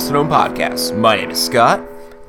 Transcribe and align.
To 0.00 0.14
Known 0.14 0.28
podcast. 0.28 0.96
My 0.96 1.16
name 1.16 1.30
is 1.30 1.44
Scott, 1.44 1.82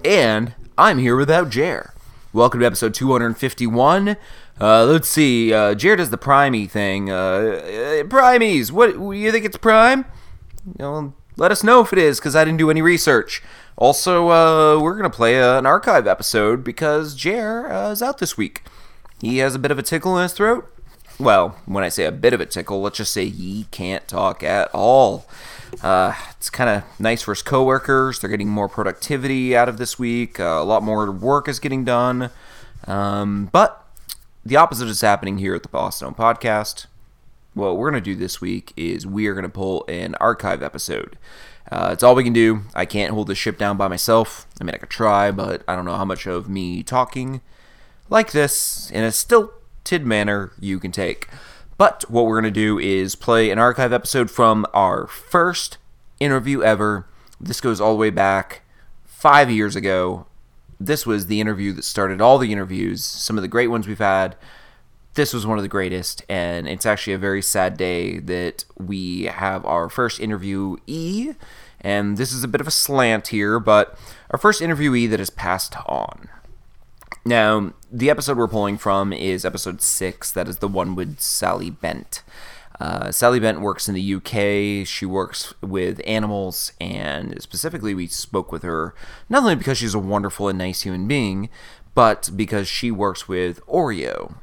and 0.04 0.54
I'm 0.78 1.00
here 1.00 1.16
without 1.16 1.50
Jer. 1.50 1.94
Welcome 2.34 2.60
to 2.60 2.66
episode 2.66 2.94
251. 2.94 4.18
Uh, 4.60 4.86
let's 4.86 5.08
see. 5.08 5.54
Uh, 5.54 5.74
Jer 5.74 5.96
does 5.96 6.10
the 6.10 6.18
primey 6.18 6.70
thing. 6.70 7.10
Uh, 7.10 7.16
uh, 7.16 8.04
primies. 8.04 8.72
What 8.72 9.00
you 9.16 9.32
think 9.32 9.46
it's 9.46 9.58
prime? 9.58 10.06
You 10.66 10.74
know, 10.80 11.14
let 11.38 11.52
us 11.52 11.64
know 11.64 11.80
if 11.80 11.94
it 11.94 11.98
is, 11.98 12.20
because 12.20 12.36
I 12.36 12.44
didn't 12.44 12.60
do 12.60 12.70
any 12.70 12.82
research. 12.82 13.42
Also, 13.78 14.30
uh, 14.30 14.80
we're 14.80 14.98
gonna 14.98 15.10
play 15.10 15.42
uh, 15.42 15.58
an 15.58 15.66
archive 15.66 16.06
episode 16.06 16.64
because 16.64 17.16
Jer 17.16 17.72
uh, 17.72 17.90
is 17.92 18.04
out 18.04 18.18
this 18.18 18.38
week. 18.38 18.64
He 19.22 19.38
has 19.38 19.56
a 19.56 19.60
bit 19.60 19.72
of 19.72 19.80
a 19.80 19.84
tickle 19.84 20.18
in 20.18 20.24
his 20.24 20.34
throat. 20.34 20.72
Well, 21.20 21.56
when 21.66 21.84
I 21.84 21.90
say 21.90 22.06
a 22.06 22.12
bit 22.12 22.34
of 22.34 22.42
a 22.42 22.46
tickle, 22.46 22.82
let's 22.82 22.98
just 22.98 23.14
say 23.14 23.30
he 23.30 23.66
can't 23.72 24.08
talk 24.08 24.44
at 24.44 24.70
all. 24.74 25.26
Uh, 25.82 26.14
it's 26.32 26.50
kind 26.50 26.70
of 26.70 27.00
nice 27.00 27.22
for 27.22 27.32
his 27.32 27.42
coworkers. 27.42 28.20
They're 28.20 28.30
getting 28.30 28.50
more 28.50 28.70
productivity 28.70 29.56
out 29.56 29.70
of 29.70 29.78
this 29.78 29.98
week. 29.98 30.40
Uh, 30.40 30.44
a 30.44 30.64
lot 30.64 30.84
more 30.84 31.12
work 31.12 31.48
is 31.48 31.60
getting 31.60 31.84
done. 31.84 32.30
Um, 32.88 33.50
but 33.52 33.86
the 34.46 34.56
opposite 34.56 34.88
is 34.88 35.02
happening 35.02 35.38
here 35.38 35.56
at 35.56 35.64
the 35.64 35.70
Boston 35.70 36.14
Podcast. 36.14 36.88
What 37.54 37.78
we're 37.78 37.92
going 37.92 38.02
to 38.02 38.10
do 38.14 38.16
this 38.16 38.40
week 38.40 38.74
is 38.76 39.06
we 39.06 39.28
are 39.28 39.34
going 39.34 39.44
to 39.44 39.50
pull 39.50 39.86
an 39.88 40.16
archive 40.16 40.64
episode. 40.64 41.18
Uh, 41.72 41.90
it's 41.94 42.04
all 42.04 42.16
we 42.16 42.24
can 42.24 42.34
do. 42.34 42.62
I 42.74 42.86
can't 42.86 43.14
hold 43.14 43.28
the 43.28 43.36
ship 43.36 43.58
down 43.58 43.78
by 43.78 43.88
myself. 43.88 44.48
I 44.60 44.64
mean, 44.64 44.74
I 44.74 44.78
could 44.78 44.90
try, 44.90 45.32
but 45.32 45.64
I 45.68 45.76
don't 45.76 45.86
know 45.86 45.96
how 45.96 46.06
much 46.06 46.26
of 46.26 46.50
me 46.50 46.84
talking 46.84 47.42
like 48.10 48.32
this 48.32 48.90
in 48.92 49.04
a 49.04 49.12
stilted 49.12 50.06
manner 50.06 50.52
you 50.60 50.80
can 50.80 50.92
take. 50.92 51.28
But 51.82 52.06
what 52.12 52.28
we're 52.28 52.40
going 52.40 52.54
to 52.54 52.60
do 52.60 52.78
is 52.78 53.16
play 53.16 53.50
an 53.50 53.58
archive 53.58 53.92
episode 53.92 54.30
from 54.30 54.68
our 54.72 55.08
first 55.08 55.80
interview 56.20 56.62
ever. 56.62 57.08
This 57.40 57.60
goes 57.60 57.82
all 57.82 57.94
the 57.94 57.98
way 57.98 58.12
back 58.12 58.62
five 59.04 59.50
years 59.50 59.76
ago. 59.76 60.28
This 60.80 61.08
was 61.08 61.26
the 61.26 61.42
interview 61.42 61.74
that 61.74 61.84
started 61.84 62.22
all 62.22 62.38
the 62.38 62.52
interviews, 62.52 63.04
some 63.04 63.36
of 63.36 63.42
the 63.42 63.48
great 63.48 63.70
ones 63.70 63.88
we've 63.88 63.98
had. 63.98 64.36
This 65.16 65.34
was 65.34 65.48
one 65.48 65.58
of 65.58 65.64
the 65.64 65.68
greatest, 65.68 66.24
and 66.30 66.68
it's 66.68 66.86
actually 66.86 67.14
a 67.14 67.18
very 67.18 67.42
sad 67.42 67.78
day 67.78 68.20
that 68.20 68.64
we 68.78 69.24
have 69.24 69.66
our 69.66 69.90
first 69.90 70.22
interviewee. 70.22 71.36
And 71.80 72.16
this 72.16 72.32
is 72.32 72.44
a 72.44 72.48
bit 72.48 72.62
of 72.62 72.68
a 72.68 72.72
slant 72.72 73.30
here, 73.30 73.60
but 73.60 73.98
our 74.30 74.38
first 74.38 74.62
interviewee 74.62 75.10
that 75.10 75.18
has 75.18 75.32
passed 75.32 75.76
on. 75.88 76.30
Now, 77.24 77.74
the 77.92 78.10
episode 78.10 78.38
we're 78.38 78.48
pulling 78.48 78.78
from 78.78 79.14
is 79.14 79.46
episode 79.46 79.82
six. 79.82 80.32
That 80.32 80.48
is 80.48 80.58
the 80.58 80.68
one 80.68 80.96
with 80.96 81.20
Sally 81.20 81.70
Bent. 81.70 82.24
Uh, 82.80 83.12
Sally 83.12 83.40
Bent 83.40 83.62
works 83.62 83.88
in 83.88 83.94
the 83.94 84.16
UK. 84.16 84.88
She 84.88 85.06
works 85.06 85.54
with 85.62 86.02
animals, 86.04 86.74
and 86.82 87.40
specifically, 87.40 87.94
we 87.94 88.08
spoke 88.08 88.52
with 88.52 88.64
her 88.64 88.96
not 89.30 89.44
only 89.44 89.56
because 89.56 89.78
she's 89.78 89.94
a 89.94 90.00
wonderful 90.00 90.48
and 90.48 90.58
nice 90.58 90.82
human 90.82 91.08
being, 91.08 91.50
but 91.94 92.32
because 92.36 92.68
she 92.68 92.90
works 92.90 93.28
with 93.28 93.64
Oreo. 93.68 94.34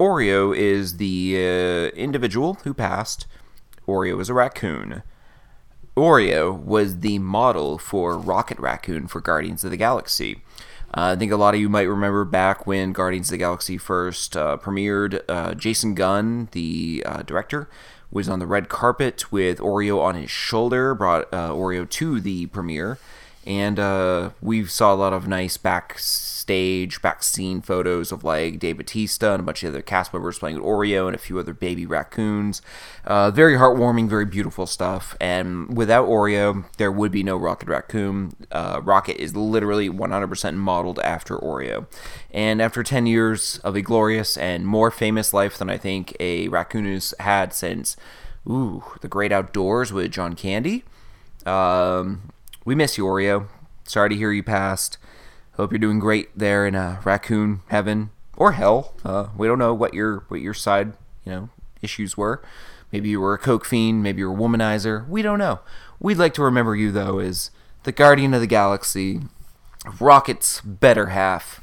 Oreo 0.00 0.56
is 0.56 0.96
the 0.96 1.36
uh, 1.36 1.94
individual 1.94 2.54
who 2.64 2.72
passed. 2.72 3.26
Oreo 3.86 4.18
is 4.18 4.30
a 4.30 4.34
raccoon. 4.34 5.02
Oreo 5.94 6.58
was 6.58 7.00
the 7.00 7.18
model 7.18 7.76
for 7.76 8.16
Rocket 8.16 8.58
Raccoon 8.58 9.08
for 9.08 9.20
Guardians 9.20 9.62
of 9.62 9.70
the 9.70 9.76
Galaxy. 9.76 10.42
Uh, 10.96 11.10
I 11.12 11.16
think 11.16 11.32
a 11.32 11.36
lot 11.36 11.54
of 11.54 11.60
you 11.60 11.68
might 11.68 11.88
remember 11.88 12.24
back 12.24 12.68
when 12.68 12.92
Guardians 12.92 13.26
of 13.26 13.32
the 13.32 13.38
Galaxy 13.38 13.76
first 13.76 14.36
uh, 14.36 14.56
premiered. 14.58 15.22
Uh, 15.28 15.52
James 15.54 15.84
Gunn, 15.96 16.48
the 16.52 17.04
director, 17.26 17.68
was 18.12 18.28
on 18.28 18.38
the 18.38 18.46
red 18.46 18.68
carpet 18.68 19.32
with 19.32 19.58
Oreo 19.58 20.00
on 20.00 20.14
his 20.14 20.30
shoulder, 20.30 20.94
brought 20.94 21.28
Oreo 21.32 21.88
to 21.90 22.20
the 22.20 22.46
premiere, 22.46 22.98
and 23.46 23.78
uh, 23.78 24.30
we 24.40 24.64
saw 24.64 24.94
a 24.94 24.96
lot 24.96 25.12
of 25.12 25.28
nice 25.28 25.58
backstage, 25.58 27.02
back 27.02 27.22
scene 27.22 27.60
photos 27.60 28.10
of 28.10 28.24
like 28.24 28.58
Dave 28.58 28.78
Batista 28.78 29.34
and 29.34 29.40
a 29.40 29.42
bunch 29.44 29.62
of 29.62 29.68
other 29.68 29.82
cast 29.82 30.14
members 30.14 30.38
playing 30.38 30.56
with 30.56 30.64
Oreo 30.64 31.06
and 31.06 31.14
a 31.14 31.18
few 31.18 31.38
other 31.38 31.52
baby 31.52 31.84
raccoons. 31.84 32.62
Uh, 33.04 33.30
very 33.30 33.56
heartwarming, 33.56 34.08
very 34.08 34.24
beautiful 34.24 34.66
stuff. 34.66 35.14
And 35.20 35.76
without 35.76 36.08
Oreo, 36.08 36.64
there 36.78 36.90
would 36.90 37.12
be 37.12 37.22
no 37.22 37.36
Rocket 37.36 37.68
Raccoon. 37.68 38.34
Uh, 38.50 38.80
Rocket 38.82 39.20
is 39.20 39.36
literally 39.36 39.90
100% 39.90 40.54
modeled 40.54 40.98
after 41.00 41.36
Oreo. 41.36 41.86
And 42.30 42.62
after 42.62 42.82
10 42.82 43.06
years 43.06 43.58
of 43.58 43.76
a 43.76 43.82
glorious 43.82 44.38
and 44.38 44.66
more 44.66 44.90
famous 44.90 45.34
life 45.34 45.58
than 45.58 45.68
I 45.68 45.76
think 45.76 46.16
a 46.18 46.48
raccoon 46.48 46.86
has 46.86 47.12
had 47.20 47.52
since, 47.52 47.94
ooh, 48.48 48.84
the 49.02 49.08
great 49.08 49.32
outdoors 49.32 49.92
with 49.92 50.12
John 50.12 50.34
Candy. 50.34 50.84
Um, 51.44 52.30
we 52.64 52.74
miss 52.74 52.96
you, 52.98 53.04
Oreo. 53.04 53.48
Sorry 53.84 54.08
to 54.08 54.16
hear 54.16 54.32
you 54.32 54.42
passed. 54.42 54.98
Hope 55.54 55.70
you're 55.70 55.78
doing 55.78 55.98
great 55.98 56.36
there 56.36 56.66
in 56.66 56.74
uh, 56.74 57.00
raccoon 57.04 57.62
heaven 57.68 58.10
or 58.36 58.52
hell. 58.52 58.94
Uh, 59.04 59.28
we 59.36 59.46
don't 59.46 59.58
know 59.58 59.74
what 59.74 59.94
your 59.94 60.24
what 60.28 60.40
your 60.40 60.54
side 60.54 60.94
you 61.24 61.32
know 61.32 61.48
issues 61.82 62.16
were. 62.16 62.42
Maybe 62.90 63.08
you 63.08 63.20
were 63.20 63.34
a 63.34 63.38
coke 63.38 63.64
fiend. 63.64 64.02
Maybe 64.02 64.20
you 64.20 64.30
were 64.30 64.36
a 64.36 64.40
womanizer. 64.40 65.08
We 65.08 65.22
don't 65.22 65.38
know. 65.38 65.60
We'd 66.00 66.18
like 66.18 66.34
to 66.34 66.42
remember 66.42 66.74
you 66.74 66.90
though 66.90 67.18
as 67.18 67.50
the 67.84 67.92
guardian 67.92 68.34
of 68.34 68.40
the 68.40 68.46
galaxy, 68.46 69.20
Rocket's 70.00 70.60
better 70.62 71.06
half. 71.06 71.60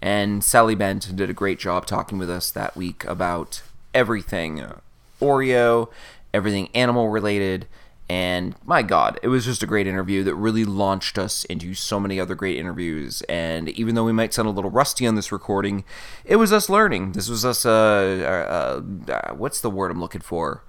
And 0.00 0.42
Sally 0.44 0.74
Bent 0.74 1.14
did 1.16 1.28
a 1.28 1.34
great 1.34 1.58
job 1.58 1.84
talking 1.84 2.18
with 2.18 2.30
us 2.30 2.50
that 2.52 2.76
week 2.76 3.04
about 3.04 3.62
everything 3.92 4.60
uh, 4.60 4.78
Oreo, 5.20 5.90
everything 6.32 6.68
animal 6.74 7.08
related, 7.08 7.66
and 8.08 8.54
my 8.64 8.82
God, 8.82 9.20
it 9.22 9.28
was 9.28 9.44
just 9.44 9.62
a 9.62 9.66
great 9.66 9.86
interview 9.86 10.24
that 10.24 10.34
really 10.34 10.64
launched 10.64 11.18
us 11.18 11.44
into 11.44 11.74
so 11.74 12.00
many 12.00 12.18
other 12.18 12.34
great 12.34 12.56
interviews. 12.56 13.20
And 13.28 13.68
even 13.70 13.94
though 13.94 14.04
we 14.04 14.12
might 14.12 14.32
sound 14.32 14.48
a 14.48 14.52
little 14.52 14.70
rusty 14.70 15.06
on 15.06 15.14
this 15.14 15.30
recording, 15.30 15.84
it 16.24 16.36
was 16.36 16.52
us 16.52 16.70
learning. 16.70 17.12
This 17.12 17.28
was 17.28 17.44
us, 17.44 17.66
uh, 17.66 18.80
uh, 19.08 19.12
uh, 19.12 19.34
what's 19.34 19.60
the 19.60 19.70
word 19.70 19.90
I'm 19.90 20.00
looking 20.00 20.22
for? 20.22 20.64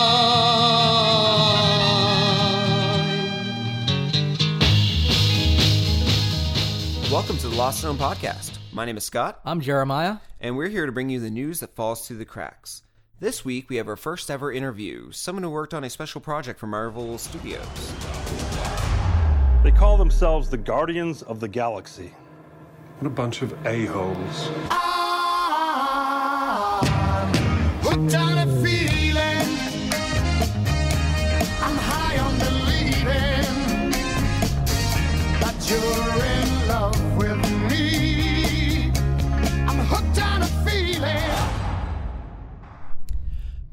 Welcome 7.10 7.36
to 7.38 7.48
the 7.48 7.56
Lost 7.56 7.80
Zone 7.80 7.98
podcast. 7.98 8.57
My 8.78 8.84
name 8.84 8.96
is 8.96 9.02
Scott, 9.02 9.40
I'm 9.44 9.60
Jeremiah. 9.60 10.18
and 10.40 10.56
we're 10.56 10.68
here 10.68 10.86
to 10.86 10.92
bring 10.92 11.10
you 11.10 11.18
the 11.18 11.30
news 11.30 11.58
that 11.58 11.74
falls 11.74 12.06
through 12.06 12.18
the 12.18 12.24
cracks. 12.24 12.84
This 13.18 13.44
week, 13.44 13.68
we 13.68 13.74
have 13.74 13.88
our 13.88 13.96
first 13.96 14.30
ever 14.30 14.52
interview, 14.52 15.10
someone 15.10 15.42
who 15.42 15.50
worked 15.50 15.74
on 15.74 15.82
a 15.82 15.90
special 15.90 16.20
project 16.20 16.60
for 16.60 16.68
Marvel 16.68 17.18
Studios. 17.18 17.66
They 19.64 19.72
call 19.72 19.96
themselves 19.96 20.48
the 20.48 20.58
Guardians 20.58 21.22
of 21.22 21.40
the 21.40 21.48
Galaxy. 21.48 22.14
What 23.00 23.08
a 23.08 23.10
bunch 23.10 23.42
of 23.42 23.52
a-holes. 23.66 24.48
Ah, 24.70 26.78
Hooked 27.82 28.14
on 28.14 28.38
a 28.38 28.46
feeling. 28.62 28.77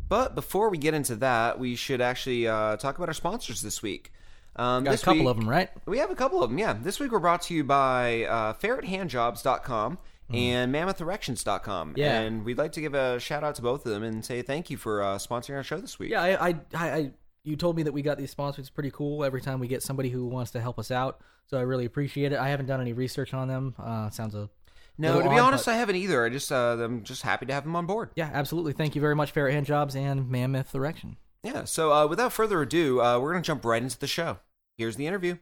But 0.07 0.35
before 0.35 0.69
we 0.69 0.77
get 0.77 0.93
into 0.93 1.15
that, 1.17 1.59
we 1.59 1.75
should 1.75 2.01
actually 2.01 2.47
uh, 2.47 2.77
talk 2.77 2.97
about 2.97 3.07
our 3.09 3.13
sponsors 3.13 3.61
this 3.61 3.81
week. 3.81 4.11
Um, 4.55 4.83
Got 4.85 4.95
a 4.95 4.97
couple 5.03 5.19
week- 5.21 5.29
of 5.29 5.37
them, 5.37 5.49
right? 5.49 5.69
We 5.85 5.97
have 5.97 6.11
a 6.11 6.15
couple 6.15 6.41
of 6.43 6.49
them, 6.49 6.57
yeah. 6.59 6.73
This 6.81 6.99
week 6.99 7.11
we're 7.11 7.19
brought 7.19 7.41
to 7.43 7.53
you 7.53 7.63
by 7.63 8.23
uh, 8.25 8.53
ferrethandjobs.com 8.53 9.97
and 10.31 10.73
mammothterections.com. 10.73 11.91
Hmm. 11.91 11.97
Yeah. 11.97 12.19
And 12.21 12.45
we'd 12.45 12.57
like 12.57 12.71
to 12.73 12.81
give 12.81 12.93
a 12.93 13.19
shout 13.19 13.43
out 13.43 13.55
to 13.55 13.61
both 13.61 13.85
of 13.85 13.91
them 13.91 14.03
and 14.03 14.23
say 14.23 14.41
thank 14.41 14.69
you 14.69 14.77
for 14.77 15.01
uh, 15.03 15.17
sponsoring 15.17 15.55
our 15.55 15.63
show 15.63 15.77
this 15.77 15.99
week. 15.99 16.11
Yeah, 16.11 16.21
I, 16.23 16.49
I, 16.49 16.55
I, 16.73 16.91
I, 16.91 17.11
you 17.43 17.55
told 17.55 17.75
me 17.75 17.83
that 17.83 17.91
we 17.91 18.01
got 18.01 18.17
these 18.17 18.31
sponsors. 18.31 18.63
It's 18.63 18.69
pretty 18.69 18.91
cool. 18.91 19.23
Every 19.23 19.41
time 19.41 19.59
we 19.59 19.67
get 19.67 19.83
somebody 19.83 20.09
who 20.09 20.25
wants 20.25 20.51
to 20.51 20.61
help 20.61 20.79
us 20.79 20.89
out, 20.89 21.19
so 21.47 21.57
I 21.57 21.61
really 21.61 21.85
appreciate 21.85 22.31
it. 22.31 22.39
I 22.39 22.49
haven't 22.49 22.65
done 22.65 22.81
any 22.81 22.93
research 22.93 23.33
on 23.33 23.47
them. 23.47 23.75
Uh, 23.77 24.09
sounds 24.09 24.33
a 24.33 24.49
No, 24.97 25.21
to 25.21 25.29
be 25.29 25.37
honest, 25.37 25.65
but- 25.65 25.73
I 25.73 25.77
haven't 25.77 25.95
either. 25.97 26.23
I 26.25 26.29
just 26.29 26.51
uh, 26.51 26.77
I'm 26.79 27.03
just 27.03 27.21
happy 27.23 27.45
to 27.47 27.53
have 27.53 27.63
them 27.63 27.75
on 27.75 27.85
board. 27.85 28.11
yeah, 28.15 28.29
absolutely. 28.33 28.73
Thank 28.73 28.95
you 28.95 29.01
very 29.01 29.15
much, 29.15 29.31
Ferret 29.31 29.53
Hand 29.53 29.65
Jobs 29.65 29.95
and 29.95 30.29
Mammoth 30.29 30.73
Erection. 30.73 31.17
Yeah. 31.43 31.65
So 31.65 31.91
uh, 31.93 32.07
without 32.07 32.33
further 32.33 32.61
ado, 32.61 33.01
uh, 33.01 33.19
we're 33.19 33.31
gonna 33.33 33.43
jump 33.43 33.65
right 33.65 33.81
into 33.83 33.99
the 33.99 34.07
show. 34.07 34.39
Here's 34.77 34.95
the 34.95 35.07
interview. 35.07 35.37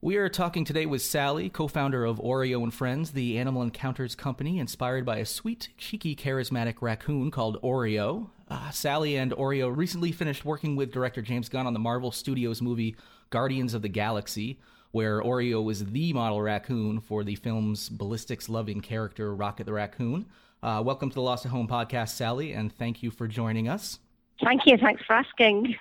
We 0.00 0.16
are 0.16 0.28
talking 0.28 0.64
today 0.64 0.86
with 0.86 1.02
Sally, 1.02 1.48
co-founder 1.48 2.04
of 2.04 2.18
Oreo 2.18 2.62
and 2.62 2.72
Friends, 2.72 3.10
the 3.10 3.36
animal 3.36 3.62
encounters 3.62 4.14
company 4.14 4.60
inspired 4.60 5.04
by 5.04 5.16
a 5.16 5.26
sweet, 5.26 5.70
cheeky, 5.76 6.14
charismatic 6.14 6.76
raccoon 6.80 7.32
called 7.32 7.60
Oreo. 7.62 8.30
Uh, 8.48 8.70
Sally 8.70 9.16
and 9.16 9.32
Oreo 9.32 9.76
recently 9.76 10.12
finished 10.12 10.44
working 10.44 10.76
with 10.76 10.92
director 10.92 11.20
James 11.20 11.48
Gunn 11.48 11.66
on 11.66 11.72
the 11.72 11.80
Marvel 11.80 12.12
Studios 12.12 12.62
movie 12.62 12.94
Guardians 13.30 13.74
of 13.74 13.82
the 13.82 13.88
Galaxy, 13.88 14.60
where 14.92 15.20
Oreo 15.20 15.62
was 15.62 15.84
the 15.84 16.12
model 16.12 16.40
raccoon 16.40 17.00
for 17.00 17.24
the 17.24 17.34
film's 17.34 17.88
ballistics-loving 17.88 18.80
character 18.80 19.34
Rocket 19.34 19.66
the 19.66 19.72
Raccoon. 19.72 20.26
Uh, 20.62 20.82
welcome 20.84 21.10
to 21.10 21.14
the 21.14 21.22
Lost 21.22 21.44
at 21.46 21.52
Home 21.52 21.68
podcast, 21.68 22.10
Sally, 22.10 22.52
and 22.52 22.72
thank 22.72 23.02
you 23.02 23.10
for 23.10 23.28
joining 23.28 23.68
us. 23.68 23.98
Thank 24.42 24.66
you. 24.66 24.76
Thanks 24.76 25.02
for 25.04 25.14
asking. 25.14 25.76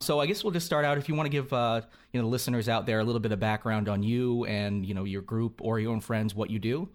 So 0.00 0.20
I 0.20 0.26
guess 0.26 0.44
we'll 0.44 0.52
just 0.52 0.66
start 0.66 0.84
out. 0.84 0.98
If 0.98 1.08
you 1.08 1.14
want 1.14 1.26
to 1.26 1.30
give 1.30 1.52
uh, 1.52 1.80
you 2.12 2.20
know 2.20 2.26
the 2.26 2.30
listeners 2.30 2.68
out 2.68 2.86
there 2.86 3.00
a 3.00 3.04
little 3.04 3.20
bit 3.20 3.32
of 3.32 3.40
background 3.40 3.88
on 3.88 4.02
you 4.02 4.44
and 4.44 4.84
you 4.84 4.94
know 4.94 5.04
your 5.04 5.22
group, 5.22 5.60
Oreo 5.60 5.92
and 5.92 6.04
Friends, 6.04 6.34
what 6.34 6.50
you 6.50 6.58
do. 6.58 6.88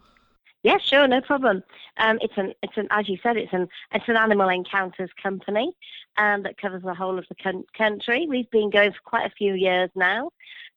Yeah, 0.62 0.78
sure, 0.78 1.08
no 1.08 1.22
problem. 1.22 1.64
Um, 1.98 2.20
it's 2.22 2.34
an, 2.36 2.54
it's 2.62 2.76
an, 2.76 2.88
as 2.92 3.08
you 3.08 3.18
said, 3.24 3.38
it's 3.38 3.54
an, 3.54 3.70
it's 3.94 4.04
an 4.10 4.18
animal 4.18 4.50
encounters 4.50 5.10
company 5.24 5.72
um, 6.18 6.44
that 6.44 6.58
covers 6.58 6.84
the 6.84 6.94
whole 6.94 7.18
of 7.18 7.26
the 7.30 7.36
coun- 7.36 7.64
country. 7.78 8.28
We've 8.28 8.50
been 8.52 8.70
going 8.70 8.92
for 8.92 9.00
quite 9.06 9.26
a 9.26 9.34
few 9.36 9.54
years 9.54 9.90
now. 9.96 10.32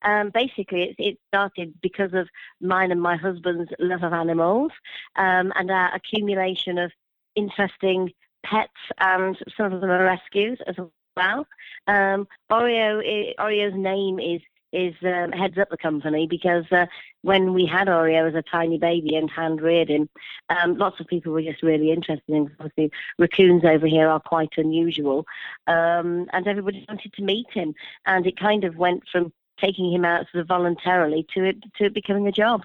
Um, 0.04 0.30
basically, 0.30 0.82
it, 0.82 0.96
it 0.98 1.18
started 1.28 1.74
because 1.80 2.12
of 2.14 2.28
mine 2.60 2.90
and 2.90 3.00
my 3.00 3.16
husband's 3.16 3.70
love 3.78 4.02
of 4.02 4.12
animals 4.12 4.72
um, 5.16 5.52
and 5.56 5.70
our 5.70 5.94
accumulation 5.94 6.78
of 6.78 6.92
interesting 7.34 8.12
pets, 8.44 8.70
and 8.98 9.36
some 9.56 9.72
of 9.72 9.80
them 9.80 9.90
are 9.90 10.04
rescues 10.04 10.58
as 10.66 10.76
well. 11.16 11.46
Um, 11.86 12.26
Oreo, 12.50 13.34
Oreo's 13.38 13.74
name 13.76 14.18
is 14.18 14.40
is 14.72 14.94
um, 15.02 15.32
heads 15.32 15.58
up 15.58 15.68
the 15.70 15.76
company 15.76 16.26
because 16.26 16.64
uh, 16.72 16.86
when 17.20 17.52
we 17.52 17.66
had 17.66 17.88
Oreo 17.88 18.28
as 18.28 18.34
a 18.34 18.42
tiny 18.42 18.78
baby 18.78 19.14
and 19.16 19.30
hand 19.30 19.60
reared 19.60 19.90
him, 19.90 20.08
um, 20.48 20.76
lots 20.78 20.98
of 20.98 21.06
people 21.06 21.32
were 21.32 21.42
just 21.42 21.62
really 21.62 21.92
interested 21.92 22.34
in. 22.34 22.50
Obviously, 22.58 22.90
raccoons 23.18 23.64
over 23.64 23.86
here 23.86 24.08
are 24.08 24.20
quite 24.20 24.52
unusual, 24.56 25.26
um, 25.66 26.26
and 26.32 26.46
everybody 26.46 26.84
wanted 26.88 27.12
to 27.12 27.22
meet 27.22 27.46
him. 27.52 27.74
And 28.06 28.26
it 28.26 28.38
kind 28.38 28.64
of 28.64 28.76
went 28.76 29.02
from 29.10 29.32
taking 29.62 29.92
him 29.92 30.04
out 30.04 30.26
sort 30.32 30.42
of 30.42 30.48
voluntarily 30.48 31.26
to 31.34 31.44
it 31.44 31.56
to 31.78 31.84
it 31.86 31.94
becoming 31.94 32.26
a 32.26 32.32
job. 32.32 32.62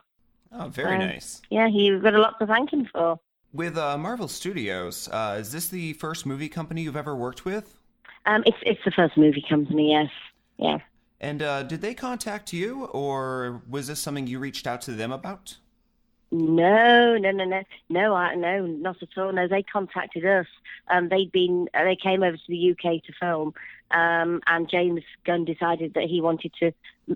Oh, 0.51 0.67
very 0.69 0.95
Um, 0.95 0.99
nice. 0.99 1.41
Yeah, 1.49 1.67
he's 1.69 2.01
got 2.01 2.13
a 2.15 2.19
lot 2.19 2.39
to 2.39 2.47
thank 2.47 2.71
him 2.71 2.88
for. 2.91 3.19
With 3.53 3.77
uh, 3.77 3.97
Marvel 3.97 4.27
Studios, 4.27 5.07
uh, 5.11 5.38
is 5.39 5.51
this 5.51 5.67
the 5.67 5.94
first 5.94 6.25
movie 6.25 6.49
company 6.49 6.81
you've 6.83 6.97
ever 6.97 7.15
worked 7.15 7.45
with? 7.45 7.77
Um, 8.25 8.44
it's 8.45 8.57
it's 8.61 8.83
the 8.83 8.91
first 8.91 9.17
movie 9.17 9.45
company, 9.47 9.91
yes, 9.91 10.09
yeah. 10.57 10.79
And 11.19 11.41
uh, 11.41 11.63
did 11.63 11.81
they 11.81 11.94
contact 11.94 12.53
you, 12.53 12.85
or 12.85 13.61
was 13.67 13.88
this 13.88 13.99
something 13.99 14.27
you 14.27 14.38
reached 14.39 14.67
out 14.67 14.81
to 14.81 14.91
them 14.91 15.11
about? 15.11 15.57
No, 16.29 17.17
no, 17.17 17.31
no, 17.31 17.45
no, 17.45 17.63
no, 17.89 18.13
I, 18.13 18.35
no, 18.35 18.65
not 18.65 19.01
at 19.01 19.17
all. 19.17 19.31
No, 19.31 19.47
they 19.47 19.63
contacted 19.63 20.25
us. 20.25 20.45
Um, 20.89 21.07
they'd 21.07 21.31
been, 21.31 21.69
uh, 21.73 21.85
they 21.85 21.95
came 21.95 22.21
over 22.21 22.35
to 22.35 22.44
the 22.49 22.71
UK 22.71 23.01
to 23.03 23.13
film, 23.19 23.53
um, 23.92 24.42
and 24.48 24.69
James 24.69 25.04
Gunn 25.25 25.45
decided 25.45 25.94
that 25.94 26.06
he 26.06 26.22
wanted 26.22 26.54
to 26.60 26.72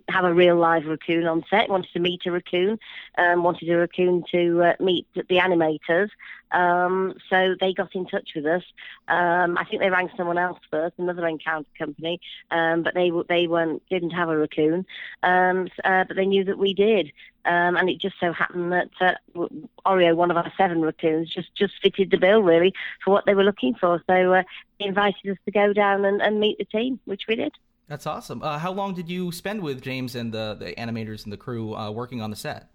have 0.08 0.24
a 0.24 0.34
real 0.34 0.56
live 0.56 0.86
raccoon 0.86 1.26
on 1.26 1.44
set. 1.50 1.70
Wanted 1.70 1.92
to 1.94 2.00
meet 2.00 2.22
a 2.26 2.32
raccoon, 2.32 2.80
um, 3.18 3.44
wanted 3.44 3.70
a 3.70 3.78
raccoon 3.78 4.24
to 4.32 4.64
uh, 4.64 4.74
meet 4.80 5.08
the 5.14 5.24
animators. 5.38 6.10
Um, 6.52 7.14
so 7.30 7.56
they 7.60 7.74
got 7.74 7.96
in 7.96 8.06
touch 8.06 8.32
with 8.36 8.46
us. 8.46 8.64
Um, 9.08 9.58
I 9.58 9.66
think 9.66 9.82
they 9.82 9.90
rang 9.90 10.10
someone 10.18 10.38
else 10.38 10.60
first, 10.70 10.96
another 10.98 11.28
encounter 11.28 11.70
company, 11.78 12.20
um, 12.52 12.84
but 12.84 12.94
they 12.94 13.12
they 13.30 13.48
weren't 13.48 13.82
didn't 13.90 14.12
have 14.12 14.30
a 14.30 14.38
raccoon. 14.38 14.86
Um, 15.24 15.70
uh, 15.84 16.06
but 16.06 16.16
they 16.16 16.26
knew 16.26 16.44
that 16.46 16.58
we 16.58 16.74
did. 16.74 17.12
And 17.44 17.90
it 17.90 18.00
just 18.00 18.20
so 18.20 18.32
happened 18.34 18.72
that 18.72 18.90
uh, 19.02 19.48
Oreo, 19.86 20.16
one 20.16 20.30
of 20.30 20.38
our 20.38 20.54
seven 20.58 20.82
raccoons, 20.82 21.34
just 21.34 21.54
just 21.56 21.74
fitted 21.82 22.12
the 22.12 22.18
bill 22.18 22.44
really 22.44 22.74
for 23.04 23.12
what 23.12 23.26
they 23.26 23.34
were 23.34 23.44
looking 23.44 23.74
for. 23.74 24.04
So 24.08 24.34
uh, 24.34 24.44
invited 24.84 25.32
us 25.32 25.38
to 25.46 25.52
go 25.52 25.74
down 25.74 26.06
and, 26.06 26.22
and 26.22 26.40
meet 26.40 26.58
the 26.58 26.66
team, 26.66 27.00
which 27.06 27.24
we 27.28 27.36
did. 27.36 27.54
That's 27.88 28.08
awesome. 28.08 28.42
Uh, 28.42 28.58
how 28.58 28.72
long 28.72 28.94
did 28.94 29.10
you 29.10 29.32
spend 29.32 29.62
with 29.62 29.82
James 29.82 30.16
and 30.16 30.32
the 30.32 30.56
the 30.58 30.74
animators 30.76 31.26
and 31.26 31.34
the 31.34 31.38
crew 31.38 31.76
uh, 31.76 31.92
working 31.92 32.22
on 32.22 32.30
the 32.30 32.38
set? 32.38 32.70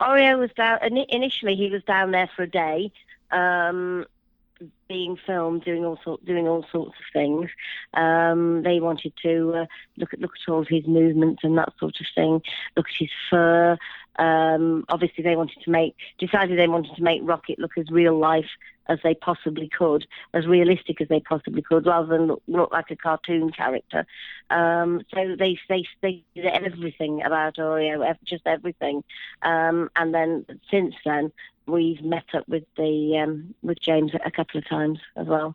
Oreo 0.00 0.38
was 0.38 0.50
down 0.56 0.78
initially. 0.82 1.54
He 1.54 1.70
was 1.70 1.84
down 1.84 2.10
there 2.10 2.28
for 2.34 2.42
a 2.42 2.50
day, 2.50 2.90
um, 3.30 4.06
being 4.90 5.16
filmed, 5.24 5.64
doing 5.64 5.84
all 5.84 6.00
sort, 6.02 6.22
doing 6.24 6.48
all 6.48 6.66
sorts 6.72 6.96
of 6.98 7.04
things. 7.12 7.48
Um, 7.94 8.62
they 8.64 8.80
wanted 8.80 9.12
to 9.22 9.54
uh, 9.54 9.66
look 9.96 10.12
at 10.12 10.20
look 10.20 10.32
at 10.34 10.50
all 10.52 10.62
of 10.62 10.68
his 10.68 10.84
movements 10.86 11.44
and 11.44 11.56
that 11.56 11.72
sort 11.78 11.94
of 12.00 12.06
thing. 12.12 12.42
Look 12.76 12.86
at 12.88 12.98
his 12.98 13.10
fur. 13.30 13.78
Um, 14.18 14.84
obviously, 14.88 15.22
they 15.22 15.36
wanted 15.36 15.62
to 15.62 15.70
make 15.70 15.94
decided 16.18 16.58
they 16.58 16.66
wanted 16.66 16.96
to 16.96 17.02
make 17.02 17.20
Rocket 17.22 17.60
look 17.60 17.78
as 17.78 17.88
real 17.88 18.18
life 18.18 18.50
as 18.88 18.98
they 19.04 19.14
possibly 19.14 19.68
could, 19.68 20.04
as 20.34 20.48
realistic 20.48 21.00
as 21.00 21.06
they 21.06 21.20
possibly 21.20 21.62
could, 21.62 21.86
rather 21.86 22.08
than 22.08 22.26
look, 22.26 22.42
look 22.48 22.72
like 22.72 22.90
a 22.90 22.96
cartoon 22.96 23.50
character. 23.50 24.04
Um, 24.50 25.02
so 25.14 25.36
they 25.38 25.56
they 25.68 25.84
they 26.02 26.24
did 26.34 26.46
everything 26.46 27.22
about 27.22 27.58
Oreo, 27.58 28.04
just 28.24 28.44
everything. 28.44 29.04
Um, 29.42 29.88
and 29.94 30.12
then 30.12 30.44
since 30.68 30.96
then, 31.04 31.30
we've 31.70 32.02
met 32.02 32.24
up 32.34 32.48
with 32.48 32.64
the 32.76 33.18
um, 33.22 33.54
with 33.62 33.80
James 33.80 34.12
a 34.24 34.30
couple 34.30 34.58
of 34.58 34.68
times 34.68 34.79
as 35.16 35.26
well, 35.26 35.54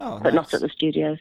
Oh, 0.00 0.20
but 0.22 0.34
not 0.34 0.52
at 0.54 0.60
the 0.60 0.68
studios. 0.68 1.18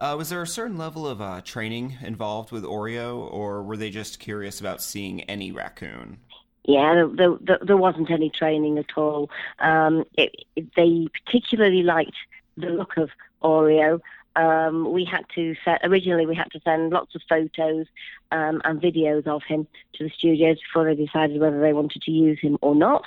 Uh, 0.00 0.14
was 0.16 0.30
there 0.30 0.40
a 0.42 0.46
certain 0.46 0.78
level 0.78 1.06
of 1.06 1.20
uh, 1.20 1.40
training 1.42 1.98
involved 2.02 2.52
with 2.52 2.64
Oreo, 2.64 3.30
or 3.30 3.62
were 3.62 3.76
they 3.76 3.90
just 3.90 4.18
curious 4.18 4.58
about 4.60 4.80
seeing 4.82 5.20
any 5.24 5.52
raccoon? 5.52 6.18
Yeah, 6.64 6.94
there, 6.94 7.08
there- 7.08 7.38
there, 7.40 7.58
there 7.62 7.76
wasn't 7.76 8.10
any 8.10 8.30
training 8.30 8.78
at 8.78 8.96
all. 8.96 9.30
Um, 9.58 10.04
it, 10.16 10.30
it, 10.56 10.74
they 10.74 11.06
particularly 11.24 11.82
liked 11.82 12.16
the 12.56 12.68
look 12.68 12.96
of 12.96 13.10
Oreo. 13.42 14.00
Um, 14.36 14.90
we 14.92 15.04
had 15.04 15.24
to 15.34 15.54
set, 15.64 15.80
originally 15.82 16.24
we 16.24 16.36
had 16.36 16.50
to 16.52 16.60
send 16.60 16.92
lots 16.92 17.14
of 17.14 17.22
photos 17.28 17.86
um, 18.30 18.62
and 18.64 18.80
videos 18.80 19.26
of 19.26 19.42
him 19.42 19.66
to 19.94 20.04
the 20.04 20.10
studios 20.10 20.58
before 20.60 20.84
they 20.84 20.94
decided 21.04 21.40
whether 21.40 21.60
they 21.60 21.72
wanted 21.72 22.00
to 22.02 22.10
use 22.12 22.38
him 22.40 22.56
or 22.62 22.74
not. 22.74 23.04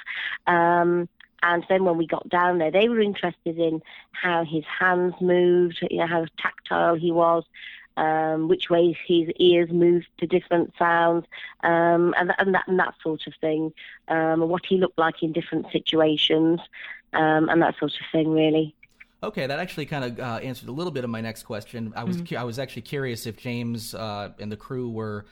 Um, 0.48 1.08
and 1.44 1.66
then 1.70 1.84
when 1.84 1.98
we 1.98 2.08
got 2.08 2.28
down 2.30 2.58
there, 2.58 2.72
they 2.72 2.90
were 2.90 3.02
interested 3.02 3.60
in 3.60 3.82
how 4.14 4.46
his 4.46 4.64
hands 4.66 5.14
moved, 5.22 5.86
you 5.92 5.98
know, 5.98 6.08
how 6.08 6.26
tactile 6.38 6.96
he 6.96 7.12
was, 7.12 7.44
um, 7.98 8.48
which 8.48 8.70
ways 8.70 8.96
his 9.06 9.30
ears 9.38 9.70
moved 9.70 10.08
to 10.20 10.26
different 10.26 10.74
sounds, 10.80 11.26
um, 11.64 12.16
and, 12.18 12.34
and 12.40 12.56
that 12.56 12.68
and 12.68 12.80
that 12.80 12.96
sort 13.04 13.28
of 13.28 13.34
thing, 13.40 13.74
um, 14.08 14.48
what 14.48 14.66
he 14.66 14.78
looked 14.78 14.98
like 14.98 15.22
in 15.22 15.34
different 15.34 15.68
situations, 15.72 16.60
um, 17.14 17.50
and 17.50 17.62
that 17.62 17.78
sort 17.78 17.92
of 17.92 18.06
thing, 18.12 18.32
really. 18.32 18.74
Okay, 19.22 19.46
that 19.46 19.60
actually 19.60 19.86
kind 19.86 20.06
of 20.06 20.20
uh, 20.20 20.40
answered 20.44 20.70
a 20.70 20.72
little 20.72 20.92
bit 20.92 21.04
of 21.04 21.10
my 21.10 21.22
next 21.22 21.44
question. 21.44 21.94
I 21.96 22.04
was 22.04 22.22
cu- 22.22 22.36
I 22.36 22.44
was 22.44 22.58
actually 22.58 22.82
curious 22.84 23.26
if 23.26 23.38
James 23.38 23.94
uh, 23.94 24.32
and 24.40 24.52
the 24.52 24.58
crew 24.58 24.90
were 24.90 25.26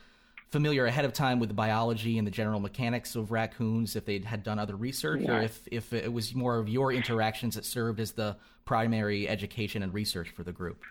familiar 0.52 0.86
ahead 0.86 1.06
of 1.06 1.14
time 1.14 1.40
with 1.40 1.50
the 1.50 1.56
biology 1.56 2.18
and 2.18 2.28
the 2.28 2.32
general 2.32 2.60
mechanics 2.60 3.16
of 3.16 3.32
raccoons, 3.32 3.96
if 3.96 4.06
they'd 4.06 4.26
had 4.26 4.44
done 4.44 4.60
other 4.60 4.76
research, 4.76 5.28
or 5.28 5.42
if 5.42 5.62
if 5.72 5.94
it 5.94 6.12
was 6.12 6.36
more 6.36 6.58
of 6.58 6.68
your 6.68 6.92
interactions 6.92 7.56
that 7.56 7.66
served 7.66 8.00
as 8.00 8.12
the 8.12 8.36
primary 8.66 9.28
education 9.28 9.82
and 9.82 9.94
research 9.94 10.30
for 10.30 10.44
the 10.44 10.52
group. 10.52 10.84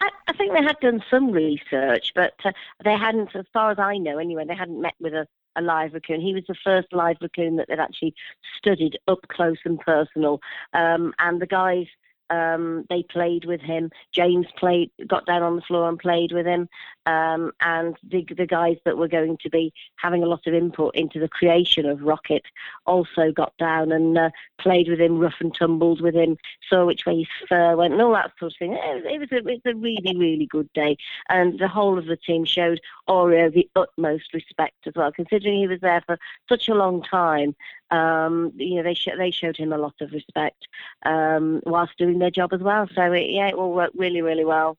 I, 0.00 0.10
I 0.28 0.32
think 0.34 0.52
they 0.52 0.62
had 0.62 0.78
done 0.80 1.02
some 1.10 1.30
research, 1.30 2.12
but 2.14 2.34
uh, 2.44 2.52
they 2.84 2.96
hadn't, 2.96 3.34
as 3.34 3.46
far 3.52 3.70
as 3.70 3.78
I 3.78 3.96
know, 3.96 4.18
anyway, 4.18 4.44
they 4.44 4.54
hadn't 4.54 4.80
met 4.80 4.94
with 5.00 5.14
a, 5.14 5.26
a 5.56 5.62
live 5.62 5.94
raccoon. 5.94 6.20
He 6.20 6.34
was 6.34 6.44
the 6.46 6.56
first 6.62 6.88
live 6.92 7.16
raccoon 7.22 7.56
that 7.56 7.68
they'd 7.68 7.78
actually 7.78 8.14
studied 8.58 8.98
up 9.08 9.26
close 9.28 9.58
and 9.64 9.80
personal. 9.80 10.40
Um, 10.74 11.14
and 11.18 11.40
the 11.40 11.46
guys 11.46 11.86
Um, 12.30 12.84
they 12.88 13.02
played 13.02 13.44
with 13.44 13.60
him. 13.60 13.90
James 14.12 14.46
played, 14.56 14.90
got 15.06 15.26
down 15.26 15.42
on 15.42 15.56
the 15.56 15.62
floor 15.62 15.88
and 15.88 15.98
played 15.98 16.32
with 16.32 16.46
him. 16.46 16.68
Um, 17.06 17.52
and 17.60 17.96
the, 18.02 18.26
the 18.36 18.46
guys 18.46 18.76
that 18.84 18.98
were 18.98 19.08
going 19.08 19.38
to 19.42 19.50
be 19.50 19.72
having 19.96 20.22
a 20.22 20.26
lot 20.26 20.46
of 20.46 20.54
input 20.54 20.94
into 20.94 21.20
the 21.20 21.28
creation 21.28 21.86
of 21.86 22.02
Rocket 22.02 22.42
also 22.84 23.30
got 23.32 23.56
down 23.58 23.92
and 23.92 24.18
uh, 24.18 24.30
played 24.58 24.88
with 24.88 25.00
him, 25.00 25.18
rough 25.18 25.40
and 25.40 25.54
tumbled 25.54 26.00
with 26.00 26.14
him, 26.14 26.36
saw 26.68 26.84
which 26.84 27.06
way 27.06 27.18
his 27.18 27.48
fur 27.48 27.76
went, 27.76 27.92
and 27.92 28.02
all 28.02 28.12
that 28.12 28.32
sort 28.38 28.52
of 28.52 28.58
thing. 28.58 28.72
It 28.72 29.04
it 29.06 29.20
was, 29.20 29.32
a, 29.32 29.36
it 29.36 29.44
was 29.44 29.60
a 29.66 29.74
really, 29.74 30.16
really 30.16 30.46
good 30.46 30.72
day. 30.72 30.96
And 31.28 31.58
the 31.58 31.68
whole 31.68 31.98
of 31.98 32.06
the 32.06 32.16
team 32.16 32.44
showed 32.44 32.80
Oreo 33.08 33.52
the 33.52 33.68
utmost 33.76 34.34
respect 34.34 34.86
as 34.86 34.94
well, 34.94 35.12
considering 35.12 35.58
he 35.58 35.66
was 35.68 35.80
there 35.80 36.02
for 36.06 36.18
such 36.48 36.68
a 36.68 36.74
long 36.74 37.02
time. 37.02 37.54
Um, 37.90 38.52
you 38.56 38.76
know, 38.76 38.82
they 38.82 38.94
sh- 38.94 39.08
they 39.16 39.30
showed 39.30 39.56
him 39.56 39.72
a 39.72 39.78
lot 39.78 39.94
of 40.00 40.12
respect 40.12 40.66
um, 41.04 41.60
whilst 41.64 41.96
doing 41.98 42.18
their 42.18 42.30
job 42.30 42.52
as 42.52 42.60
well. 42.60 42.88
So 42.94 43.12
it, 43.12 43.30
yeah, 43.30 43.48
it 43.48 43.54
all 43.54 43.72
worked 43.72 43.96
really, 43.96 44.22
really 44.22 44.44
well. 44.44 44.76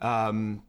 Um, 0.00 0.62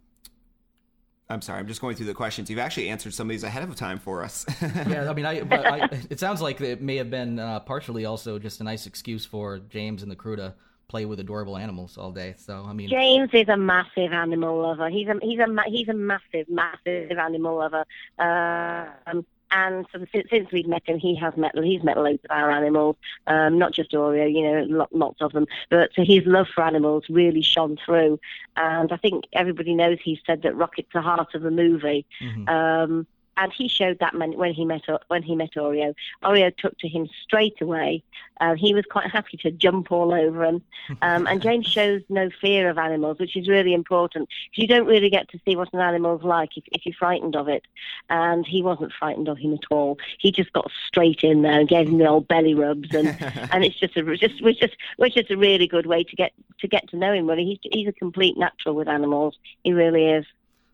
I'm 1.30 1.42
sorry, 1.42 1.60
I'm 1.60 1.68
just 1.68 1.82
going 1.82 1.96
through 1.96 2.06
the 2.06 2.14
questions. 2.14 2.50
You've 2.50 2.60
actually 2.60 2.90
answered 2.90 3.14
some 3.14 3.28
of 3.28 3.32
these 3.32 3.44
ahead 3.44 3.64
of 3.64 3.76
time 3.76 3.98
for 3.98 4.24
us. 4.24 4.46
yeah, 4.62 5.10
I 5.10 5.14
mean, 5.14 5.26
I, 5.26 5.42
but 5.42 5.66
I, 5.66 5.90
it 6.10 6.20
sounds 6.20 6.42
like 6.42 6.62
it 6.62 6.82
may 6.82 6.98
have 6.98 7.10
been 7.10 7.40
uh, 7.40 7.60
partially 7.62 8.06
also 8.06 8.38
just 8.40 8.62
a 8.62 8.64
nice 8.64 8.86
excuse 8.86 9.26
for 9.26 9.60
James 9.70 10.04
and 10.04 10.12
the 10.12 10.16
crew 10.16 10.36
to 10.36 10.54
play 10.88 11.06
with 11.06 11.20
adorable 11.20 11.58
animals 11.58 11.98
all 11.98 12.12
day. 12.12 12.36
So 12.38 12.64
I 12.68 12.74
mean, 12.74 12.90
James 12.90 13.30
is 13.34 13.50
a 13.50 13.58
massive 13.58 14.14
animal 14.14 14.62
lover. 14.62 14.90
He's 14.90 15.08
a 15.08 15.18
he's 15.22 15.40
a 15.40 15.48
he's 15.68 15.90
a 15.90 15.94
massive 15.94 16.48
massive 16.50 17.18
animal 17.18 17.58
lover. 17.58 17.86
Uh, 18.20 18.86
um, 19.08 19.26
and 19.54 19.86
so 19.92 20.06
since, 20.12 20.30
since 20.30 20.52
we've 20.52 20.68
met 20.68 20.84
him, 20.86 20.98
he 21.00 21.16
has 21.16 21.36
met 21.38 21.52
he's 21.64 21.84
met 21.84 21.98
loads 21.98 22.24
of 22.26 22.32
our 22.32 22.52
animals, 22.52 22.96
um, 23.28 23.58
not 23.58 23.74
just 23.74 23.92
Oreo, 23.92 24.32
you 24.32 24.42
know, 24.44 24.66
lo- 24.80 24.88
lots 24.92 25.22
of 25.22 25.32
them. 25.32 25.46
But 25.70 25.92
so 25.96 26.04
his 26.04 26.26
love 26.26 26.48
for 26.54 26.64
animals 26.64 27.04
really 27.10 27.42
shone 27.42 27.78
through, 27.86 28.20
and 28.58 28.92
I 28.92 28.98
think 28.98 29.26
everybody 29.34 29.74
knows 29.76 30.00
he 30.04 30.20
said 30.26 30.42
that 30.42 30.56
Rocket's 30.56 30.90
the 30.94 31.02
heart 31.02 31.34
of 31.36 31.42
the 31.42 31.52
movie. 31.52 32.06
mhm. 32.22 32.50
Um, 32.50 33.08
and 33.38 33.52
he 33.52 33.68
showed 33.68 34.00
that 34.00 34.18
when, 34.18 34.38
when 34.38 34.54
he 34.54 34.66
met 34.66 34.84
when 35.08 35.24
he 35.24 35.36
met 35.36 35.54
Oreo. 35.56 35.94
Oreo 36.24 36.56
took 36.56 36.78
to 36.80 36.88
him 36.88 37.10
straight 37.24 37.62
away. 37.62 38.04
Uh, 38.42 38.56
he 38.56 38.74
was 38.74 38.84
quite 38.90 39.10
happy 39.10 39.38
to 39.38 39.52
jump 39.52 39.92
all 39.92 40.14
over 40.14 40.44
him. 40.44 40.62
Um, 41.02 41.28
and 41.28 41.42
James 41.42 41.66
shows 41.78 42.02
no 42.10 42.30
fear 42.42 42.70
of 42.70 42.78
animals, 42.78 43.20
which 43.20 43.38
is 43.38 43.48
really 43.48 43.74
important. 43.74 44.30
You 44.56 44.68
don't 44.68 44.88
really 44.88 45.10
get 45.10 45.30
to 45.30 45.40
see 45.46 45.56
what 45.56 45.74
an 45.74 45.80
animal's 45.80 46.24
like 46.24 46.58
if, 46.58 46.64
if 46.72 46.86
you're 46.86 46.96
frightened 46.96 47.36
of 47.36 47.48
it. 47.48 47.64
And 48.10 48.46
he 48.46 48.62
wasn't 48.62 48.92
frightened 48.92 49.28
of 49.28 49.38
him 49.38 49.54
at 49.54 49.72
all. 49.72 49.98
He 50.20 50.32
just 50.32 50.52
got 50.54 50.72
straight 50.88 51.24
in 51.24 51.42
there 51.42 51.60
and 51.60 51.70
gave 51.70 51.88
him 51.88 51.98
the 51.98 52.08
old 52.08 52.28
belly 52.28 52.54
rubs, 52.54 52.94
and 52.94 53.08
and 53.52 53.64
it's 53.64 53.80
just 53.80 53.96
a 53.98 54.18
just 54.18 54.42
was 54.42 54.58
just 54.58 54.76
was 54.98 55.14
just 55.14 55.32
a 55.32 55.38
really 55.38 55.68
good 55.68 55.86
way 55.86 56.04
to 56.04 56.16
get 56.16 56.34
to 56.60 56.68
get 56.68 56.90
to 56.90 56.98
know 56.98 57.14
him. 57.14 57.28
Really, 57.28 57.46
he's 57.46 57.60
he's 57.72 57.88
a 57.88 57.94
complete 57.94 58.38
natural 58.38 58.76
with 58.76 58.88
animals. 58.88 59.38
He 59.64 59.74
really 59.74 60.10
is. 60.10 60.26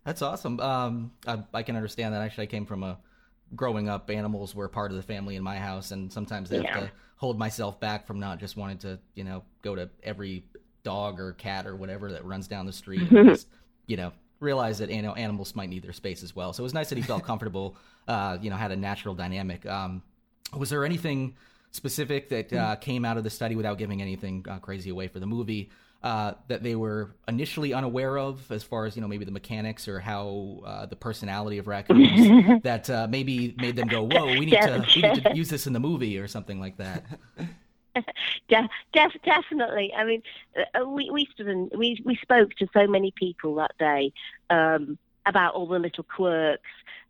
That's 0.09 0.23
awesome. 0.23 0.59
Um, 0.59 1.11
I, 1.27 1.37
I 1.53 1.61
can 1.61 1.75
understand 1.75 2.15
that. 2.15 2.23
Actually, 2.23 2.45
I 2.45 2.47
came 2.47 2.65
from 2.65 2.81
a 2.81 2.97
growing 3.55 3.87
up. 3.87 4.09
Animals 4.09 4.55
were 4.55 4.67
part 4.67 4.89
of 4.89 4.97
the 4.97 5.03
family 5.03 5.35
in 5.35 5.43
my 5.43 5.57
house, 5.57 5.91
and 5.91 6.11
sometimes 6.11 6.51
I 6.51 6.55
have 6.55 6.63
Yeah. 6.63 6.79
to 6.79 6.91
hold 7.17 7.37
myself 7.37 7.79
back 7.79 8.07
from 8.07 8.19
not 8.19 8.39
just 8.39 8.57
wanting 8.57 8.79
to, 8.79 8.97
you 9.13 9.23
know, 9.23 9.43
go 9.61 9.75
to 9.75 9.87
every 10.01 10.45
dog 10.81 11.19
or 11.19 11.33
cat 11.33 11.67
or 11.67 11.75
whatever 11.75 12.11
that 12.13 12.25
runs 12.25 12.47
down 12.47 12.65
the 12.65 12.73
street. 12.73 13.11
and 13.11 13.29
just, 13.35 13.49
you 13.85 13.97
know, 13.97 14.11
realize 14.39 14.79
that 14.79 14.89
you 14.89 15.03
know 15.03 15.13
animals 15.13 15.55
might 15.55 15.69
need 15.69 15.83
their 15.83 15.93
space 15.93 16.23
as 16.23 16.35
well. 16.35 16.53
So 16.53 16.63
it 16.63 16.65
was 16.65 16.73
nice 16.73 16.89
that 16.89 16.97
he 16.97 17.03
felt 17.03 17.23
comfortable. 17.23 17.77
Uh, 18.07 18.39
you 18.41 18.49
know, 18.49 18.55
had 18.55 18.71
a 18.71 18.75
natural 18.75 19.13
dynamic. 19.13 19.67
Um, 19.67 20.01
was 20.57 20.71
there 20.71 20.83
anything 20.83 21.35
specific 21.69 22.29
that 22.29 22.51
uh, 22.51 22.75
came 22.77 23.05
out 23.05 23.17
of 23.17 23.23
the 23.23 23.29
study 23.29 23.55
without 23.55 23.77
giving 23.77 24.01
anything 24.01 24.43
uh, 24.49 24.57
crazy 24.57 24.89
away 24.89 25.07
for 25.07 25.19
the 25.19 25.27
movie? 25.27 25.69
Uh, 26.01 26.33
that 26.47 26.63
they 26.63 26.75
were 26.75 27.15
initially 27.27 27.73
unaware 27.73 28.17
of, 28.17 28.49
as 28.51 28.63
far 28.63 28.85
as 28.85 28.95
you 28.95 29.01
know, 29.01 29.07
maybe 29.07 29.25
the 29.25 29.31
mechanics 29.31 29.87
or 29.87 29.99
how 29.99 30.61
uh, 30.65 30.85
the 30.85 30.95
personality 30.95 31.57
of 31.57 31.67
raccoons 31.67 32.61
that 32.63 32.89
uh, 32.89 33.07
maybe 33.09 33.53
made 33.57 33.75
them 33.75 33.87
go, 33.87 34.03
"Whoa, 34.03 34.27
we 34.27 34.45
need 34.45 34.61
to 34.61 34.85
we 34.95 35.01
need 35.01 35.23
to 35.23 35.35
use 35.35 35.49
this 35.49 35.67
in 35.67 35.73
the 35.73 35.79
movie" 35.79 36.17
or 36.17 36.27
something 36.27 36.59
like 36.59 36.77
that. 36.77 37.05
De- 38.47 38.69
def- 38.93 39.21
definitely. 39.25 39.91
I 39.93 40.05
mean, 40.05 40.21
uh, 40.57 40.87
we 40.87 41.09
we 41.09 41.27
stood 41.33 41.47
and 41.47 41.71
we 41.75 42.01
we 42.05 42.15
spoke 42.21 42.53
to 42.55 42.67
so 42.71 42.87
many 42.87 43.11
people 43.11 43.55
that 43.55 43.71
day 43.77 44.13
um, 44.49 44.97
about 45.25 45.53
all 45.53 45.67
the 45.67 45.79
little 45.79 46.05
quirks. 46.05 46.61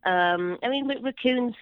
Um, 0.03 0.57
I 0.63 0.69
mean, 0.69 0.87
raccoons. 1.03 1.55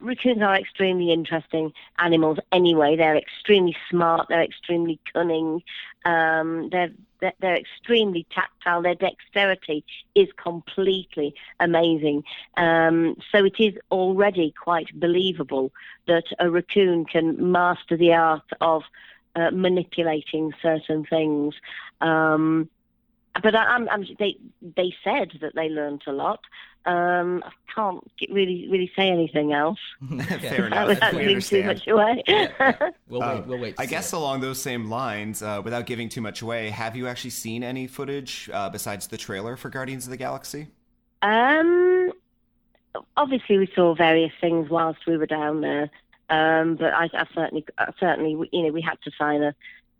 Raccoons 0.00 0.42
are 0.42 0.56
extremely 0.56 1.12
interesting 1.12 1.72
animals. 1.98 2.38
Anyway, 2.52 2.96
they're 2.96 3.16
extremely 3.16 3.76
smart. 3.88 4.28
They're 4.28 4.42
extremely 4.42 4.98
cunning. 5.12 5.62
Um, 6.04 6.70
they're, 6.70 6.92
they're 7.20 7.56
extremely 7.56 8.26
tactile. 8.30 8.82
Their 8.82 8.94
dexterity 8.94 9.84
is 10.14 10.28
completely 10.36 11.34
amazing. 11.60 12.24
Um, 12.56 13.16
so 13.30 13.44
it 13.44 13.60
is 13.60 13.74
already 13.90 14.52
quite 14.52 14.88
believable 14.98 15.70
that 16.06 16.24
a 16.38 16.50
raccoon 16.50 17.04
can 17.04 17.52
master 17.52 17.96
the 17.96 18.14
art 18.14 18.50
of 18.60 18.82
uh, 19.36 19.50
manipulating 19.50 20.52
certain 20.62 21.04
things. 21.04 21.54
Um, 22.00 22.68
but 23.42 23.54
I, 23.54 23.64
I'm, 23.64 23.88
I'm, 23.88 24.06
they 24.18 24.36
they 24.60 24.94
said 25.04 25.38
that 25.40 25.54
they 25.54 25.68
learnt 25.68 26.04
a 26.06 26.12
lot. 26.12 26.40
Um, 26.86 27.42
I 27.44 27.50
can't 27.74 28.02
get- 28.16 28.32
really 28.32 28.66
really 28.70 28.90
say 28.96 29.10
anything 29.10 29.52
else 29.52 29.78
Fair 30.40 30.66
enough. 30.66 30.88
without 30.88 31.12
we 31.12 31.20
giving 31.20 31.40
too 31.40 31.62
much 31.64 31.86
away. 31.86 32.22
We'll 33.08 33.22
Uh, 33.22 33.34
wait. 33.36 33.46
We'll 33.46 33.58
wait. 33.58 33.74
I 33.78 33.86
guess 33.86 34.12
it. 34.12 34.16
along 34.16 34.40
those 34.40 34.60
same 34.62 34.88
lines, 34.88 35.42
uh, 35.42 35.60
without 35.62 35.84
giving 35.86 36.08
too 36.08 36.20
much 36.20 36.42
away, 36.42 36.70
have 36.70 36.96
you 36.96 37.06
actually 37.08 37.30
seen 37.30 37.62
any 37.62 37.86
footage 37.86 38.48
uh, 38.52 38.70
besides 38.70 39.08
the 39.08 39.16
trailer 39.18 39.56
for 39.56 39.68
Guardians 39.68 40.04
of 40.06 40.10
the 40.10 40.16
Galaxy? 40.16 40.68
Um, 41.22 42.12
obviously, 43.16 43.58
we 43.58 43.70
saw 43.74 43.94
various 43.94 44.32
things 44.40 44.70
whilst 44.70 45.06
we 45.06 45.16
were 45.16 45.26
down 45.26 45.60
there, 45.60 45.90
um, 46.30 46.76
but 46.76 46.94
I, 46.94 47.10
I 47.12 47.26
certainly, 47.34 47.64
I 47.78 47.92
certainly, 48.00 48.48
you 48.52 48.62
know, 48.62 48.72
we 48.72 48.80
had 48.80 48.98
to 49.02 49.10
sign 49.18 49.42
a 49.42 49.54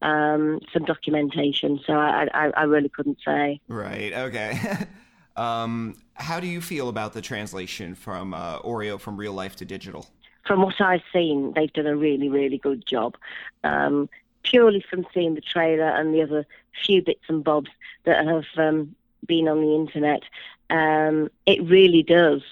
um, 0.06 0.60
some 0.72 0.84
documentation, 0.84 1.78
so 1.86 1.92
I, 1.92 2.26
I, 2.32 2.50
I 2.56 2.62
really 2.62 2.88
couldn't 2.88 3.18
say. 3.24 3.60
Right. 3.68 4.12
Okay. 4.14 4.58
um, 5.36 5.94
how 6.20 6.38
do 6.38 6.46
you 6.46 6.60
feel 6.60 6.88
about 6.88 7.12
the 7.12 7.22
translation 7.22 7.94
from 7.94 8.34
uh, 8.34 8.60
Oreo 8.60 9.00
from 9.00 9.16
real 9.16 9.32
life 9.32 9.56
to 9.56 9.64
digital? 9.64 10.06
From 10.46 10.62
what 10.62 10.80
I've 10.80 11.02
seen, 11.12 11.52
they've 11.54 11.72
done 11.72 11.86
a 11.86 11.96
really, 11.96 12.28
really 12.28 12.58
good 12.58 12.86
job. 12.86 13.16
Um, 13.64 14.08
purely 14.42 14.84
from 14.88 15.06
seeing 15.12 15.34
the 15.34 15.40
trailer 15.40 15.88
and 15.88 16.14
the 16.14 16.22
other 16.22 16.46
few 16.84 17.02
bits 17.02 17.24
and 17.28 17.44
bobs 17.44 17.70
that 18.04 18.26
have 18.26 18.46
um, 18.56 18.94
been 19.26 19.48
on 19.48 19.60
the 19.60 19.74
internet, 19.74 20.22
um, 20.70 21.30
it 21.46 21.62
really 21.62 22.02
does. 22.02 22.42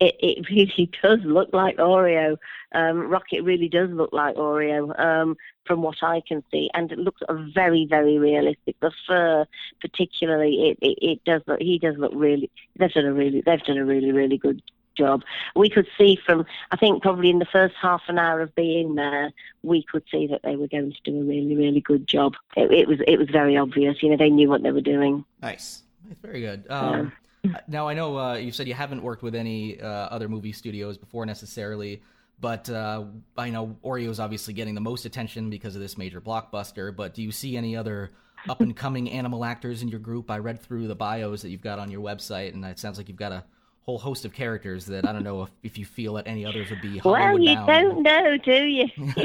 It, 0.00 0.16
it 0.18 0.50
really 0.50 0.90
does 1.02 1.20
look 1.24 1.50
like 1.52 1.76
Oreo. 1.76 2.36
Um, 2.72 3.08
Rocket 3.08 3.42
really 3.42 3.68
does 3.68 3.90
look 3.90 4.12
like 4.12 4.36
Oreo 4.36 4.98
um, 4.98 5.36
from 5.66 5.82
what 5.82 6.02
I 6.02 6.22
can 6.26 6.42
see, 6.50 6.70
and 6.74 6.90
it 6.90 6.98
looks 6.98 7.20
very, 7.54 7.86
very 7.88 8.18
realistic. 8.18 8.76
The 8.80 8.92
fur, 9.06 9.46
particularly, 9.80 10.70
it, 10.70 10.78
it, 10.80 10.98
it 11.02 11.24
does 11.24 11.42
look. 11.46 11.60
He 11.60 11.78
does 11.78 11.96
look 11.98 12.12
really. 12.14 12.50
They've 12.76 12.92
done 12.92 13.06
a 13.06 13.12
really. 13.12 13.40
They've 13.40 13.62
done 13.62 13.78
a 13.78 13.84
really, 13.84 14.12
really 14.12 14.38
good 14.38 14.62
job. 14.96 15.22
We 15.54 15.68
could 15.68 15.88
see 15.98 16.18
from. 16.24 16.46
I 16.70 16.76
think 16.76 17.02
probably 17.02 17.30
in 17.30 17.38
the 17.38 17.44
first 17.46 17.74
half 17.80 18.02
an 18.08 18.18
hour 18.18 18.40
of 18.40 18.54
being 18.54 18.94
there, 18.94 19.32
we 19.62 19.82
could 19.82 20.04
see 20.10 20.26
that 20.28 20.42
they 20.42 20.56
were 20.56 20.68
going 20.68 20.92
to 20.92 21.10
do 21.10 21.20
a 21.20 21.24
really, 21.24 21.56
really 21.56 21.80
good 21.80 22.06
job. 22.06 22.34
It, 22.56 22.72
it 22.72 22.88
was. 22.88 23.00
It 23.06 23.18
was 23.18 23.28
very 23.30 23.56
obvious. 23.56 24.02
You 24.02 24.10
know, 24.10 24.16
they 24.16 24.30
knew 24.30 24.48
what 24.48 24.62
they 24.62 24.72
were 24.72 24.80
doing. 24.80 25.24
Nice. 25.42 25.82
Very 26.22 26.40
good. 26.40 26.66
Um, 26.70 27.12
now 27.68 27.88
I 27.88 27.94
know 27.94 28.18
uh, 28.18 28.34
you 28.34 28.52
said 28.52 28.68
you 28.68 28.74
haven't 28.74 29.02
worked 29.02 29.22
with 29.22 29.34
any 29.34 29.80
uh, 29.80 29.86
other 29.86 30.28
movie 30.28 30.52
studios 30.52 30.98
before 30.98 31.26
necessarily, 31.26 32.02
but 32.40 32.68
uh, 32.70 33.04
I 33.36 33.50
know 33.50 33.76
Oreo's 33.82 34.20
obviously 34.20 34.54
getting 34.54 34.74
the 34.74 34.80
most 34.80 35.04
attention 35.04 35.50
because 35.50 35.74
of 35.74 35.80
this 35.80 35.98
major 35.98 36.20
blockbuster. 36.20 36.94
But 36.94 37.14
do 37.14 37.22
you 37.22 37.32
see 37.32 37.56
any 37.56 37.76
other 37.76 38.10
up 38.48 38.60
and 38.60 38.74
coming 38.74 39.10
animal 39.10 39.44
actors 39.44 39.82
in 39.82 39.88
your 39.88 40.00
group? 40.00 40.30
I 40.30 40.38
read 40.38 40.60
through 40.60 40.88
the 40.88 40.94
bios 40.94 41.42
that 41.42 41.50
you've 41.50 41.62
got 41.62 41.78
on 41.78 41.90
your 41.90 42.00
website, 42.00 42.54
and 42.54 42.64
it 42.64 42.78
sounds 42.78 42.98
like 42.98 43.08
you've 43.08 43.18
got 43.18 43.32
a 43.32 43.44
whole 43.82 43.98
host 43.98 44.24
of 44.24 44.32
characters 44.32 44.86
that 44.86 45.06
I 45.06 45.12
don't 45.12 45.24
know 45.24 45.42
if, 45.42 45.50
if 45.62 45.78
you 45.78 45.84
feel 45.84 46.14
that 46.14 46.26
any 46.26 46.44
others 46.44 46.70
would 46.70 46.82
be 46.82 47.00
Well, 47.04 47.38
you 47.38 47.54
bound. 47.54 47.66
don't 47.66 48.02
know, 48.02 48.36
do 48.36 48.64
you? 48.64 48.86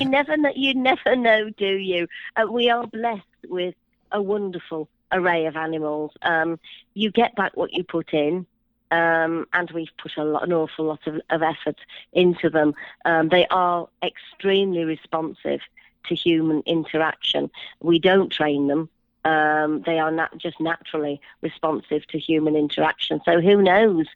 you 0.00 0.08
never 0.08 0.36
know. 0.36 0.52
You 0.54 0.74
never 0.74 1.16
know, 1.16 1.50
do 1.50 1.76
you? 1.76 2.06
Uh, 2.36 2.46
we 2.50 2.68
are 2.70 2.86
blessed 2.86 3.22
with 3.48 3.74
a 4.12 4.22
wonderful 4.22 4.88
array 5.12 5.46
of 5.46 5.56
animals. 5.56 6.12
Um, 6.22 6.58
you 6.94 7.10
get 7.10 7.34
back 7.36 7.56
what 7.56 7.72
you 7.72 7.84
put 7.84 8.12
in. 8.12 8.46
Um, 8.92 9.46
and 9.52 9.68
we've 9.72 9.90
put 9.98 10.16
a 10.16 10.22
lot, 10.22 10.44
an 10.44 10.52
awful 10.52 10.84
lot 10.84 11.04
of, 11.08 11.20
of 11.28 11.42
effort 11.42 11.76
into 12.12 12.48
them. 12.48 12.72
Um, 13.04 13.28
they 13.30 13.44
are 13.48 13.88
extremely 14.00 14.84
responsive 14.84 15.60
to 16.06 16.14
human 16.14 16.62
interaction. 16.66 17.50
We 17.80 17.98
don't 17.98 18.30
train 18.30 18.68
them. 18.68 18.88
Um, 19.24 19.82
they 19.84 19.98
are 19.98 20.12
not 20.12 20.38
just 20.38 20.60
naturally 20.60 21.20
responsive 21.40 22.06
to 22.06 22.18
human 22.20 22.54
interaction. 22.54 23.20
So 23.24 23.40
who 23.40 23.60
knows? 23.60 24.06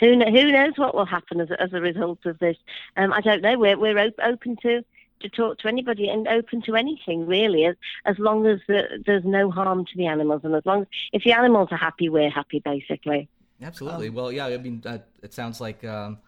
Who, 0.00 0.18
who 0.18 0.50
knows 0.50 0.72
what 0.76 0.96
will 0.96 1.06
happen 1.06 1.40
as, 1.40 1.52
a- 1.52 1.62
as 1.62 1.72
a 1.72 1.80
result 1.80 2.26
of 2.26 2.40
this? 2.40 2.56
Um, 2.96 3.12
I 3.12 3.20
don't 3.20 3.42
know. 3.42 3.56
We're, 3.56 3.78
we're 3.78 3.96
op- 3.96 4.20
open 4.24 4.56
to 4.62 4.84
to 5.20 5.28
talk 5.28 5.58
to 5.58 5.68
anybody 5.68 6.08
and 6.08 6.28
open 6.28 6.62
to 6.62 6.76
anything 6.76 7.26
really, 7.26 7.64
as 7.64 7.76
as 8.04 8.18
long 8.18 8.46
as 8.46 8.60
the, 8.68 9.02
there's 9.04 9.24
no 9.24 9.50
harm 9.50 9.84
to 9.84 9.96
the 9.96 10.06
animals 10.06 10.42
and 10.44 10.54
as 10.54 10.64
long 10.64 10.82
as 10.82 10.88
if 11.12 11.24
the 11.24 11.32
animals 11.32 11.68
are 11.70 11.78
happy, 11.78 12.08
we're 12.08 12.30
happy 12.30 12.60
basically. 12.60 13.28
Absolutely. 13.62 14.10
well, 14.10 14.30
yeah. 14.30 14.46
I 14.46 14.58
mean, 14.58 14.82
uh, 14.84 14.98
it 15.22 15.32
sounds 15.32 15.60
like 15.60 15.84
um, 15.84 16.18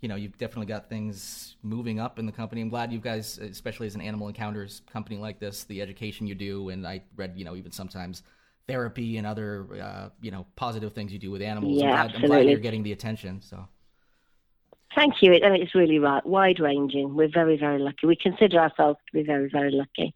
you 0.00 0.08
know 0.08 0.16
you've 0.16 0.38
definitely 0.38 0.66
got 0.66 0.88
things 0.88 1.56
moving 1.62 1.98
up 1.98 2.18
in 2.18 2.26
the 2.26 2.32
company. 2.32 2.60
I'm 2.60 2.68
glad 2.68 2.92
you 2.92 3.00
guys, 3.00 3.38
especially 3.38 3.86
as 3.86 3.94
an 3.94 4.00
animal 4.00 4.28
encounters 4.28 4.82
company 4.90 5.18
like 5.18 5.40
this, 5.40 5.64
the 5.64 5.82
education 5.82 6.26
you 6.26 6.34
do, 6.34 6.68
and 6.68 6.86
I 6.86 7.02
read, 7.16 7.34
you 7.36 7.44
know, 7.44 7.56
even 7.56 7.72
sometimes 7.72 8.22
therapy 8.68 9.16
and 9.16 9.26
other, 9.26 9.66
uh, 9.80 10.08
you 10.20 10.30
know, 10.30 10.46
positive 10.56 10.92
things 10.92 11.12
you 11.12 11.18
do 11.18 11.30
with 11.30 11.42
animals. 11.42 11.80
Yeah, 11.80 12.02
I'm, 12.02 12.08
glad, 12.08 12.14
I'm 12.16 12.26
glad 12.26 12.48
you're 12.48 12.58
getting 12.58 12.82
the 12.82 12.92
attention. 12.92 13.40
So. 13.40 13.66
Thank 14.94 15.22
you. 15.22 15.34
I 15.34 15.50
mean, 15.50 15.62
it's 15.62 15.74
really 15.74 15.98
right, 15.98 16.24
wide 16.24 16.60
ranging. 16.60 17.14
We're 17.14 17.28
very 17.28 17.56
very 17.56 17.78
lucky. 17.78 18.06
We 18.06 18.16
consider 18.16 18.58
ourselves 18.58 18.98
to 19.06 19.12
be 19.12 19.22
very 19.22 19.48
very 19.48 19.70
lucky. 19.70 20.14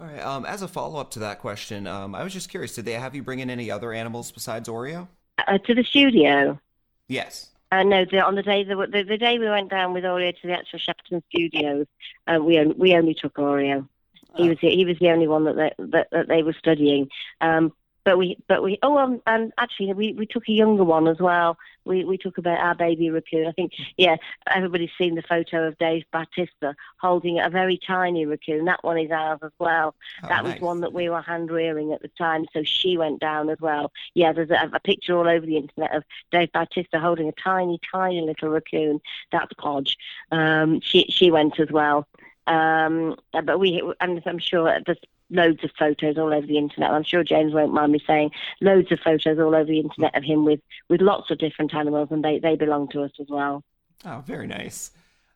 All 0.00 0.06
right. 0.06 0.20
Um, 0.20 0.44
as 0.44 0.62
a 0.62 0.68
follow 0.68 0.98
up 0.98 1.12
to 1.12 1.20
that 1.20 1.38
question, 1.38 1.86
um, 1.86 2.14
I 2.14 2.24
was 2.24 2.32
just 2.32 2.48
curious. 2.48 2.74
Did 2.74 2.84
they 2.84 2.94
have 2.94 3.14
you 3.14 3.22
bring 3.22 3.38
in 3.38 3.50
any 3.50 3.70
other 3.70 3.92
animals 3.92 4.32
besides 4.32 4.68
Oreo? 4.68 5.06
Uh, 5.38 5.58
to 5.58 5.74
the 5.74 5.84
studio. 5.84 6.58
Yes. 7.06 7.50
Uh, 7.70 7.82
no, 7.82 8.04
the, 8.04 8.20
on 8.20 8.34
the 8.34 8.42
day 8.42 8.64
the, 8.64 8.74
the, 8.74 9.02
the 9.02 9.18
day 9.18 9.38
we 9.38 9.48
went 9.48 9.70
down 9.70 9.92
with 9.92 10.04
Oreo 10.04 10.32
to 10.40 10.46
the 10.46 10.52
actual 10.52 10.78
Shepperton 10.78 11.22
Studios, 11.28 11.86
uh, 12.26 12.38
we 12.40 12.58
on- 12.58 12.78
we 12.78 12.94
only 12.94 13.14
took 13.14 13.34
Oreo. 13.34 13.88
He 14.36 14.48
was 14.48 14.58
the, 14.60 14.70
he 14.70 14.84
was 14.84 14.98
the 14.98 15.10
only 15.10 15.28
one 15.28 15.44
that 15.44 15.56
they, 15.56 15.72
that, 15.78 16.08
that 16.10 16.26
they 16.26 16.42
were 16.42 16.54
studying. 16.54 17.08
Um, 17.40 17.72
but 18.04 18.18
we 18.18 18.36
but 18.48 18.62
we 18.62 18.78
oh 18.82 18.98
um, 18.98 19.20
and 19.26 19.52
actually 19.58 19.92
we, 19.92 20.12
we 20.12 20.26
took 20.26 20.48
a 20.48 20.52
younger 20.52 20.84
one 20.84 21.08
as 21.08 21.18
well. 21.18 21.56
We 21.84 22.04
we 22.04 22.18
took 22.18 22.38
about 22.38 22.58
our 22.58 22.74
baby 22.74 23.10
raccoon. 23.10 23.46
I 23.46 23.52
think 23.52 23.72
yeah 23.96 24.16
everybody's 24.48 24.90
seen 24.98 25.14
the 25.14 25.22
photo 25.22 25.66
of 25.66 25.78
Dave 25.78 26.04
Batista 26.12 26.74
holding 26.98 27.40
a 27.40 27.48
very 27.50 27.78
tiny 27.78 28.26
raccoon. 28.26 28.66
That 28.66 28.84
one 28.84 28.98
is 28.98 29.10
ours 29.10 29.40
as 29.42 29.52
well. 29.58 29.94
Oh, 30.22 30.28
that 30.28 30.44
nice. 30.44 30.54
was 30.54 30.62
one 30.62 30.80
that 30.80 30.92
we 30.92 31.08
were 31.08 31.22
hand 31.22 31.50
rearing 31.50 31.92
at 31.92 32.02
the 32.02 32.08
time, 32.08 32.46
so 32.52 32.62
she 32.62 32.96
went 32.96 33.20
down 33.20 33.48
as 33.48 33.58
well. 33.60 33.92
Yeah, 34.14 34.32
there's 34.32 34.50
a, 34.50 34.70
a 34.72 34.80
picture 34.80 35.16
all 35.16 35.28
over 35.28 35.46
the 35.46 35.56
internet 35.56 35.94
of 35.94 36.04
Dave 36.30 36.52
Batista 36.52 37.00
holding 37.00 37.28
a 37.28 37.32
tiny, 37.32 37.80
tiny 37.90 38.20
little 38.20 38.50
raccoon. 38.50 39.00
That's 39.32 39.52
Podge. 39.54 39.96
Um, 40.30 40.80
she 40.80 41.06
she 41.08 41.30
went 41.30 41.58
as 41.58 41.70
well. 41.70 42.06
Um, 42.46 43.16
but 43.32 43.58
we, 43.58 43.82
and 44.00 44.22
I'm 44.26 44.38
sure 44.38 44.78
there's 44.84 44.98
loads 45.30 45.64
of 45.64 45.70
photos 45.78 46.18
all 46.18 46.32
over 46.32 46.46
the 46.46 46.58
internet. 46.58 46.90
I'm 46.90 47.04
sure 47.04 47.24
James 47.24 47.52
won't 47.52 47.72
mind 47.72 47.92
me 47.92 48.00
saying 48.06 48.30
loads 48.60 48.90
of 48.92 49.00
photos 49.00 49.38
all 49.38 49.54
over 49.54 49.64
the 49.64 49.80
internet 49.80 50.16
of 50.16 50.24
him 50.24 50.44
with 50.44 50.60
with 50.88 51.00
lots 51.00 51.30
of 51.30 51.38
different 51.38 51.74
animals, 51.74 52.08
and 52.10 52.24
they 52.24 52.38
they 52.38 52.56
belong 52.56 52.88
to 52.88 53.02
us 53.02 53.12
as 53.20 53.26
well. 53.28 53.62
Oh, 54.04 54.22
very 54.26 54.46
nice. 54.46 54.90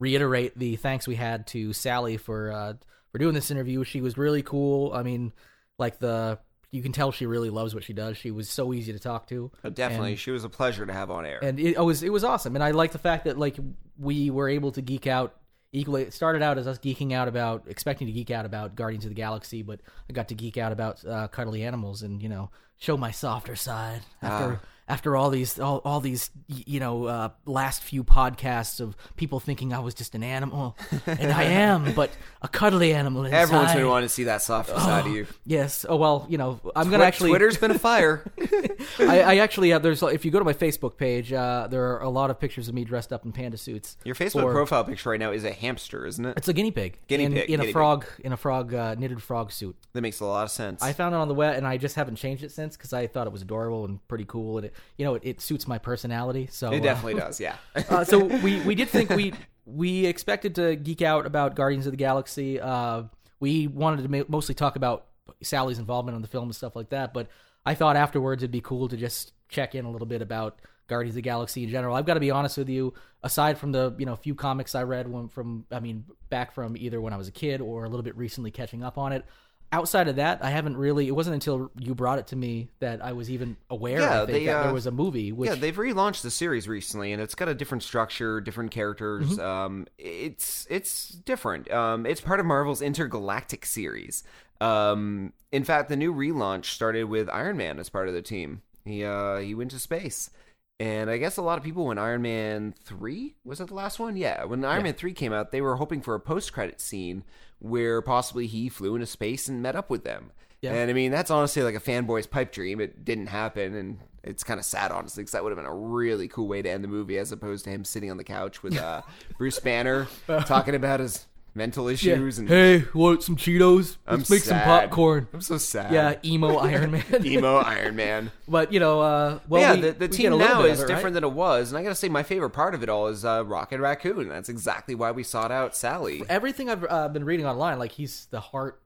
reiterate 0.00 0.58
the 0.58 0.76
thanks 0.76 1.06
we 1.06 1.14
had 1.14 1.46
to 1.48 1.72
Sally 1.72 2.16
for 2.16 2.52
uh, 2.52 2.74
for 3.12 3.18
doing 3.18 3.34
this 3.34 3.50
interview. 3.50 3.84
She 3.84 4.00
was 4.00 4.16
really 4.18 4.42
cool. 4.42 4.92
I 4.92 5.02
mean, 5.02 5.32
like 5.78 5.98
the 5.98 6.38
you 6.70 6.82
can 6.82 6.92
tell 6.92 7.12
she 7.12 7.26
really 7.26 7.50
loves 7.50 7.74
what 7.74 7.84
she 7.84 7.92
does. 7.92 8.16
She 8.16 8.30
was 8.32 8.48
so 8.50 8.72
easy 8.74 8.92
to 8.92 8.98
talk 8.98 9.28
to. 9.28 9.52
Uh, 9.62 9.68
definitely, 9.70 10.10
And- 10.10 10.18
she 10.18 10.32
was 10.32 10.42
a 10.42 10.48
pleasure 10.48 10.84
to 10.84 10.92
have 10.92 11.10
on 11.10 11.24
air. 11.24 11.38
and 11.42 11.58
it, 11.60 11.76
it 11.76 11.80
was 11.84 12.02
it 12.02 12.12
was 12.12 12.24
awesome. 12.24 12.54
And 12.56 12.64
I 12.64 12.72
like 12.72 12.92
the 12.92 12.98
fact 12.98 13.24
that 13.26 13.38
like 13.38 13.56
we 13.98 14.30
were 14.30 14.48
able 14.48 14.72
to 14.72 14.82
geek 14.82 15.06
out 15.06 15.36
equally. 15.72 16.02
It 16.02 16.12
started 16.12 16.42
out 16.42 16.58
as 16.58 16.66
us 16.66 16.78
geeking 16.78 17.12
out 17.12 17.28
about 17.28 17.64
expecting 17.68 18.06
to 18.08 18.12
geek 18.12 18.30
out 18.30 18.44
about 18.44 18.74
Guardians 18.74 19.04
of 19.04 19.10
the 19.10 19.14
Galaxy, 19.14 19.62
but 19.62 19.80
I 20.08 20.12
got 20.12 20.28
to 20.28 20.34
geek 20.34 20.56
out 20.56 20.72
about 20.72 21.04
uh, 21.04 21.28
cuddly 21.28 21.62
animals 21.62 22.02
and 22.02 22.20
you 22.22 22.28
know 22.28 22.50
show 22.78 22.96
my 22.96 23.12
softer 23.12 23.54
side 23.56 24.02
after. 24.22 24.60
After 24.86 25.16
all 25.16 25.30
these, 25.30 25.58
all, 25.58 25.80
all 25.84 26.00
these, 26.00 26.30
you 26.46 26.78
know, 26.78 27.06
uh, 27.06 27.28
last 27.46 27.82
few 27.82 28.04
podcasts 28.04 28.80
of 28.80 28.94
people 29.16 29.40
thinking 29.40 29.72
I 29.72 29.78
was 29.78 29.94
just 29.94 30.14
an 30.14 30.22
animal, 30.22 30.76
and 31.06 31.32
I 31.32 31.44
am, 31.44 31.94
but 31.94 32.10
a 32.42 32.48
cuddly 32.48 32.92
animal 32.92 33.24
inside. 33.24 33.38
Everyone's 33.38 33.72
been 33.72 33.88
wanting 33.88 34.08
to 34.08 34.14
see 34.14 34.24
that 34.24 34.42
softer 34.42 34.74
side 34.74 35.06
of 35.06 35.12
you. 35.12 35.26
Yes. 35.46 35.86
Oh 35.88 35.96
well, 35.96 36.26
you 36.28 36.36
know, 36.36 36.60
I'm 36.76 36.90
gonna 36.90 37.04
actually. 37.04 37.30
Twitter's 37.30 37.56
been 37.56 37.70
a 37.70 37.78
fire. 37.78 38.30
I, 38.98 39.20
I 39.22 39.36
actually 39.36 39.70
have. 39.70 39.82
There's 39.82 40.02
if 40.02 40.24
you 40.24 40.30
go 40.30 40.38
to 40.38 40.44
my 40.44 40.52
Facebook 40.52 40.98
page, 40.98 41.32
uh, 41.32 41.66
there 41.70 41.84
are 41.94 42.02
a 42.02 42.10
lot 42.10 42.28
of 42.28 42.38
pictures 42.38 42.68
of 42.68 42.74
me 42.74 42.84
dressed 42.84 43.10
up 43.10 43.24
in 43.24 43.32
panda 43.32 43.56
suits. 43.56 43.96
Your 44.04 44.14
Facebook 44.14 44.42
for- 44.42 44.52
profile 44.52 44.84
picture 44.84 45.08
right 45.10 45.20
now 45.20 45.32
is 45.32 45.44
a 45.44 45.52
hamster, 45.52 46.04
isn't 46.04 46.24
it? 46.24 46.36
It's 46.36 46.48
a 46.48 46.52
guinea 46.52 46.70
pig. 46.72 46.98
Guinea 47.08 47.24
in, 47.24 47.32
pig, 47.32 47.42
in 47.42 47.46
guinea 47.48 47.62
a 47.62 47.66
pig. 47.68 47.72
frog 47.72 48.04
in 48.22 48.32
a 48.32 48.36
frog 48.36 48.74
uh, 48.74 48.94
knitted 48.96 49.22
frog 49.22 49.50
suit. 49.50 49.76
That 49.94 50.02
makes 50.02 50.20
a 50.20 50.26
lot 50.26 50.44
of 50.44 50.50
sense. 50.50 50.82
I 50.82 50.92
found 50.92 51.14
it 51.14 51.18
on 51.18 51.28
the 51.28 51.34
web, 51.34 51.56
and 51.56 51.66
I 51.66 51.78
just 51.78 51.96
haven't 51.96 52.16
changed 52.16 52.44
it 52.44 52.52
since 52.52 52.76
because 52.76 52.92
I 52.92 53.06
thought 53.06 53.26
it 53.26 53.32
was 53.32 53.40
adorable 53.40 53.86
and 53.86 54.06
pretty 54.08 54.26
cool, 54.26 54.58
and 54.58 54.66
it 54.66 54.73
you 54.96 55.04
know 55.04 55.14
it, 55.14 55.22
it 55.24 55.40
suits 55.40 55.66
my 55.66 55.78
personality. 55.78 56.48
So 56.50 56.72
it 56.72 56.80
uh, 56.80 56.82
definitely 56.82 57.20
does, 57.20 57.40
yeah. 57.40 57.56
uh, 57.88 58.04
so 58.04 58.24
we 58.24 58.60
we 58.60 58.74
did 58.74 58.88
think 58.88 59.10
we 59.10 59.32
we 59.66 60.06
expected 60.06 60.54
to 60.56 60.76
geek 60.76 61.02
out 61.02 61.26
about 61.26 61.54
Guardians 61.56 61.86
of 61.86 61.92
the 61.92 61.96
Galaxy. 61.96 62.60
Uh, 62.60 63.04
we 63.40 63.66
wanted 63.66 64.02
to 64.02 64.08
ma- 64.08 64.24
mostly 64.28 64.54
talk 64.54 64.76
about 64.76 65.06
Sally's 65.42 65.78
involvement 65.78 66.16
in 66.16 66.22
the 66.22 66.28
film 66.28 66.44
and 66.44 66.54
stuff 66.54 66.76
like 66.76 66.90
that, 66.90 67.14
but 67.14 67.28
I 67.66 67.74
thought 67.74 67.96
afterwards 67.96 68.42
it'd 68.42 68.50
be 68.50 68.60
cool 68.60 68.88
to 68.88 68.96
just 68.96 69.32
check 69.48 69.74
in 69.74 69.84
a 69.84 69.90
little 69.90 70.06
bit 70.06 70.22
about 70.22 70.60
Guardians 70.86 71.12
of 71.12 71.16
the 71.16 71.22
Galaxy 71.22 71.64
in 71.64 71.70
general. 71.70 71.96
I've 71.96 72.04
got 72.04 72.14
to 72.14 72.20
be 72.20 72.30
honest 72.30 72.58
with 72.58 72.68
you. 72.68 72.92
Aside 73.22 73.56
from 73.56 73.72
the 73.72 73.94
you 73.98 74.04
know 74.04 74.16
few 74.16 74.34
comics 74.34 74.74
I 74.74 74.82
read 74.82 75.08
when 75.08 75.28
from 75.28 75.64
I 75.70 75.80
mean 75.80 76.04
back 76.28 76.52
from 76.52 76.76
either 76.76 77.00
when 77.00 77.12
I 77.12 77.16
was 77.16 77.28
a 77.28 77.32
kid 77.32 77.60
or 77.62 77.84
a 77.84 77.88
little 77.88 78.02
bit 78.02 78.16
recently 78.16 78.50
catching 78.50 78.82
up 78.82 78.98
on 78.98 79.12
it. 79.12 79.24
Outside 79.72 80.06
of 80.06 80.16
that, 80.16 80.44
I 80.44 80.50
haven't 80.50 80.76
really. 80.76 81.08
It 81.08 81.16
wasn't 81.16 81.34
until 81.34 81.70
you 81.76 81.96
brought 81.96 82.20
it 82.20 82.28
to 82.28 82.36
me 82.36 82.68
that 82.78 83.04
I 83.04 83.12
was 83.12 83.28
even 83.28 83.56
aware. 83.68 83.98
Yeah, 83.98 84.24
they, 84.24 84.46
that 84.46 84.56
uh, 84.56 84.62
there 84.64 84.72
was 84.72 84.86
a 84.86 84.92
movie. 84.92 85.32
Which, 85.32 85.50
yeah, 85.50 85.56
they've 85.56 85.74
relaunched 85.74 86.22
the 86.22 86.30
series 86.30 86.68
recently, 86.68 87.12
and 87.12 87.20
it's 87.20 87.34
got 87.34 87.48
a 87.48 87.54
different 87.54 87.82
structure, 87.82 88.40
different 88.40 88.70
characters. 88.70 89.30
Mm-hmm. 89.30 89.40
Um, 89.40 89.86
it's 89.98 90.66
it's 90.70 91.08
different. 91.08 91.70
Um, 91.72 92.06
it's 92.06 92.20
part 92.20 92.38
of 92.38 92.46
Marvel's 92.46 92.82
intergalactic 92.82 93.66
series. 93.66 94.22
Um, 94.60 95.32
in 95.50 95.64
fact, 95.64 95.88
the 95.88 95.96
new 95.96 96.14
relaunch 96.14 96.66
started 96.66 97.04
with 97.04 97.28
Iron 97.28 97.56
Man 97.56 97.80
as 97.80 97.88
part 97.88 98.06
of 98.06 98.14
the 98.14 98.22
team. 98.22 98.62
He 98.84 99.04
uh, 99.04 99.38
he 99.38 99.56
went 99.56 99.72
to 99.72 99.80
space, 99.80 100.30
and 100.78 101.10
I 101.10 101.16
guess 101.16 101.36
a 101.36 101.42
lot 101.42 101.58
of 101.58 101.64
people 101.64 101.86
when 101.86 101.98
Iron 101.98 102.22
Man 102.22 102.74
three 102.84 103.34
was 103.44 103.60
it 103.60 103.68
the 103.68 103.74
last 103.74 103.98
one? 103.98 104.16
Yeah, 104.16 104.44
when 104.44 104.64
Iron 104.64 104.80
Yeah. 104.80 104.84
Man 104.84 104.94
three 104.94 105.14
came 105.14 105.32
out, 105.32 105.50
they 105.50 105.60
were 105.60 105.76
hoping 105.76 106.00
for 106.00 106.14
a 106.14 106.20
post 106.20 106.52
credit 106.52 106.80
scene 106.80 107.24
where 107.58 108.02
possibly 108.02 108.46
he 108.46 108.68
flew 108.68 108.94
into 108.94 109.06
space 109.06 109.48
and 109.48 109.62
met 109.62 109.76
up 109.76 109.90
with 109.90 110.04
them. 110.04 110.32
Yeah. 110.60 110.72
And 110.72 110.90
I 110.90 110.94
mean, 110.94 111.10
that's 111.10 111.30
honestly 111.30 111.62
like 111.62 111.74
a 111.74 111.80
fanboy's 111.80 112.26
pipe 112.26 112.50
dream. 112.50 112.80
It 112.80 113.04
didn't 113.04 113.26
happen, 113.26 113.74
and 113.74 113.98
it's 114.22 114.42
kind 114.42 114.58
of 114.58 114.64
sad, 114.64 114.92
honestly, 114.92 115.22
because 115.22 115.32
that 115.32 115.44
would 115.44 115.50
have 115.50 115.58
been 115.58 115.66
a 115.66 115.74
really 115.74 116.26
cool 116.26 116.48
way 116.48 116.62
to 116.62 116.70
end 116.70 116.82
the 116.82 116.88
movie, 116.88 117.18
as 117.18 117.32
opposed 117.32 117.64
to 117.64 117.70
him 117.70 117.84
sitting 117.84 118.10
on 118.10 118.16
the 118.16 118.24
couch 118.24 118.62
with 118.62 118.78
uh, 118.78 119.02
Bruce 119.38 119.58
Banner 119.60 120.08
talking 120.46 120.74
about 120.74 121.00
his 121.00 121.26
mental 121.54 121.88
issues 121.88 122.38
and 122.38 122.48
hey, 122.48 122.84
want 122.94 123.22
some 123.22 123.36
Cheetos? 123.36 123.96
I'm 124.06 124.18
Let's 124.18 124.30
make 124.30 124.40
some 124.40 124.60
popcorn. 124.60 125.28
I'm 125.32 125.40
so 125.40 125.58
sad. 125.58 125.92
Yeah, 125.92 126.14
emo 126.24 126.56
Iron 126.58 126.90
Man. 126.90 127.04
emo 127.24 127.56
Iron 127.58 127.96
Man. 127.96 128.30
but 128.48 128.72
you 128.72 128.80
know, 128.80 129.00
uh, 129.00 129.38
well, 129.48 129.60
yeah, 129.60 129.74
we- 129.74 129.80
the, 129.80 129.92
the 129.92 129.98
we 130.00 130.08
get 130.08 130.12
team 130.12 130.32
a 130.32 130.36
now 130.36 130.62
is 130.62 130.80
it, 130.80 130.82
right? 130.84 130.88
different 130.88 131.14
than 131.14 131.24
it 131.24 131.32
was, 131.32 131.70
and 131.70 131.78
I 131.78 131.82
gotta 131.82 131.94
say, 131.94 132.08
my 132.08 132.22
favorite 132.22 132.50
part 132.50 132.74
of 132.74 132.82
it 132.82 132.88
all 132.88 133.06
is 133.06 133.24
uh, 133.24 133.44
Rocket 133.44 133.80
Raccoon. 133.80 134.28
That's 134.28 134.48
exactly 134.48 134.94
why 134.94 135.10
we 135.12 135.22
sought 135.22 135.52
out 135.52 135.76
Sally. 135.76 136.22
everything 136.28 136.68
I've 136.70 136.84
uh, 136.88 137.08
been 137.08 137.24
reading 137.24 137.46
online, 137.46 137.78
like 137.78 137.92
he's 137.92 138.26
the 138.30 138.40
heart 138.40 138.80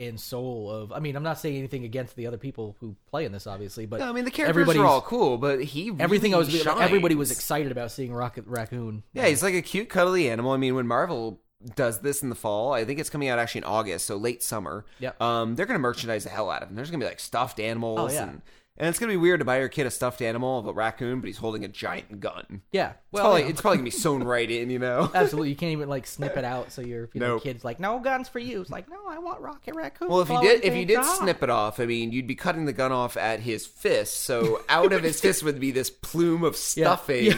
and 0.00 0.18
soul 0.18 0.70
of. 0.70 0.90
I 0.92 0.98
mean, 0.98 1.14
I'm 1.14 1.22
not 1.22 1.38
saying 1.38 1.56
anything 1.56 1.84
against 1.84 2.16
the 2.16 2.26
other 2.26 2.36
people 2.38 2.76
who 2.80 2.96
play 3.08 3.24
in 3.24 3.30
this, 3.32 3.46
obviously, 3.46 3.86
but 3.86 4.00
No, 4.00 4.08
I 4.08 4.12
mean 4.12 4.24
the 4.24 4.30
characters 4.30 4.68
are 4.74 4.84
all 4.84 5.02
cool, 5.02 5.38
but 5.38 5.62
he 5.62 5.90
really 5.90 6.02
everything 6.02 6.34
I 6.34 6.38
was 6.38 6.52
like, 6.66 6.80
everybody 6.80 7.14
was 7.14 7.30
excited 7.30 7.70
about 7.70 7.92
seeing 7.92 8.12
Rocket 8.12 8.44
Raccoon. 8.46 9.04
Yeah, 9.12 9.26
he's 9.26 9.42
like 9.42 9.54
a 9.54 9.62
cute, 9.62 9.88
cuddly 9.88 10.28
animal. 10.28 10.50
I 10.52 10.56
mean, 10.56 10.74
when 10.74 10.86
Marvel 10.88 11.40
does 11.76 12.00
this 12.00 12.22
in 12.22 12.28
the 12.28 12.34
fall, 12.34 12.72
I 12.72 12.84
think 12.84 12.98
it's 13.00 13.10
coming 13.10 13.28
out 13.28 13.38
actually 13.38 13.60
in 13.60 13.64
August, 13.64 14.06
so 14.06 14.16
late 14.16 14.42
summer. 14.42 14.84
Yep. 14.98 15.20
Um, 15.20 15.54
they're 15.54 15.66
gonna 15.66 15.78
merchandise 15.78 16.24
the 16.24 16.30
hell 16.30 16.50
out 16.50 16.62
of 16.62 16.68
them. 16.68 16.76
There's 16.76 16.90
gonna 16.90 17.02
be 17.04 17.08
like 17.08 17.20
stuffed 17.20 17.58
animals, 17.60 18.12
Oh, 18.12 18.14
yeah. 18.14 18.22
and 18.28 18.42
and 18.76 18.88
it's 18.88 18.98
gonna 18.98 19.12
be 19.12 19.16
weird 19.16 19.40
to 19.40 19.44
buy 19.44 19.58
your 19.58 19.68
kid 19.68 19.86
a 19.86 19.90
stuffed 19.90 20.20
animal 20.20 20.58
of 20.58 20.66
a 20.66 20.72
raccoon, 20.72 21.20
but 21.20 21.26
he's 21.28 21.38
holding 21.38 21.64
a 21.64 21.68
giant 21.68 22.20
gun. 22.20 22.62
yeah. 22.72 22.90
It's 22.90 22.98
Well, 23.12 23.24
probably 23.24 23.42
it's 23.44 23.60
probably 23.60 23.76
gonna 23.78 23.84
be 23.84 23.90
sewn 23.92 24.24
right 24.24 24.50
in, 24.50 24.70
you 24.70 24.78
know. 24.80 25.10
absolutely. 25.14 25.50
You 25.50 25.56
can't 25.62 25.72
even 25.72 25.88
like 25.88 26.06
snip 26.06 26.36
it 26.36 26.44
out, 26.44 26.72
so 26.72 26.82
your 26.82 27.08
you 27.12 27.20
know, 27.20 27.34
Nope. 27.34 27.42
kid's 27.44 27.64
like, 27.64 27.78
"No 27.78 28.00
guns 28.00 28.28
for 28.28 28.40
you." 28.40 28.60
It's 28.60 28.70
like, 28.70 28.88
"No, 28.90 28.96
I 29.08 29.18
want 29.18 29.40
Rocket 29.40 29.74
Raccoon." 29.76 30.08
Well, 30.08 30.20
if 30.20 30.28
you 30.28 30.40
did, 30.40 30.64
if 30.64 30.74
you 30.74 30.84
did 30.84 30.98
off." 30.98 31.18
snip 31.18 31.42
it 31.44 31.50
off, 31.50 31.78
I 31.78 31.86
mean, 31.86 32.10
you'd 32.10 32.26
be 32.26 32.34
cutting 32.34 32.64
the 32.64 32.72
gun 32.72 32.90
off 32.90 33.16
at 33.16 33.38
his 33.40 33.64
fist. 33.66 34.24
So 34.24 34.62
out 34.68 34.92
of 34.92 35.02
his 35.04 35.20
fist 35.20 35.44
would 35.44 35.60
be 35.60 35.70
this 35.70 35.90
plume 35.90 36.42
of 36.42 36.56
stuffing, 36.56 37.26
Yeah. 37.26 37.34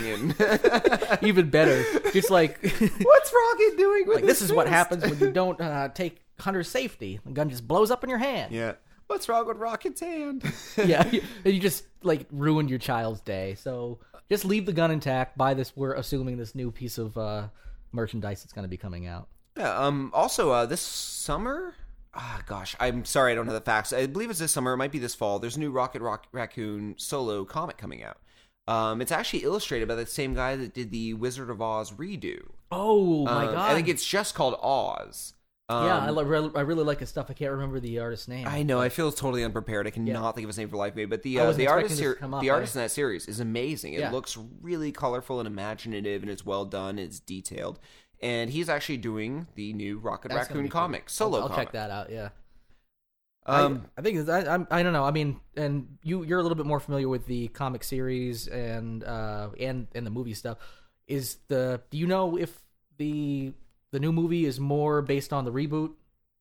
and 1.10 1.18
even 1.22 1.50
better, 1.50 1.84
just 2.12 2.30
like 2.30 2.58
what's 2.62 3.32
Rocket 3.34 3.76
doing 3.76 4.06
with 4.06 4.16
like 4.16 4.24
this 4.24 4.40
his 4.40 4.50
is 4.50 4.56
what 4.56 4.68
happens 4.68 5.02
when 5.04 5.18
you 5.18 5.30
don't 5.30 5.60
uh, 5.60 5.88
take 5.88 6.22
hunter's 6.38 6.68
safety. 6.68 7.20
The 7.24 7.32
gun 7.32 7.50
just 7.50 7.66
blows 7.68 7.90
up 7.90 8.02
in 8.04 8.10
your 8.10 8.18
hand. 8.18 8.52
Yeah. 8.52 8.72
What's 9.06 9.28
wrong 9.28 9.46
with 9.46 9.56
Rocket's 9.58 10.00
hand? 10.00 10.42
yeah, 10.84 11.06
you- 11.08 11.22
you 11.44 11.60
just 11.60 11.84
like 12.02 12.26
ruined 12.30 12.70
your 12.70 12.78
child's 12.78 13.20
day. 13.20 13.54
So 13.54 13.98
just 14.28 14.44
leave 14.44 14.66
the 14.66 14.72
gun 14.72 14.90
intact. 14.90 15.38
Buy 15.38 15.54
this. 15.54 15.76
We're 15.76 15.94
assuming 15.94 16.36
this 16.36 16.54
new 16.54 16.70
piece 16.70 16.98
of 16.98 17.16
uh, 17.16 17.48
merchandise 17.92 18.42
that's 18.42 18.52
going 18.52 18.64
to 18.64 18.68
be 18.68 18.76
coming 18.76 19.06
out. 19.06 19.28
Yeah. 19.56 19.78
Um. 19.78 20.10
Also, 20.12 20.50
uh, 20.50 20.66
this 20.66 20.80
summer. 20.80 21.74
Ah, 22.18 22.40
gosh, 22.46 22.74
I'm 22.80 23.04
sorry, 23.04 23.32
I 23.32 23.34
don't 23.34 23.44
have 23.44 23.54
the 23.54 23.60
facts. 23.60 23.92
I 23.92 24.06
believe 24.06 24.30
it's 24.30 24.38
this 24.38 24.50
summer. 24.50 24.72
It 24.72 24.78
might 24.78 24.90
be 24.90 24.98
this 24.98 25.14
fall. 25.14 25.38
There's 25.38 25.56
a 25.56 25.60
new 25.60 25.70
Rocket 25.70 26.00
Rock 26.00 26.26
Raccoon 26.32 26.94
solo 26.96 27.44
comic 27.44 27.76
coming 27.76 28.02
out. 28.02 28.16
Um, 28.66 29.02
it's 29.02 29.12
actually 29.12 29.40
illustrated 29.44 29.86
by 29.86 29.96
the 29.96 30.06
same 30.06 30.32
guy 30.34 30.56
that 30.56 30.72
did 30.72 30.90
the 30.90 31.12
Wizard 31.14 31.50
of 31.50 31.60
Oz 31.60 31.90
redo. 31.92 32.40
Oh 32.72 33.24
my 33.26 33.46
Um, 33.46 33.54
god! 33.54 33.70
I 33.70 33.74
think 33.74 33.86
it's 33.88 34.04
just 34.04 34.34
called 34.34 34.58
Oz. 34.62 35.34
Um, 35.68 35.84
yeah. 35.86 35.98
I, 35.98 36.10
li- 36.10 36.24
re- 36.24 36.50
I 36.54 36.60
really 36.60 36.84
like 36.84 37.00
his 37.00 37.08
stuff. 37.08 37.26
I 37.28 37.32
can't 37.32 37.50
remember 37.50 37.80
the 37.80 37.98
artist's 37.98 38.28
name. 38.28 38.46
I 38.46 38.62
know. 38.62 38.80
I 38.80 38.88
feel 38.88 39.10
totally 39.10 39.42
unprepared. 39.42 39.86
I 39.88 39.90
cannot 39.90 40.08
Yeah. 40.22 40.32
think 40.32 40.44
of 40.44 40.48
his 40.50 40.58
name 40.58 40.68
for 40.68 40.76
life 40.76 40.94
me. 40.94 41.06
But 41.06 41.22
the 41.24 41.40
uh, 41.40 41.50
the 41.52 41.66
artist 41.66 41.98
here, 41.98 42.16
up. 42.22 42.40
the 42.40 42.50
artist 42.50 42.76
in 42.76 42.82
that 42.82 42.92
series 42.92 43.26
is 43.26 43.40
amazing. 43.40 43.94
It 43.94 44.00
Yeah. 44.00 44.12
looks 44.12 44.38
really 44.60 44.92
colorful 44.92 45.40
and 45.40 45.46
imaginative, 45.48 46.22
and 46.22 46.30
it's 46.30 46.46
well 46.46 46.64
done. 46.66 47.00
It's 47.00 47.18
detailed, 47.18 47.80
and 48.22 48.50
he's 48.50 48.68
actually 48.68 48.98
doing 48.98 49.48
the 49.56 49.72
new 49.72 49.98
Rocket 49.98 50.28
That's 50.28 50.48
Raccoon 50.48 50.62
be 50.62 50.68
cool. 50.68 50.80
comic 50.80 51.10
solo 51.10 51.38
I'll, 51.38 51.42
I'll 51.42 51.48
comic. 51.48 51.66
check 51.66 51.72
that 51.72 51.90
out. 51.90 52.10
Yeah. 52.10 52.28
Um, 53.48 53.86
I, 53.96 54.00
I 54.00 54.02
think 54.04 54.28
I, 54.28 54.46
I'm, 54.46 54.66
I 54.70 54.82
don't 54.82 54.92
know. 54.92 55.04
I 55.04 55.10
mean, 55.10 55.40
and 55.56 55.98
you 56.04 56.22
you're 56.22 56.38
a 56.38 56.42
little 56.42 56.56
bit 56.56 56.66
more 56.66 56.80
familiar 56.80 57.08
with 57.08 57.26
the 57.26 57.48
comic 57.48 57.82
series 57.84 58.46
and 58.48 59.02
uh 59.04 59.50
and 59.58 59.86
and 59.94 60.06
the 60.06 60.10
movie 60.10 60.34
stuff. 60.34 60.58
Is 61.08 61.38
the 61.48 61.80
do 61.90 61.98
you 61.98 62.06
know 62.06 62.36
if 62.36 62.56
the 62.98 63.52
the 63.92 64.00
new 64.00 64.12
movie 64.12 64.44
is 64.46 64.58
more 64.60 65.02
based 65.02 65.32
on 65.32 65.44
the 65.44 65.52
reboot 65.52 65.92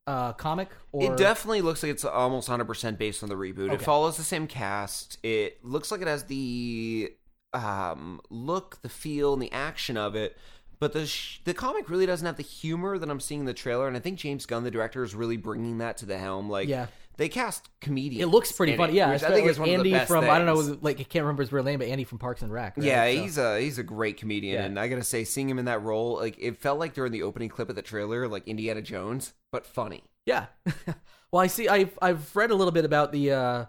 uh 0.07 0.33
comic 0.33 0.69
or 0.91 1.11
It 1.13 1.17
definitely 1.17 1.61
looks 1.61 1.81
like 1.81 1.91
it's 1.91 2.05
almost 2.05 2.47
100% 2.47 2.97
based 2.97 3.23
on 3.23 3.29
the 3.29 3.35
reboot. 3.35 3.73
It 3.73 3.81
follows 3.81 4.17
the 4.17 4.23
same 4.23 4.45
cast. 4.45 5.17
It 5.23 5.63
looks 5.65 5.91
like 5.91 6.01
it 6.01 6.07
has 6.07 6.25
the 6.25 7.11
um, 7.53 8.21
look, 8.29 8.81
the 8.81 8.89
feel, 8.89 9.33
and 9.33 9.41
the 9.41 9.51
action 9.51 9.97
of 9.97 10.13
it. 10.15 10.37
But 10.77 10.91
the 10.93 11.05
sh- 11.05 11.39
the 11.45 11.53
comic 11.53 11.89
really 11.89 12.05
doesn't 12.05 12.25
have 12.25 12.35
the 12.35 12.43
humor 12.43 12.97
that 12.97 13.09
I'm 13.09 13.21
seeing 13.21 13.39
in 13.41 13.45
the 13.45 13.53
trailer, 13.53 13.87
and 13.87 13.95
I 13.95 13.99
think 14.01 14.19
James 14.19 14.45
Gunn, 14.45 14.63
the 14.63 14.71
director, 14.71 15.03
is 15.03 15.15
really 15.15 15.37
bringing 15.37 15.77
that 15.77 15.97
to 15.97 16.05
the 16.05 16.17
helm. 16.17 16.49
Like, 16.49 16.67
Yeah. 16.67 16.87
They 17.17 17.29
cast 17.29 17.69
comedians. 17.81 18.23
It 18.23 18.27
looks 18.27 18.51
pretty 18.51 18.75
funny. 18.75 18.93
it, 18.93 18.95
Yeah, 18.97 19.11
I 19.11 19.17
think 19.17 19.47
like 19.47 19.57
one 19.57 19.69
Andy 19.69 19.75
of 19.75 19.83
the 19.83 19.91
best 19.91 20.07
from 20.07 20.23
I 20.29 20.37
don't 20.39 20.45
know, 20.45 20.77
like 20.81 20.99
I 20.99 21.03
can't 21.03 21.23
remember 21.23 21.43
his 21.43 21.51
real 21.51 21.63
name, 21.63 21.79
but 21.79 21.87
Andy 21.87 22.03
from 22.03 22.17
Parks 22.19 22.41
and 22.41 22.51
Rec. 22.51 22.77
right? 22.77 22.85
Yeah, 22.85 23.05
So- 23.05 23.21
he's 23.21 23.37
a 23.37 23.59
he's 23.61 23.77
a 23.77 23.83
great 23.83 24.17
comedian, 24.17 24.55
Yeah. 24.55 24.65
and 24.65 24.79
I 24.79 24.87
gotta 24.87 25.03
say, 25.03 25.23
seeing 25.23 25.49
him 25.49 25.59
in 25.59 25.65
that 25.65 25.81
role, 25.83 26.15
like 26.15 26.35
it 26.39 26.57
felt 26.57 26.79
like 26.79 26.93
during 26.93 27.11
the 27.11 27.23
opening 27.23 27.49
clip 27.49 27.69
of 27.69 27.75
the 27.75 27.81
trailer, 27.81 28.27
like 28.27 28.47
Indiana 28.47 28.81
Jones, 28.81 29.33
but 29.51 29.65
funny. 29.65 30.03
Yeah. 30.25 30.45
well, 31.31 31.41
I 31.41 31.47
see. 31.47 31.67
I've 31.69 31.97
I've 32.01 32.35
read 32.35 32.51
a 32.51 32.55
little 32.55 32.71
bit 32.71 32.85
about 32.85 33.11
the 33.11 33.31
uh 33.31 33.65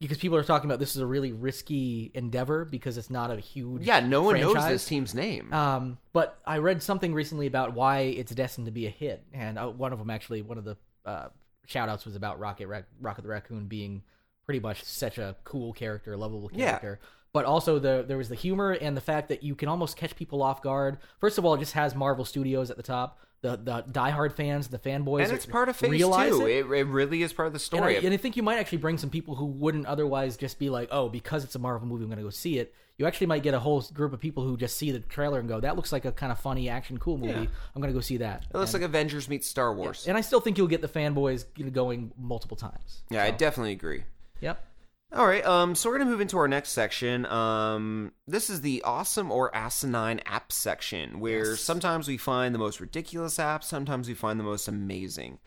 because 0.00 0.16
people 0.18 0.38
are 0.38 0.44
talking 0.44 0.70
about 0.70 0.78
this 0.78 0.94
is 0.94 1.02
a 1.02 1.06
really 1.06 1.32
risky 1.32 2.12
endeavor 2.14 2.64
because 2.64 2.96
it's 2.98 3.10
not 3.10 3.32
a 3.32 3.40
huge 3.40 3.82
Yeah, 3.84 3.98
no 3.98 4.22
one 4.22 4.38
knows 4.40 4.54
this 4.68 4.86
team's 4.86 5.12
name. 5.12 5.52
Um, 5.52 5.98
but 6.12 6.38
I 6.46 6.58
read 6.58 6.84
something 6.84 7.12
recently 7.12 7.48
about 7.48 7.74
why 7.74 8.02
it's 8.02 8.32
destined 8.32 8.66
to 8.66 8.70
be 8.70 8.86
a 8.86 8.90
hit, 8.90 9.24
and 9.32 9.58
uh, 9.58 9.66
one 9.66 9.92
of 9.92 9.98
them 9.98 10.08
actually, 10.08 10.42
one 10.42 10.56
of 10.56 10.62
the 10.64 10.76
uh, 11.04 11.28
shout 11.68 11.88
outs 11.88 12.04
was 12.04 12.16
about 12.16 12.40
Rocket 12.40 12.66
Rac- 12.66 12.88
Rocket 13.00 13.22
the 13.22 13.28
Raccoon 13.28 13.66
being 13.66 14.02
pretty 14.46 14.58
much 14.60 14.82
such 14.82 15.18
a 15.18 15.36
cool 15.44 15.72
character, 15.74 16.16
lovable 16.16 16.50
Yeah. 16.52 16.78
character. 16.78 16.98
But 17.34 17.44
also 17.44 17.78
the 17.78 18.04
there 18.08 18.16
was 18.16 18.30
the 18.30 18.34
humor 18.34 18.72
and 18.72 18.96
the 18.96 19.02
fact 19.02 19.28
that 19.28 19.42
you 19.42 19.54
can 19.54 19.68
almost 19.68 19.96
catch 19.96 20.16
people 20.16 20.42
off 20.42 20.62
guard. 20.62 20.96
First 21.20 21.36
of 21.36 21.44
all, 21.44 21.54
it 21.54 21.58
just 21.58 21.74
has 21.74 21.94
Marvel 21.94 22.24
Studios 22.24 22.70
at 22.70 22.78
the 22.78 22.82
top. 22.82 23.20
The 23.40 23.56
the 23.56 23.84
diehard 23.84 24.32
fans, 24.32 24.66
the 24.66 24.78
fanboys, 24.78 25.24
and 25.24 25.32
it's 25.32 25.46
part 25.46 25.68
of 25.68 25.76
Phase 25.76 25.90
realize 25.90 26.30
Two. 26.30 26.46
It. 26.46 26.66
It. 26.66 26.70
It, 26.72 26.84
really 26.86 27.22
is 27.22 27.32
part 27.32 27.46
of 27.46 27.52
the 27.52 27.76
And 27.76 27.84
I, 27.84 27.92
story. 27.92 28.04
and 28.04 28.12
I 28.12 28.16
think 28.16 28.36
you 28.36 28.42
might 28.42 28.58
actually 28.58 28.78
bring 28.78 28.98
some 28.98 29.10
people 29.10 29.36
who 29.36 29.46
wouldn't 29.46 29.86
otherwise 29.86 30.36
just 30.36 30.58
be 30.58 30.70
like, 30.70 30.88
oh, 30.90 31.08
because 31.08 31.44
it's 31.44 31.54
a 31.54 31.58
Marvel 31.60 31.86
movie, 31.86 32.02
I'm 32.02 32.08
going 32.08 32.18
to 32.18 32.24
go 32.24 32.30
see 32.30 32.58
it. 32.58 32.74
You 32.96 33.06
actually 33.06 33.28
might 33.28 33.44
get 33.44 33.54
a 33.54 33.60
whole 33.60 33.80
group 33.94 34.12
of 34.12 34.18
people 34.18 34.42
who 34.42 34.56
just 34.56 34.76
see 34.76 34.90
the 34.90 34.98
trailer 34.98 35.38
and 35.38 35.48
go, 35.48 35.60
that 35.60 35.76
looks 35.76 35.92
like 35.92 36.04
a 36.04 36.10
kind 36.10 36.32
of 36.32 36.40
funny 36.40 36.68
action, 36.68 36.98
cool 36.98 37.16
movie. 37.16 37.32
Yeah. 37.32 37.46
I'm 37.76 37.80
going 37.80 37.92
to 37.94 37.96
go 37.96 38.00
see 38.00 38.16
that. 38.16 38.44
it 38.52 38.56
looks 38.58 38.74
and, 38.74 38.82
like 38.82 38.88
Avengers 38.88 39.28
meets 39.28 39.46
Star 39.46 39.72
Wars. 39.72 40.08
and 40.08 40.18
I 40.18 40.20
still 40.20 40.40
think 40.40 40.58
you'll 40.58 40.66
get 40.66 40.82
the 40.82 40.88
fanboys 40.88 41.44
going 41.72 42.10
multiple 42.18 42.56
times. 42.56 43.04
Yeah, 43.08 43.22
I 43.22 43.30
definitely 43.30 43.70
agree. 43.70 44.02
Yep. 44.40 44.64
All 45.10 45.26
right, 45.26 45.44
um, 45.46 45.74
so 45.74 45.88
we're 45.88 45.98
gonna 45.98 46.10
move 46.10 46.20
into 46.20 46.36
our 46.36 46.48
next 46.48 46.70
section. 46.70 47.24
Um, 47.26 48.12
this 48.26 48.50
is 48.50 48.60
the 48.60 48.82
awesome 48.82 49.32
or 49.32 49.54
asinine 49.56 50.20
app 50.26 50.52
section, 50.52 51.18
where 51.18 51.52
Yes. 51.52 51.60
sometimes 51.60 52.06
we 52.08 52.18
find 52.18 52.54
the 52.54 52.58
most 52.58 52.78
ridiculous 52.78 53.38
apps, 53.38 53.64
sometimes 53.64 54.06
we 54.06 54.14
find 54.14 54.38
the 54.38 54.44
most 54.44 54.68
amazing. 54.68 55.38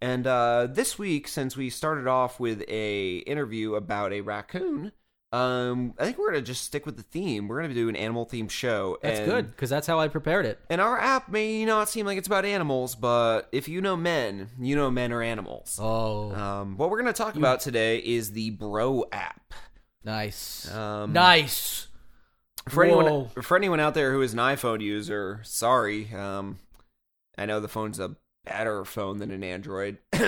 And 0.00 0.24
uh, 0.28 0.68
this 0.70 0.98
week, 1.00 1.26
since 1.26 1.56
we 1.56 1.68
started 1.68 2.06
off 2.06 2.38
with 2.38 2.62
a 2.68 3.18
interview 3.18 3.74
about 3.74 4.12
a 4.12 4.20
raccoon, 4.20 4.92
um, 5.30 5.92
I 5.98 6.04
think 6.04 6.18
we're 6.18 6.30
gonna 6.30 6.42
just 6.42 6.64
stick 6.64 6.86
with 6.86 6.96
the 6.96 7.02
theme. 7.02 7.48
We're 7.48 7.60
gonna 7.60 7.74
do 7.74 7.88
an 7.90 7.96
animal 7.96 8.24
themed 8.24 8.50
show. 8.50 8.96
That's 9.02 9.18
and, 9.18 9.28
good 9.28 9.46
because 9.50 9.68
that's 9.68 9.86
how 9.86 10.00
I 10.00 10.08
prepared 10.08 10.46
it. 10.46 10.58
And 10.70 10.80
our 10.80 10.98
app 10.98 11.28
may 11.28 11.66
not 11.66 11.90
seem 11.90 12.06
like 12.06 12.16
it's 12.16 12.26
about 12.26 12.46
animals, 12.46 12.94
but 12.94 13.48
if 13.52 13.68
you 13.68 13.82
know 13.82 13.94
men, 13.96 14.48
you 14.58 14.74
know 14.74 14.90
men 14.90 15.12
are 15.12 15.22
animals. 15.22 15.78
Oh, 15.80 16.32
Um, 16.34 16.78
what 16.78 16.88
we're 16.88 16.98
gonna 16.98 17.12
talk 17.12 17.36
about 17.36 17.60
today 17.60 17.98
is 17.98 18.32
the 18.32 18.50
Bro 18.50 19.04
app. 19.12 19.52
nice. 20.02 20.72
Um, 20.74 21.12
nice. 21.12 21.88
For 22.68 22.84
anyone, 22.84 23.28
for 23.42 23.56
anyone 23.56 23.80
out 23.80 23.94
there 23.94 24.12
who 24.12 24.22
is 24.22 24.32
an 24.32 24.38
iPhone 24.38 24.80
user, 24.80 25.40
sorry. 25.42 26.12
Um, 26.14 26.58
I 27.36 27.46
know 27.46 27.60
the 27.60 27.68
phone's 27.68 27.98
a 27.98 28.16
better 28.44 28.84
phone 28.84 29.18
than 29.18 29.30
an 29.30 29.44
Android. 29.44 29.98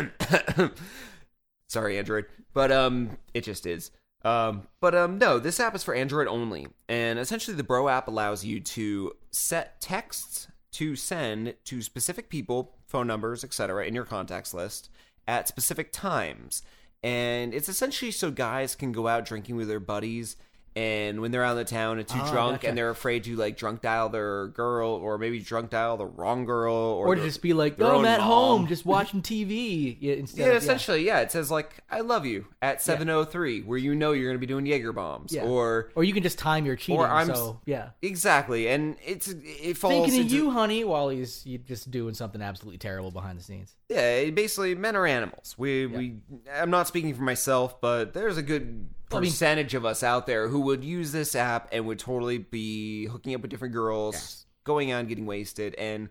sorry, 1.68 1.98
Android, 1.98 2.26
but 2.52 2.70
um, 2.70 3.18
it 3.34 3.44
just 3.44 3.66
is. 3.66 3.90
Um, 4.24 4.64
but 4.80 4.94
um, 4.94 5.18
no, 5.18 5.38
this 5.38 5.60
app 5.60 5.74
is 5.74 5.82
for 5.82 5.94
Android 5.94 6.28
only, 6.28 6.68
and 6.88 7.18
essentially 7.18 7.56
the 7.56 7.64
Bro 7.64 7.88
app 7.88 8.06
allows 8.06 8.44
you 8.44 8.60
to 8.60 9.12
set 9.30 9.80
texts 9.80 10.48
to 10.72 10.94
send 10.94 11.54
to 11.64 11.82
specific 11.82 12.28
people, 12.28 12.76
phone 12.86 13.06
numbers, 13.06 13.44
etc., 13.44 13.86
in 13.86 13.94
your 13.94 14.04
contacts 14.04 14.54
list 14.54 14.90
at 15.26 15.48
specific 15.48 15.92
times. 15.92 16.62
And 17.02 17.54
it's 17.54 17.68
essentially 17.68 18.10
so 18.10 18.30
guys 18.30 18.74
can 18.74 18.92
go 18.92 19.08
out 19.08 19.24
drinking 19.24 19.56
with 19.56 19.68
their 19.68 19.80
buddies, 19.80 20.36
and 20.80 21.20
when 21.20 21.30
they're 21.30 21.44
out 21.44 21.52
of 21.52 21.58
the 21.58 21.64
town 21.64 21.98
and 21.98 22.08
too 22.08 22.18
Ah, 22.20 22.30
drunk, 22.30 22.52
gotcha. 22.56 22.68
and 22.68 22.78
they're 22.78 22.90
afraid 22.90 23.24
to 23.24 23.36
like 23.36 23.56
drunk 23.56 23.82
dial 23.82 24.08
their 24.08 24.46
girl, 24.48 24.90
or 24.90 25.18
maybe 25.18 25.38
drunk 25.40 25.70
dial 25.70 25.96
the 25.96 26.06
wrong 26.06 26.44
girl, 26.44 26.74
or, 26.74 27.08
Or 27.08 27.14
to 27.14 27.20
the- 27.20 27.26
just 27.26 27.42
be 27.42 27.52
like, 27.52 27.76
their 27.76 27.88
oh, 27.88 27.98
I'm 27.98 28.04
at 28.06 28.20
mom. 28.20 28.28
home 28.28 28.66
just 28.66 28.86
watching 28.86 29.20
TV. 29.22 29.96
Yeah, 30.00 30.14
instead 30.22 30.46
Yeah, 30.46 30.52
of, 30.52 30.62
essentially, 30.62 31.04
yeah. 31.04 31.20
It 31.20 31.30
says 31.32 31.50
like 31.50 31.80
"I 31.90 32.00
love 32.00 32.24
you" 32.26 32.46
at 32.62 32.80
seven 32.80 33.10
oh 33.10 33.24
three, 33.24 33.60
where 33.62 33.78
you 33.78 33.94
know 33.94 34.12
you're 34.12 34.26
going 34.28 34.36
to 34.36 34.46
be 34.46 34.46
doing 34.46 34.64
Jaeger 34.66 34.92
bombs, 34.92 35.32
Yeah. 35.32 35.44
or 35.44 35.90
Or 35.94 36.04
you 36.04 36.12
can 36.14 36.22
just 36.22 36.38
time 36.38 36.64
your 36.66 36.76
cheating. 36.76 37.00
I'm 37.02 37.26
so 37.26 37.60
yeah. 37.66 37.90
exactly, 38.02 38.68
and 38.68 38.96
it's 39.04 39.28
it 39.28 39.76
falls 39.76 39.92
Thinking 39.94 40.14
of 40.14 40.20
into 40.26 40.34
you, 40.36 40.50
honey, 40.50 40.84
while 40.84 41.08
he's 41.10 41.44
just 41.66 41.90
doing 41.90 42.14
something 42.14 42.40
absolutely 42.40 42.78
terrible 42.78 43.10
behind 43.10 43.38
the 43.38 43.42
scenes. 43.42 43.74
yeah. 43.88 44.30
Basically, 44.30 44.74
men 44.74 44.96
are 44.96 45.06
animals. 45.06 45.54
We 45.58 45.86
we. 45.86 46.16
I'm 46.54 46.70
not 46.70 46.86
speaking 46.88 47.14
for 47.14 47.22
myself, 47.22 47.80
but 47.80 48.14
there's 48.14 48.36
a 48.36 48.42
good 48.42 48.88
percentage 49.10 49.74
of 49.74 49.84
us 49.84 50.02
out 50.02 50.26
there 50.26 50.48
who 50.48 50.60
would 50.60 50.84
use 50.84 51.12
this 51.12 51.34
app 51.34 51.68
and 51.72 51.86
would 51.86 51.98
totally 51.98 52.38
be 52.38 53.06
hooking 53.06 53.34
up 53.34 53.42
with 53.42 53.50
different 53.50 53.74
girls, 53.74 54.14
Yes. 54.14 54.46
going 54.64 54.90
out 54.90 55.00
and 55.00 55.08
getting 55.08 55.26
wasted, 55.26 55.74
and 55.74 56.08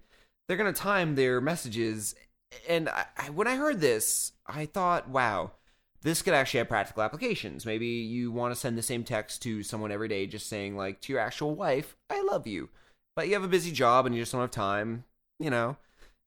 they're 0.48 0.58
going 0.58 0.72
to 0.74 0.80
time 0.80 1.16
their 1.16 1.40
messages. 1.42 2.16
And 2.68 2.90
I, 2.90 3.06
I, 3.18 3.30
when 3.30 3.48
I 3.48 3.56
heard 3.56 3.80
this, 3.80 4.34
I 4.48 4.66
thought, 4.66 5.08
wow, 5.10 5.52
this 6.02 6.22
could 6.22 6.34
actually 6.34 6.60
have 6.60 6.70
practical 6.70 7.04
applications. 7.04 7.66
Maybe 7.66 7.88
you 7.88 8.32
want 8.32 8.54
to 8.54 8.60
send 8.60 8.78
the 8.78 8.82
same 8.82 9.04
text 9.04 9.42
to 9.44 9.64
someone 9.64 9.92
every 9.92 10.08
day, 10.08 10.26
just 10.28 10.48
saying, 10.48 10.76
like, 10.76 11.02
to 11.02 11.14
your 11.14 11.22
actual 11.22 11.56
wife, 11.56 11.96
I 12.10 12.22
love 12.22 12.48
you. 12.48 12.70
But 13.16 13.28
you 13.28 13.34
have 13.34 13.44
a 13.44 13.50
busy 13.50 13.72
job 13.72 14.06
and 14.06 14.16
you 14.16 14.22
just 14.22 14.32
don't 14.32 14.42
have 14.42 14.52
time, 14.52 15.04
you 15.40 15.50
know. 15.50 15.78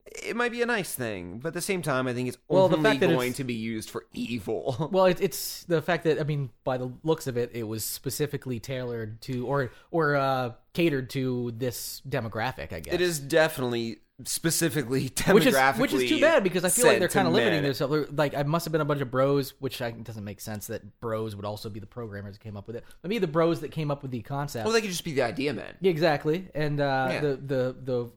It 0.05 0.37
might 0.37 0.51
be 0.53 0.61
a 0.63 0.67
nice 0.67 0.95
thing, 0.95 1.39
but 1.39 1.49
at 1.49 1.55
the 1.55 1.61
same 1.63 1.81
time, 1.81 2.07
I 2.07 2.13
think 2.13 2.29
it's 2.29 2.37
Well, 2.49 2.69
the 2.69 2.77
only 2.77 2.91
fact 2.91 3.01
that 3.01 3.07
going 3.07 3.21
it's- 3.29 3.37
to 3.39 3.45
be 3.45 3.55
used 3.55 3.89
for 3.89 4.05
evil. 4.13 4.89
Well, 4.93 5.07
it, 5.07 5.21
it's 5.21 5.65
the 5.65 5.81
fact 5.81 6.05
that 6.05 6.21
I 6.21 6.25
mean, 6.25 6.51
by 6.65 6.77
the 6.77 6.93
looks 7.03 7.27
of 7.27 7.37
it, 7.37 7.51
it 7.55 7.63
was 7.63 7.85
specifically 7.85 8.59
tailored 8.61 9.21
to 9.23 9.47
or 9.47 9.71
or 9.91 10.17
uh, 10.17 10.53
catered 10.75 11.09
to 11.11 11.53
this 11.57 12.03
demographic. 12.09 12.73
I 12.73 12.81
guess 12.81 12.93
It 12.95 13.01
is 13.01 13.19
definitely 13.21 13.99
specifically 14.25 15.09
demographically 15.11 15.35
which 15.35 15.47
is 15.47 15.79
which 15.79 15.93
is 16.05 16.09
too 16.11 16.21
bad 16.21 16.43
because 16.45 16.65
I 16.65 16.69
feel 16.69 16.87
like 16.87 16.99
they're 16.99 17.09
kind 17.09 17.27
of 17.27 17.33
limiting 17.35 17.63
sent 17.65 17.77
to 17.79 17.89
men. 17.89 18.01
themselves. 18.01 18.19
Like, 18.19 18.35
I 18.37 18.43
must 18.43 18.65
have 18.67 18.73
been 18.73 18.81
a 18.81 18.85
bunch 18.85 19.01
of 19.01 19.11
bros, 19.11 19.55
which 19.61 19.81
I, 19.83 19.91
doesn't 19.93 20.25
make 20.25 20.41
sense 20.41 20.67
that 20.69 21.01
bros 21.01 21.35
would 21.37 21.45
also 21.45 21.69
be 21.71 21.81
the 21.81 21.87
programmers 21.87 22.35
that 22.35 22.41
came 22.43 22.57
up 22.57 22.67
with 22.67 22.77
it. 22.77 22.85
Maybe 23.03 23.19
the 23.19 23.27
bros 23.27 23.61
that 23.61 23.71
came 23.71 23.91
up 23.91 24.03
with 24.03 24.11
the 24.11 24.21
concept. 24.23 24.65
Well, 24.65 24.75
they 24.75 24.81
could 24.81 24.91
just 24.91 25.05
be 25.05 25.13
the 25.13 25.23
idea 25.23 25.53
men. 25.53 25.75
Yeah, 25.81 25.91
exactly. 25.91 26.49
And 26.55 26.81
uh, 26.81 27.09
Yeah. 27.13 27.21
the 27.21 27.37
the 27.37 27.77
the 27.83 28.11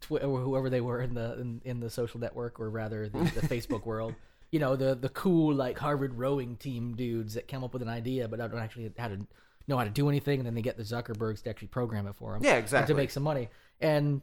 Twi- 0.00 0.20
or 0.20 0.40
whoever 0.40 0.70
they 0.70 0.80
were 0.80 1.00
in 1.00 1.14
the 1.14 1.38
in, 1.40 1.60
in 1.64 1.80
the 1.80 1.90
social 1.90 2.20
network, 2.20 2.60
or 2.60 2.70
rather 2.70 3.08
the, 3.08 3.18
the 3.18 3.46
Facebook 3.48 3.86
world. 3.86 4.14
You 4.50 4.58
know, 4.58 4.76
the 4.76 4.94
the 4.94 5.08
cool 5.08 5.54
like 5.54 5.78
Harvard 5.78 6.14
rowing 6.14 6.56
team 6.56 6.94
dudes 6.94 7.34
that 7.34 7.48
come 7.48 7.64
up 7.64 7.72
with 7.72 7.82
an 7.82 7.88
idea, 7.88 8.28
but 8.28 8.38
don't 8.38 8.58
actually 8.58 8.92
how 8.98 9.08
to 9.08 9.26
know 9.68 9.76
how 9.76 9.84
to 9.84 9.90
do 9.90 10.08
anything, 10.08 10.40
and 10.40 10.46
then 10.46 10.54
they 10.54 10.62
get 10.62 10.76
the 10.76 10.82
Zuckerbergs 10.82 11.42
to 11.42 11.50
actually 11.50 11.68
program 11.68 12.06
it 12.06 12.14
for 12.16 12.32
them. 12.32 12.44
Yeah, 12.44 12.56
exactly. 12.56 12.92
to 12.92 12.96
make 12.96 13.10
some 13.10 13.22
money. 13.22 13.48
And 13.80 14.22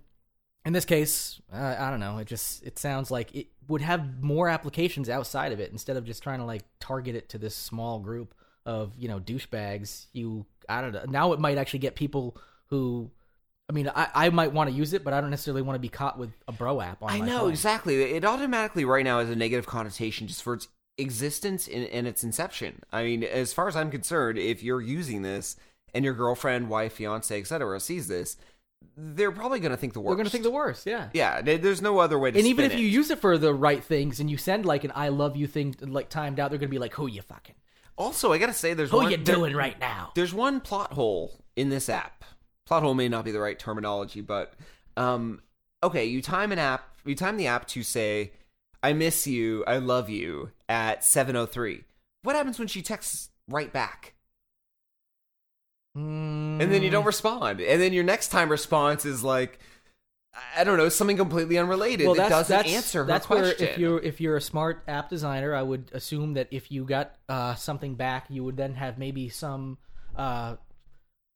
in 0.65 0.73
this 0.73 0.85
case, 0.85 1.41
uh, 1.53 1.75
I 1.79 1.89
don't 1.89 1.99
know. 1.99 2.17
It 2.17 2.27
just 2.27 2.63
it 2.63 2.77
sounds 2.77 3.09
like 3.09 3.33
it 3.33 3.47
would 3.67 3.81
have 3.81 4.21
more 4.21 4.49
applications 4.49 5.09
outside 5.09 5.51
of 5.51 5.59
it 5.59 5.71
instead 5.71 5.97
of 5.97 6.05
just 6.05 6.21
trying 6.21 6.39
to 6.39 6.45
like 6.45 6.63
target 6.79 7.15
it 7.15 7.29
to 7.29 7.37
this 7.37 7.55
small 7.55 7.99
group 7.99 8.33
of 8.65 8.93
you 8.97 9.07
know 9.07 9.19
douchebags. 9.19 10.07
You 10.13 10.45
I 10.67 10.81
don't 10.81 10.93
know. 10.93 11.05
Now 11.07 11.33
it 11.33 11.39
might 11.39 11.57
actually 11.57 11.79
get 11.79 11.95
people 11.95 12.37
who. 12.67 13.11
I 13.69 13.71
mean, 13.71 13.87
I, 13.95 14.07
I 14.15 14.29
might 14.31 14.51
want 14.51 14.69
to 14.71 14.75
use 14.75 14.93
it, 14.93 15.03
but 15.03 15.13
I 15.13 15.21
don't 15.21 15.29
necessarily 15.29 15.61
want 15.61 15.75
to 15.75 15.79
be 15.79 15.89
caught 15.89 16.17
with 16.17 16.31
a 16.47 16.51
bro 16.51 16.81
app 16.81 17.03
on 17.03 17.11
I 17.11 17.19
my 17.19 17.25
know 17.27 17.39
phone. 17.41 17.49
exactly. 17.51 18.01
It 18.01 18.25
automatically 18.25 18.83
right 18.83 19.03
now 19.03 19.19
has 19.19 19.29
a 19.29 19.35
negative 19.35 19.67
connotation 19.67 20.25
just 20.27 20.41
for 20.41 20.55
its 20.55 20.67
existence 20.97 21.67
and, 21.67 21.85
and 21.85 22.07
its 22.07 22.23
inception. 22.23 22.81
I 22.91 23.03
mean, 23.03 23.23
as 23.23 23.53
far 23.53 23.67
as 23.67 23.75
I'm 23.75 23.91
concerned, 23.91 24.37
if 24.39 24.63
you're 24.63 24.81
using 24.81 25.21
this 25.21 25.55
and 25.93 26.03
your 26.03 26.13
girlfriend, 26.15 26.67
wife, 26.69 26.93
fiance, 26.93 27.39
etc., 27.39 27.79
sees 27.79 28.07
this, 28.07 28.37
they're 28.97 29.31
probably 29.31 29.59
going 29.59 29.71
to 29.71 29.77
think 29.77 29.93
the 29.93 29.99
worst. 29.99 30.09
They're 30.11 30.15
going 30.17 30.25
to 30.25 30.31
think 30.31 30.43
the 30.43 30.51
worst, 30.51 30.85
yeah. 30.85 31.09
yeah. 31.13 31.41
there- 31.41 31.57
There's 31.57 31.81
no 31.81 31.99
other 31.99 32.17
way 32.17 32.31
to. 32.31 32.37
And 32.39 32.47
even 32.47 32.65
if 32.65 32.73
you 32.73 32.85
use 32.87 33.11
it 33.11 33.19
for 33.19 33.37
the 33.37 33.53
right 33.53 33.83
things 33.83 34.19
and 34.19 34.29
you 34.31 34.37
send 34.37 34.65
like 34.65 34.83
an 34.83 34.91
"I 34.95 35.09
love 35.09 35.35
you" 35.35 35.47
thing 35.47 35.75
like 35.81 36.09
timed 36.09 36.39
out, 36.39 36.49
they're 36.49 36.57
going 36.59 36.69
to 36.69 36.73
be 36.73 36.79
like, 36.79 36.93
"Who 36.95 37.07
you 37.07 37.21
fucking? 37.21 37.55
also, 37.97 38.31
I 38.31 38.37
gotta 38.37 38.53
say, 38.53 38.73
there's 38.73 38.91
Who 38.91 38.97
one, 38.97 39.11
you 39.11 39.17
there- 39.17 39.35
doing 39.35 39.55
right 39.55 39.77
now?" 39.79 40.11
There's 40.15 40.33
one 40.33 40.59
plot 40.61 40.93
hole 40.93 41.43
in 41.55 41.69
this 41.69 41.87
app. 41.89 42.23
Plot 42.69 42.83
hole 42.83 42.93
may 42.93 43.09
not 43.09 43.25
be 43.25 43.31
the 43.31 43.39
right 43.39 43.57
terminology, 43.57 44.21
but 44.21 44.53
um, 44.95 45.41
okay, 45.81 46.05
you 46.05 46.21
time 46.21 46.51
an 46.51 46.59
app, 46.59 46.87
you 47.03 47.15
time 47.15 47.35
the 47.35 47.47
app 47.47 47.67
to 47.69 47.81
say, 47.81 48.31
"I 48.83 48.93
miss 48.93 49.25
you, 49.25 49.63
I 49.65 49.77
love 49.77 50.07
you" 50.07 50.51
at 50.69 51.01
7:03. 51.01 51.83
What 52.21 52.35
happens 52.35 52.59
when 52.59 52.67
she 52.67 52.83
texts 52.83 53.31
right 53.47 53.73
back? 53.73 54.13
And 55.95 56.59
then 56.59 56.83
you 56.83 56.91
don't 56.91 57.05
respond. 57.05 57.59
And 57.59 57.81
then 57.81 57.91
your 57.91 58.03
next 58.03 58.27
time 58.27 58.49
response 58.49 59.03
is 59.03 59.23
like, 59.23 59.57
I 60.55 60.63
don't 60.63 60.77
know, 60.77 60.89
something 60.89 61.17
completely 61.17 61.57
unrelated 61.57 62.05
well, 62.05 62.15
that 62.17 62.29
doesn't 62.29 62.55
that's, 62.55 62.69
answer 62.71 62.99
her 62.99 63.07
that's 63.07 63.25
question. 63.25 63.65
where 63.65 63.71
if 63.71 63.79
you're 63.79 63.99
if 63.99 64.21
you're 64.21 64.37
a 64.37 64.41
smart 64.41 64.83
app 64.87 65.09
designer, 65.09 65.55
I 65.55 65.63
would 65.63 65.89
assume 65.91 66.35
that 66.35 66.49
if 66.51 66.71
you 66.71 66.85
got 66.85 67.15
uh, 67.27 67.55
something 67.55 67.95
back, 67.95 68.27
you 68.29 68.43
would 68.43 68.57
then 68.57 68.75
have 68.75 68.99
maybe 68.99 69.27
some. 69.27 69.79
Uh, 70.15 70.57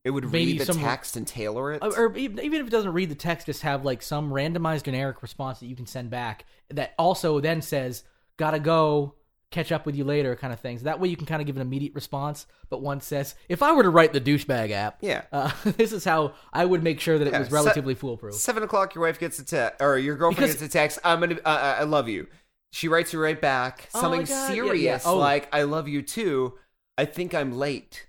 it 0.03 0.09
would 0.11 0.25
maybe 0.31 0.53
read 0.53 0.61
the 0.61 0.65
some- 0.65 0.79
text 0.79 1.15
and 1.15 1.25
tailor 1.25 1.73
it. 1.73 1.81
or 1.83 2.15
even 2.17 2.39
if 2.39 2.67
it 2.67 2.69
doesn't 2.69 2.93
read 2.93 3.09
the 3.09 3.15
text, 3.15 3.45
just 3.47 3.61
have 3.61 3.85
like 3.85 4.01
some 4.01 4.31
randomized 4.31 4.83
generic 4.83 5.21
response 5.21 5.59
that 5.59 5.67
you 5.67 5.75
can 5.75 5.85
send 5.85 6.09
back 6.09 6.45
that 6.69 6.93
also 6.97 7.39
then 7.39 7.61
says 7.61 8.03
"gotta 8.37 8.59
go, 8.59 9.15
catch 9.51 9.71
up 9.71 9.85
with 9.85 9.95
you 9.95 10.03
later" 10.03 10.35
kind 10.35 10.51
of 10.51 10.59
things. 10.59 10.83
that 10.83 10.99
way, 10.99 11.07
you 11.07 11.15
can 11.15 11.25
kind 11.27 11.41
of 11.41 11.45
give 11.45 11.55
an 11.55 11.61
immediate 11.61 11.93
response. 11.95 12.45
But 12.69 12.81
one 12.81 12.99
says, 13.01 13.35
"If 13.47 13.61
I 13.63 13.71
were 13.71 13.83
to 13.83 13.89
write 13.89 14.11
the 14.11 14.19
douchebag 14.21 14.71
app, 14.71 14.97
Yeah. 15.01 15.23
uh, 15.31 15.51
this 15.77 15.93
is 15.93 16.03
how 16.03 16.33
I 16.51 16.65
would 16.65 16.83
make 16.83 16.99
sure 16.99 17.17
that 17.19 17.27
it 17.27 17.31
Yeah, 17.31 17.39
was 17.39 17.47
se- 17.49 17.53
relatively 17.53 17.95
foolproof." 17.95 18.33
Seven 18.33 18.63
o'clock, 18.63 18.95
your 18.95 19.03
wife 19.05 19.19
gets 19.19 19.39
a 19.39 19.45
text, 19.45 19.81
or 19.81 19.97
your 19.97 20.15
girlfriend 20.17 20.37
Because- 20.47 20.61
gets 20.61 20.73
a 20.75 20.77
text. 20.77 20.99
I'm 21.03 21.19
gonna, 21.19 21.35
uh, 21.45 21.49
uh, 21.49 21.75
I 21.79 21.83
love 21.83 22.09
you. 22.09 22.27
She 22.71 22.87
writes 22.87 23.13
you 23.13 23.21
right 23.21 23.39
back 23.39 23.87
Oh 23.93 24.01
something 24.01 24.21
my 24.21 24.25
God, 24.25 24.29
yeah, 24.31 24.47
serious 24.47 25.05
yeah. 25.05 25.11
Oh. 25.11 25.17
like 25.17 25.47
"I 25.55 25.61
love 25.63 25.87
you 25.87 26.01
too." 26.01 26.55
I 26.97 27.05
think 27.05 27.33
I'm 27.35 27.51
late. 27.57 28.07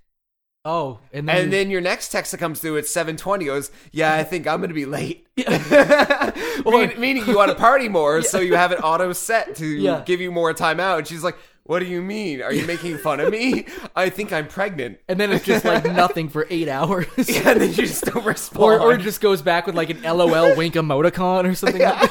Oh, 0.67 0.99
and 1.13 1.29
then, 1.29 1.37
And 1.45 1.53
then 1.53 1.69
your 1.71 1.83
next 1.83 2.09
text 2.09 2.33
that 2.33 2.39
comes 2.39 2.59
through 2.59 2.79
at 2.79 2.85
7:20 2.87 3.45
goes, 3.45 3.71
"Yeah, 3.93 4.15
I 4.15 4.23
think 4.25 4.47
I'm 4.47 4.61
going 4.61 4.69
to 4.71 4.75
be 4.75 4.87
late." 4.87 5.27
Mean- 5.37 6.99
meaning 6.99 7.27
you 7.27 7.37
want 7.37 7.51
to 7.51 7.55
party 7.55 7.89
more, 7.89 8.23
so 8.33 8.41
you 8.41 8.55
have 8.57 8.73
it 8.73 8.83
auto 8.83 9.13
set 9.13 9.57
to 9.57 9.67
Yeah. 9.67 10.03
give 10.07 10.21
you 10.21 10.31
more 10.33 10.53
time 10.55 10.81
out. 10.81 10.99
And 10.99 11.07
she's 11.07 11.23
like, 11.23 11.37
"What 11.65 11.81
do 11.81 11.87
you 11.87 12.01
mean? 12.03 12.43
Are 12.43 12.53
you 12.53 12.67
making 12.67 12.99
fun 12.99 13.21
of 13.21 13.31
me? 13.33 13.67
I 13.97 14.09
think 14.11 14.33
I'm 14.33 14.47
pregnant." 14.49 14.99
and 15.09 15.19
then 15.21 15.33
it's 15.33 15.45
just 15.45 15.65
like 15.65 15.85
nothing 15.85 16.29
for 16.29 16.47
eight 16.51 16.69
hours. 16.69 17.07
Yeah, 17.29 17.51
and 17.51 17.61
then 17.61 17.71
you 17.71 17.87
just 17.87 18.05
don't 18.05 18.25
respond. 18.25 18.63
or 18.63 18.79
or 18.81 18.95
it 18.95 19.01
just 19.01 19.21
goes 19.21 19.43
back 19.43 19.67
with 19.67 19.75
like 19.75 19.91
an 19.91 20.03
LOL 20.03 20.57
wink 20.57 20.75
emoticon 20.75 21.45
or 21.51 21.55
something. 21.55 21.81
like 21.83 22.11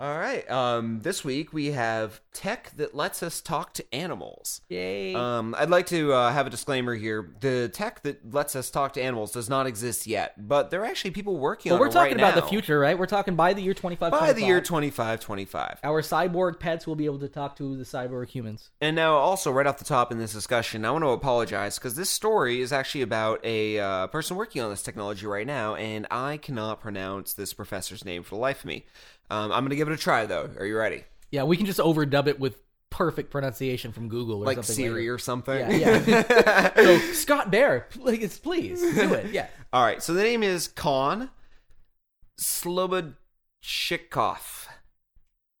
All 0.00 0.16
right. 0.16 0.48
Um, 0.48 1.00
this 1.00 1.24
week 1.24 1.52
we 1.52 1.72
have 1.72 2.20
tech 2.32 2.70
that 2.76 2.94
lets 2.94 3.20
us 3.22 3.40
talk 3.40 3.74
to 3.74 3.94
animals. 3.94 4.60
Yay. 4.68 5.12
Um, 5.14 5.56
I'd 5.58 5.70
like 5.70 5.86
to 5.86 6.12
uh, 6.12 6.32
have 6.32 6.46
a 6.46 6.50
disclaimer 6.50 6.94
here. 6.94 7.32
The 7.40 7.68
tech 7.68 8.02
that 8.04 8.32
lets 8.32 8.54
us 8.54 8.70
talk 8.70 8.92
to 8.92 9.02
animals 9.02 9.32
does 9.32 9.48
not 9.48 9.66
exist 9.66 10.06
yet, 10.06 10.46
but 10.46 10.70
there 10.70 10.82
are 10.82 10.86
actually 10.86 11.10
people 11.10 11.36
working 11.36 11.70
well, 11.70 11.80
on 11.80 11.86
we're 11.88 11.92
talking 11.92 12.12
right 12.12 12.20
about 12.20 12.36
now. 12.36 12.42
the 12.42 12.46
future, 12.46 12.78
right? 12.78 12.96
We're 12.96 13.06
talking 13.06 13.34
by 13.34 13.54
the 13.54 13.62
year 13.62 13.74
25. 13.74 14.12
By 14.12 14.32
the 14.32 14.44
year 14.44 14.60
2525. 14.60 15.80
our 15.82 16.00
cyborg 16.00 16.60
pets 16.60 16.86
will 16.86 16.96
be 16.96 17.06
able 17.06 17.18
to 17.18 17.28
talk 17.28 17.56
to 17.56 17.76
the 17.76 17.84
cyborg 17.84 18.28
humans. 18.28 18.70
And 18.80 18.94
now, 18.94 19.16
also, 19.16 19.50
right 19.50 19.66
off 19.66 19.78
the 19.78 19.84
top 19.84 20.12
in 20.12 20.18
this 20.18 20.32
discussion, 20.32 20.84
I 20.84 20.92
want 20.92 21.02
to 21.02 21.08
apologize 21.08 21.76
because 21.76 21.96
this 21.96 22.10
story 22.10 22.60
is 22.60 22.72
actually 22.72 23.02
about 23.02 23.44
a 23.44 23.80
uh, 23.80 24.06
person 24.06 24.36
working 24.36 24.62
on 24.62 24.70
this 24.70 24.82
technology 24.82 25.26
right 25.26 25.46
now, 25.46 25.74
and 25.74 26.06
I 26.08 26.36
cannot 26.36 26.80
pronounce 26.80 27.32
this 27.32 27.52
professor's 27.52 28.04
name 28.04 28.22
for 28.22 28.36
the 28.36 28.40
life 28.40 28.60
of 28.60 28.66
me. 28.66 28.84
Um, 29.30 29.52
I'm 29.52 29.60
going 29.60 29.70
to 29.70 29.76
give 29.76 29.88
it 29.88 29.94
a 29.94 29.98
try, 29.98 30.26
though. 30.26 30.50
Are 30.58 30.64
you 30.66 30.76
ready? 30.76 31.04
Yeah, 31.30 31.42
we 31.44 31.56
can 31.56 31.66
just 31.66 31.78
overdub 31.78 32.26
it 32.28 32.40
with 32.40 32.56
perfect 32.90 33.30
pronunciation 33.30 33.92
from 33.92 34.08
Google 34.08 34.42
or 34.42 34.46
Like 34.46 34.56
something. 34.56 34.74
Siri 34.74 35.02
later. 35.02 35.14
or 35.14 35.18
something? 35.18 35.58
Yeah, 35.78 36.02
yeah. 36.06 36.74
so 36.76 36.98
Scott 37.12 37.50
Bear, 37.50 37.86
please, 37.90 38.38
please 38.38 38.80
do 38.80 39.12
it. 39.12 39.32
Yeah. 39.32 39.46
All 39.72 39.84
right, 39.84 40.02
so 40.02 40.14
the 40.14 40.22
name 40.22 40.42
is 40.42 40.68
Khan 40.68 41.28
Slobod 42.40 43.14
Chikoff. 43.62 44.66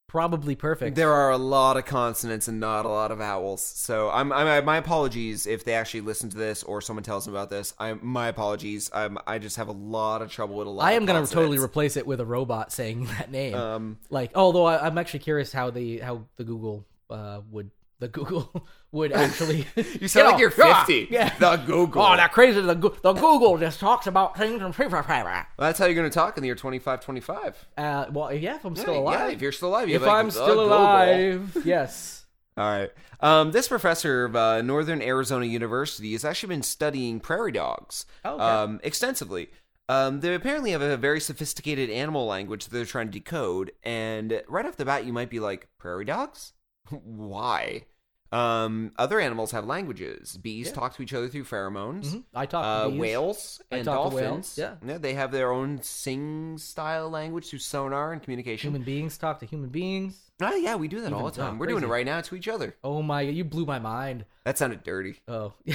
Probably 0.08 0.54
perfect. 0.54 0.96
There 0.96 1.12
are 1.12 1.30
a 1.30 1.36
lot 1.36 1.76
of 1.76 1.84
consonants 1.84 2.48
and 2.48 2.58
not 2.58 2.86
a 2.86 2.88
lot 2.88 3.10
of 3.10 3.18
vowels. 3.18 3.62
So 3.62 4.08
I'm, 4.08 4.32
I'm 4.32 4.64
my 4.64 4.78
apologies 4.78 5.46
if 5.46 5.64
they 5.64 5.74
actually 5.74 6.00
listen 6.00 6.30
to 6.30 6.36
this 6.38 6.62
or 6.62 6.80
someone 6.80 7.02
tells 7.04 7.26
them 7.26 7.34
about 7.34 7.50
this. 7.50 7.74
I 7.78 7.92
my 7.92 8.28
apologies. 8.28 8.90
I'm 8.94 9.18
I 9.26 9.38
just 9.38 9.56
have 9.58 9.68
a 9.68 9.72
lot 9.72 10.22
of 10.22 10.32
trouble 10.32 10.56
with 10.56 10.66
a 10.66 10.70
lot. 10.70 10.84
I 10.84 10.92
am 10.92 11.04
going 11.04 11.24
to 11.24 11.30
totally 11.30 11.58
replace 11.58 11.98
it 11.98 12.06
with 12.06 12.20
a 12.20 12.24
robot 12.24 12.72
saying 12.72 13.04
that 13.18 13.30
name. 13.30 13.54
Um, 13.54 13.98
like, 14.08 14.32
although 14.34 14.64
I, 14.64 14.86
I'm 14.86 14.96
actually 14.96 15.20
curious 15.20 15.52
how 15.52 15.70
the 15.70 15.98
how 15.98 16.24
the 16.36 16.44
Google 16.44 16.86
uh, 17.10 17.42
would 17.50 17.70
the 18.00 18.08
Google 18.08 18.66
would 18.92 19.12
actually. 19.24 19.66
You 20.00 20.08
sound 20.08 20.28
like 20.32 20.40
you're 20.40 20.50
50. 20.50 21.08
Yeah. 21.10 21.34
The 21.38 21.56
Google. 21.56 22.02
Oh, 22.02 22.16
that 22.16 22.32
crazy! 22.32 22.60
The, 22.60 22.74
the 22.74 23.12
Google 23.12 23.58
just 23.58 23.80
talks 23.80 24.06
about 24.06 24.36
things 24.36 24.62
and 24.62 24.76
Well, 24.76 25.44
that's 25.58 25.78
how 25.78 25.86
you're 25.86 25.94
going 25.94 26.08
to 26.10 26.14
talk 26.14 26.36
in 26.36 26.42
the 26.42 26.46
year 26.46 26.54
2525. 26.54 27.66
Uh, 27.76 28.06
well, 28.12 28.32
yeah, 28.32 28.56
if 28.56 28.64
I'm 28.64 28.76
still 28.76 28.98
alive. 28.98 29.20
yeah, 29.28 29.34
if 29.34 29.42
you're 29.42 29.52
still 29.52 29.68
alive, 29.68 29.88
you 29.88 29.96
if 29.96 30.02
like, 30.02 30.10
I'm 30.10 30.30
still 30.30 30.46
Google. 30.46 30.66
alive, 30.68 31.56
yes. 31.64 32.24
All 32.56 32.64
right. 32.68 32.90
Um, 33.20 33.52
this 33.52 33.68
professor 33.68 34.24
of 34.24 34.34
uh, 34.34 34.62
Northern 34.62 35.00
Arizona 35.00 35.44
University 35.46 36.12
has 36.12 36.24
actually 36.24 36.48
been 36.48 36.62
studying 36.62 37.20
prairie 37.20 37.52
dogs 37.52 38.04
Oh, 38.24 38.34
okay. 38.34 38.42
um, 38.44 38.80
extensively. 38.82 39.50
Um, 39.88 40.20
they 40.20 40.34
apparently 40.34 40.72
have 40.72 40.82
a 40.82 40.96
very 40.96 41.20
sophisticated 41.20 41.88
animal 41.88 42.26
language 42.26 42.64
that 42.64 42.72
they're 42.72 42.84
trying 42.84 43.06
to 43.06 43.12
decode. 43.12 43.70
And 43.84 44.42
right 44.48 44.66
off 44.66 44.76
the 44.76 44.84
bat, 44.84 45.04
you 45.06 45.12
might 45.12 45.30
be 45.30 45.38
like, 45.40 45.68
prairie 45.78 46.04
dogs? 46.04 46.52
Why? 46.90 47.84
Um, 48.30 48.92
other 48.98 49.18
animals 49.20 49.52
have 49.52 49.64
languages. 49.64 50.36
Bees 50.36 50.66
Yeah. 50.66 50.74
talk 50.74 50.94
to 50.96 51.02
each 51.02 51.14
other 51.14 51.28
through 51.28 51.44
pheromones. 51.44 52.08
Mhm. 52.12 52.24
I 52.34 52.44
talk 52.44 52.62
to 52.62 52.68
Uh, 52.68 52.88
bees. 52.90 53.00
whales 53.00 53.62
and 53.70 53.80
to 53.80 53.84
dolphins. 53.84 54.20
whales, 54.58 54.58
yeah. 54.58 54.98
they 54.98 55.14
have 55.14 55.32
their 55.32 55.50
own 55.50 55.80
sing 55.82 56.58
style 56.58 57.08
language 57.08 57.48
through 57.48 57.60
sonar 57.60 58.12
and 58.12 58.22
communication. 58.22 58.68
Human 58.70 58.82
beings 58.84 59.16
talk 59.16 59.38
to 59.40 59.46
human 59.46 59.70
beings. 59.70 60.20
Oh, 60.42 60.54
yeah, 60.54 60.74
we 60.76 60.88
do 60.88 61.00
that 61.00 61.12
all 61.14 61.24
the 61.24 61.30
time. 61.32 61.58
We're 61.58 61.66
doing 61.68 61.82
it 61.82 61.88
right 61.88 62.04
now 62.06 62.20
to 62.20 62.36
each 62.36 62.48
other. 62.48 62.76
Oh 62.84 63.00
my! 63.02 63.22
You 63.22 63.44
blew 63.44 63.64
my 63.64 63.78
mind. 63.78 64.24
That 64.44 64.56
sounded 64.58 64.82
dirty. 64.84 65.20
Oh. 65.26 65.54
In 65.66 65.74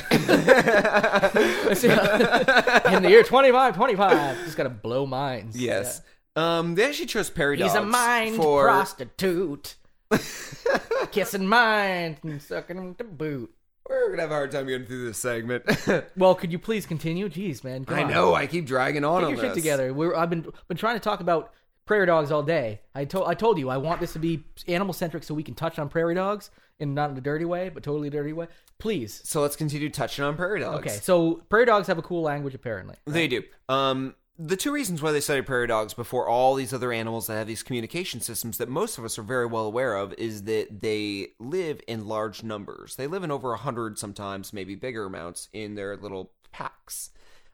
the 3.03 3.09
year 3.09 3.23
2525, 3.23 4.37
just 4.45 4.55
gotta 4.57 4.69
blow 4.69 5.05
minds. 5.05 5.59
Yes. 5.59 6.01
Um, 6.35 6.75
they 6.75 6.85
actually 6.85 7.07
chose 7.07 7.29
prairie 7.29 7.57
dogs. 7.57 7.73
He's 7.73 7.81
a 7.81 7.85
mind 7.85 8.35
for 8.37 8.63
prostitute. 8.63 9.75
Kissing 11.11 11.47
mine 11.47 12.17
and 12.23 12.41
sucking 12.41 12.77
him 12.77 12.95
to 12.95 13.03
boot. 13.03 13.53
We're 13.87 14.09
gonna 14.11 14.21
have 14.21 14.31
a 14.31 14.35
hard 14.35 14.51
time 14.51 14.67
getting 14.67 14.87
through 14.87 15.05
this 15.05 15.17
segment. 15.17 15.65
Well, 16.15 16.35
could 16.35 16.51
you 16.51 16.59
please 16.59 16.85
continue? 16.85 17.27
Jeez, 17.29 17.63
man. 17.63 17.85
I 17.87 18.03
know. 18.03 18.33
I 18.33 18.47
keep 18.47 18.65
dragging 18.65 19.03
on 19.03 19.21
Get 19.21 19.31
your 19.31 19.39
shit 19.39 19.53
together. 19.53 19.93
We're, 19.93 20.15
I've 20.15 20.29
been 20.29 20.45
been 20.67 20.77
trying 20.77 20.95
to 20.95 20.99
talk 21.01 21.19
about 21.19 21.51
prairie 21.85 22.05
dogs 22.05 22.31
all 22.31 22.43
day. 22.43 22.81
I 22.95 23.05
told 23.05 23.27
I 23.27 23.33
told 23.33 23.59
you 23.59 23.69
I 23.69 23.77
want 23.77 23.99
this 23.99 24.13
to 24.13 24.19
be 24.19 24.43
animal 24.67 24.93
centric 24.93 25.23
so 25.23 25.33
we 25.33 25.43
can 25.43 25.53
touch 25.53 25.79
on 25.79 25.89
prairie 25.89 26.15
dogs 26.15 26.49
and 26.79 26.95
not 26.95 27.11
in 27.11 27.17
a 27.17 27.21
dirty 27.21 27.45
way, 27.45 27.69
but 27.69 27.83
totally 27.83 28.09
dirty 28.09 28.33
way. 28.33 28.47
Please. 28.79 29.21
So 29.25 29.41
let's 29.41 29.55
continue 29.55 29.89
touching 29.89 30.23
on 30.23 30.35
prairie 30.35 30.61
dogs. 30.61 30.79
Okay, 30.79 30.97
so 30.97 31.41
prairie 31.49 31.65
dogs 31.65 31.87
have 31.87 31.97
a 31.97 32.01
cool 32.01 32.21
language 32.21 32.55
apparently. 32.55 32.95
They 33.05 33.27
do. 33.27 33.43
Um, 33.69 34.15
the 34.37 34.57
two 34.57 34.71
reasons 34.71 35.01
why 35.01 35.11
they 35.11 35.19
study 35.19 35.41
prairie 35.41 35.67
dogs 35.67 35.93
before 35.93 36.27
all 36.27 36.55
these 36.55 36.73
other 36.73 36.91
animals 36.91 37.27
that 37.27 37.35
have 37.35 37.47
these 37.47 37.61
communication 37.61 38.19
systems 38.19 38.57
that 38.57 38.67
most 38.67 38.97
of 38.97 39.05
us 39.05 39.19
are 39.19 39.23
very 39.23 39.45
well 39.45 39.65
aware 39.65 39.95
of 39.95 40.13
is 40.13 40.43
that 40.43 40.81
they 40.81 41.29
live 41.39 41.79
in 41.87 42.07
large 42.07 42.43
numbers. 42.43 42.95
They 42.95 43.05
live 43.05 43.23
in 43.23 43.31
over 43.31 43.53
a 43.53 43.57
hundred, 43.57 43.99
sometimes 43.99 44.51
maybe 44.51 44.75
bigger 44.75 45.05
amounts 45.05 45.49
in 45.53 45.75
their 45.75 45.95
little 45.97 46.31
packs. 46.51 47.11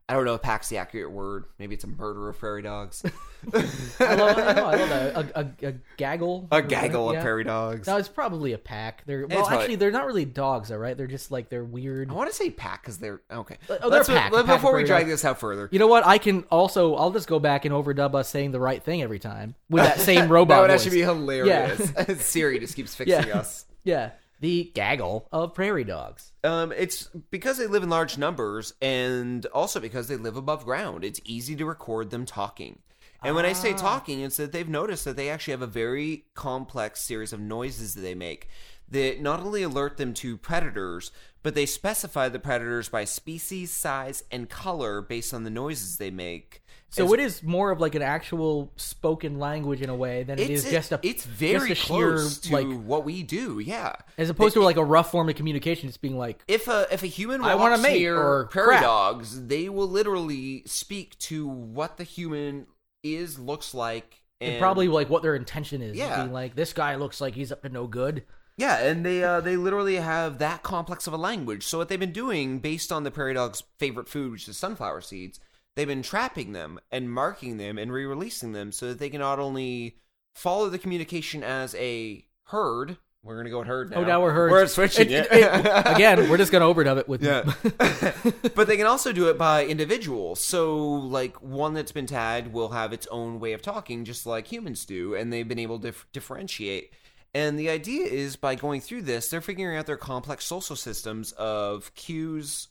I 0.09 0.13
don't 0.13 0.25
know 0.25 0.33
if 0.33 0.41
pack's 0.41 0.67
the 0.69 0.77
accurate 0.77 1.11
word. 1.11 1.45
Maybe 1.59 1.75
it's 1.75 1.83
a 1.83 1.87
murder 1.87 2.27
of 2.29 2.39
prairie 2.39 2.63
dogs. 2.63 3.03
I 3.53 4.15
love, 4.15 4.37
I 4.37 4.53
know, 4.53 4.65
I 4.65 4.75
love 4.75 4.89
that. 4.89 5.15
A, 5.15 5.39
a, 5.39 5.69
a 5.69 5.73
gaggle. 5.97 6.47
a 6.51 6.61
gaggle 6.61 7.11
of 7.11 7.21
prairie 7.21 7.43
dogs. 7.43 7.87
No, 7.87 7.95
it's 7.97 8.09
probably 8.09 8.53
a 8.53 8.57
pack. 8.57 9.03
They're 9.05 9.27
well, 9.27 9.39
probably- 9.45 9.57
actually, 9.57 9.75
they're 9.75 9.91
not 9.91 10.05
really 10.07 10.25
dogs, 10.25 10.69
though, 10.69 10.77
right? 10.77 10.97
They're 10.97 11.07
just 11.07 11.31
like 11.31 11.49
they're 11.49 11.63
weird. 11.63 12.09
I 12.09 12.13
want 12.13 12.29
to 12.29 12.35
say 12.35 12.49
pack 12.49 12.81
because 12.81 12.97
they're 12.97 13.21
okay. 13.31 13.57
Oh, 13.69 13.89
they're 13.89 14.03
pack, 14.03 14.33
pack 14.33 14.45
before 14.45 14.75
we 14.75 14.83
drag 14.83 15.03
dogs. 15.03 15.11
this 15.11 15.25
out 15.25 15.39
further, 15.39 15.69
You 15.71 15.79
know 15.79 15.87
what? 15.87 16.05
I 16.05 16.17
can 16.17 16.43
also. 16.51 16.95
I'll 16.95 17.11
just 17.11 17.27
go 17.27 17.39
back 17.39 17.65
and 17.65 17.73
overdub 17.73 18.15
us 18.15 18.27
saying 18.29 18.51
the 18.51 18.59
right 18.59 18.83
thing 18.83 19.01
every 19.03 19.19
time 19.19 19.55
with 19.69 19.83
that 19.83 19.99
same 19.99 20.27
robot. 20.31 20.55
that 20.55 20.61
would 20.61 20.71
voice. 20.71 20.81
actually 20.85 20.97
be 20.97 21.03
hilarious. 21.05 21.93
Yeah. 21.95 22.15
Siri 22.17 22.59
just 22.59 22.75
keeps 22.75 22.95
fixing 22.95 23.27
Yeah. 23.27 23.37
us. 23.37 23.65
yeah, 23.83 24.09
the 24.39 24.71
gaggle 24.73 25.27
of 25.31 25.53
prairie 25.53 25.83
dogs. 25.83 26.31
Um, 26.43 26.71
it's 26.71 27.09
because 27.29 27.57
they 27.57 27.67
live 27.67 27.83
in 27.83 27.89
large 27.89 28.17
numbers, 28.17 28.73
and 28.81 29.45
also 29.47 29.79
because 29.79 30.07
they 30.07 30.15
live 30.17 30.37
above 30.37 30.65
ground. 30.65 31.03
It's 31.03 31.19
easy 31.25 31.55
to 31.57 31.65
record 31.65 32.09
them 32.09 32.25
talking. 32.25 32.79
And 33.21 33.35
when 33.35 33.45
I 33.45 33.49
Ah. 33.49 33.53
say 33.53 33.73
talking, 33.73 34.21
it's 34.21 34.37
that 34.37 34.53
they've 34.53 34.67
noticed 34.69 35.03
that 35.05 35.17
they 35.17 35.29
actually 35.29 35.51
have 35.51 35.61
a 35.61 35.67
very 35.67 36.25
complex 36.35 37.01
series 37.01 37.33
of 37.33 37.39
noises 37.41 37.95
that 37.95 38.01
they 38.01 38.15
make 38.15 38.47
that 38.91 39.21
not 39.21 39.41
only 39.41 39.61
alert 39.61 39.97
them 39.97 40.13
to 40.15 40.35
predators, 40.37 41.11
but 41.43 41.55
they 41.55 41.65
specify 41.65 42.29
the 42.29 42.39
predators 42.39 42.89
by 42.89 43.05
species, 43.05 43.71
size, 43.71 44.23
and 44.31 44.49
color 44.49 45.01
based 45.01 45.33
on 45.33 45.43
the 45.43 45.49
noises 45.49 45.97
they 45.97 46.11
make. 46.11 46.61
So 46.91 47.05
As- 47.05 47.13
it 47.13 47.19
is 47.19 47.43
more 47.43 47.69
of 47.71 47.79
like 47.79 47.93
an 47.93 48.01
actual 48.01 48.73
spoken 48.75 49.37
language 49.37 49.81
in 49.81 49.89
a 49.89 49.95
way 49.95 50.23
than 50.23 50.39
it's 50.39 50.65
is 50.65 50.71
just 50.71 50.91
a. 50.91 50.99
it's 51.03 51.23
very 51.23 51.71
a 51.71 51.75
sheer, 51.75 52.15
close 52.15 52.39
to 52.39 52.53
like 52.53 52.81
what 52.83 53.05
we 53.05 53.21
do. 53.21 53.59
Yeah, 53.59 53.93
as 54.17 54.29
opposed 54.29 54.55
to 54.55 54.61
like 54.61 54.77
a 54.77 54.83
rough 54.83 55.11
form 55.11 55.29
of 55.29 55.35
communication. 55.35 55.87
it's 55.87 55.97
being 55.97 56.17
like, 56.17 56.43
if 56.47 56.67
a 56.67 56.87
if 56.91 57.03
a 57.03 57.07
human 57.07 57.43
I 57.43 57.55
want 57.55 57.79
mate, 57.81 57.99
near 57.99 58.17
or 58.17 58.47
prairie 58.47 58.69
crap. 58.69 58.81
dogs, 58.81 59.47
they 59.47 59.69
will 59.69 59.87
literally 59.87 60.63
speak 60.65 61.17
to 61.19 61.47
what 61.47 61.97
the 61.97 62.03
human 62.03 62.65
is, 63.03 63.37
looks 63.37 63.75
like, 63.75 64.23
and 64.41 64.53
and 64.53 64.59
probably 64.59 64.87
like 64.87 65.09
what 65.11 65.21
their 65.21 65.35
intention 65.35 65.83
is. 65.83 65.95
Yeah. 65.95 66.21
being 66.23 66.33
like 66.33 66.55
this 66.55 66.73
guy 66.73 66.95
looks 66.95 67.21
like 67.21 67.35
he's 67.35 67.51
up 67.51 67.61
to 67.61 67.69
no 67.69 67.85
good. 67.85 68.23
Yeah, 68.59 68.77
and 68.79 69.05
they 69.05 69.23
uh, 69.23 69.39
they 69.41 69.55
literally 69.55 69.95
have 69.95 70.37
that 70.39 70.61
complex 70.63 71.07
of 71.07 71.13
a 71.13 71.17
language. 71.17 71.63
So 71.65 71.77
what 71.77 71.87
they've 71.89 71.99
been 71.99 72.11
doing, 72.11 72.59
based 72.59 72.91
on 72.91 73.03
the 73.03 73.11
prairie 73.11 73.33
dog's 73.33 73.63
favorite 73.79 74.09
food, 74.09 74.33
which 74.33 74.47
is 74.49 74.57
sunflower 74.57 75.01
seeds, 75.01 75.39
they've 75.75 75.87
been 75.87 76.01
trapping 76.03 76.51
them 76.51 76.79
and 76.91 77.09
marking 77.11 77.55
them 77.57 77.77
and 77.77 77.91
re-releasing 77.91 78.51
them 78.51 78.71
so 78.73 78.87
that 78.89 78.99
they 78.99 79.09
can 79.09 79.21
not 79.21 79.39
only 79.39 79.95
follow 80.35 80.69
the 80.69 80.77
communication 80.77 81.43
as 81.43 81.73
a 81.75 82.25
herd. 82.47 82.97
We're 83.21 83.35
gonna 83.35 83.49
go 83.49 83.59
with 83.59 83.67
herd 83.67 83.91
now. 83.91 83.97
Oh, 83.97 84.03
now 84.05 84.21
we're 84.21 84.31
heard. 84.31 84.49
We're 84.49 84.65
switching 84.67 85.09
It- 85.09 85.27
it. 85.29 85.31
it- 85.31 85.83
again, 85.87 86.29
we're 86.29 86.37
just 86.37 86.53
gonna 86.53 86.65
overdub 86.73 86.97
it 86.99 87.09
with 87.09 87.21
Yeah. 87.21 87.43
but 88.55 88.67
they 88.67 88.77
can 88.77 88.85
also 88.85 89.11
do 89.11 89.27
it 89.29 89.37
by 89.37 89.65
individual. 89.65 90.37
So, 90.37 90.77
like, 90.77 91.41
one 91.41 91.73
that's 91.73 91.91
been 91.91 92.05
tagged 92.07 92.53
will 92.53 92.69
have 92.69 92.93
its 92.93 93.07
own 93.11 93.41
way 93.41 93.51
of 93.51 93.61
talking, 93.61 94.05
just 94.05 94.25
like 94.25 94.47
humans 94.47 94.85
do, 94.85 95.15
and 95.15 95.33
they've 95.33 95.47
been 95.47 95.59
able 95.59 95.79
to 95.79 95.87
dif- 95.89 96.07
differentiate. 96.13 96.93
And 97.33 97.59
the 97.59 97.69
idea 97.69 98.05
is 98.05 98.35
by 98.35 98.55
going 98.55 98.81
through 98.81 99.03
this, 99.03 99.29
they're 99.29 99.41
figuring 99.41 99.77
out 99.77 99.85
their 99.85 99.97
complex 99.97 100.45
social 100.45 100.75
systems 100.75 101.31
of 101.33 101.93
cues, 101.93 102.69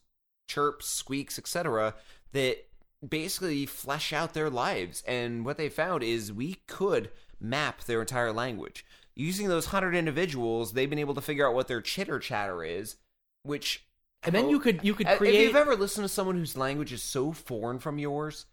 chirps, 0.49 0.87
squeaks, 0.89 1.39
etc., 1.39 1.95
that 2.33 2.67
basically 3.07 3.67
flesh 3.67 4.13
out 4.13 4.35
their 4.35 4.51
lives. 4.51 5.03
And 5.07 5.45
what 5.45 5.57
they 5.57 5.69
found 5.69 6.03
is 6.03 6.33
we 6.33 6.55
could 6.67 7.11
map 7.41 7.85
their 7.85 8.01
entire 8.01 8.33
language. 8.33 8.85
Using 9.15 9.49
those 9.49 9.67
hundred 9.67 9.95
individuals, 9.95 10.73
they've 10.73 10.91
been 10.91 10.99
able 10.99 11.15
to 11.15 11.21
figure 11.21 11.47
out 11.47 11.55
what 11.55 11.69
their 11.69 11.81
chitter 11.81 12.19
chatter 12.19 12.65
is, 12.65 12.97
which 13.43 13.85
and 14.23 14.35
then 14.35 14.49
you 14.49 14.59
could 14.59 14.81
you 14.83 14.95
could 14.95 15.07
uh, 15.07 15.17
create 15.17 15.35
If 15.35 15.41
you've 15.43 15.57
ever 15.57 15.77
listened 15.77 16.05
to 16.05 16.09
someone 16.09 16.37
whose 16.37 16.57
language 16.57 16.93
is 16.93 17.03
so 17.03 17.33
foreign 17.33 17.79
from 17.79 17.99
yours 17.99 18.47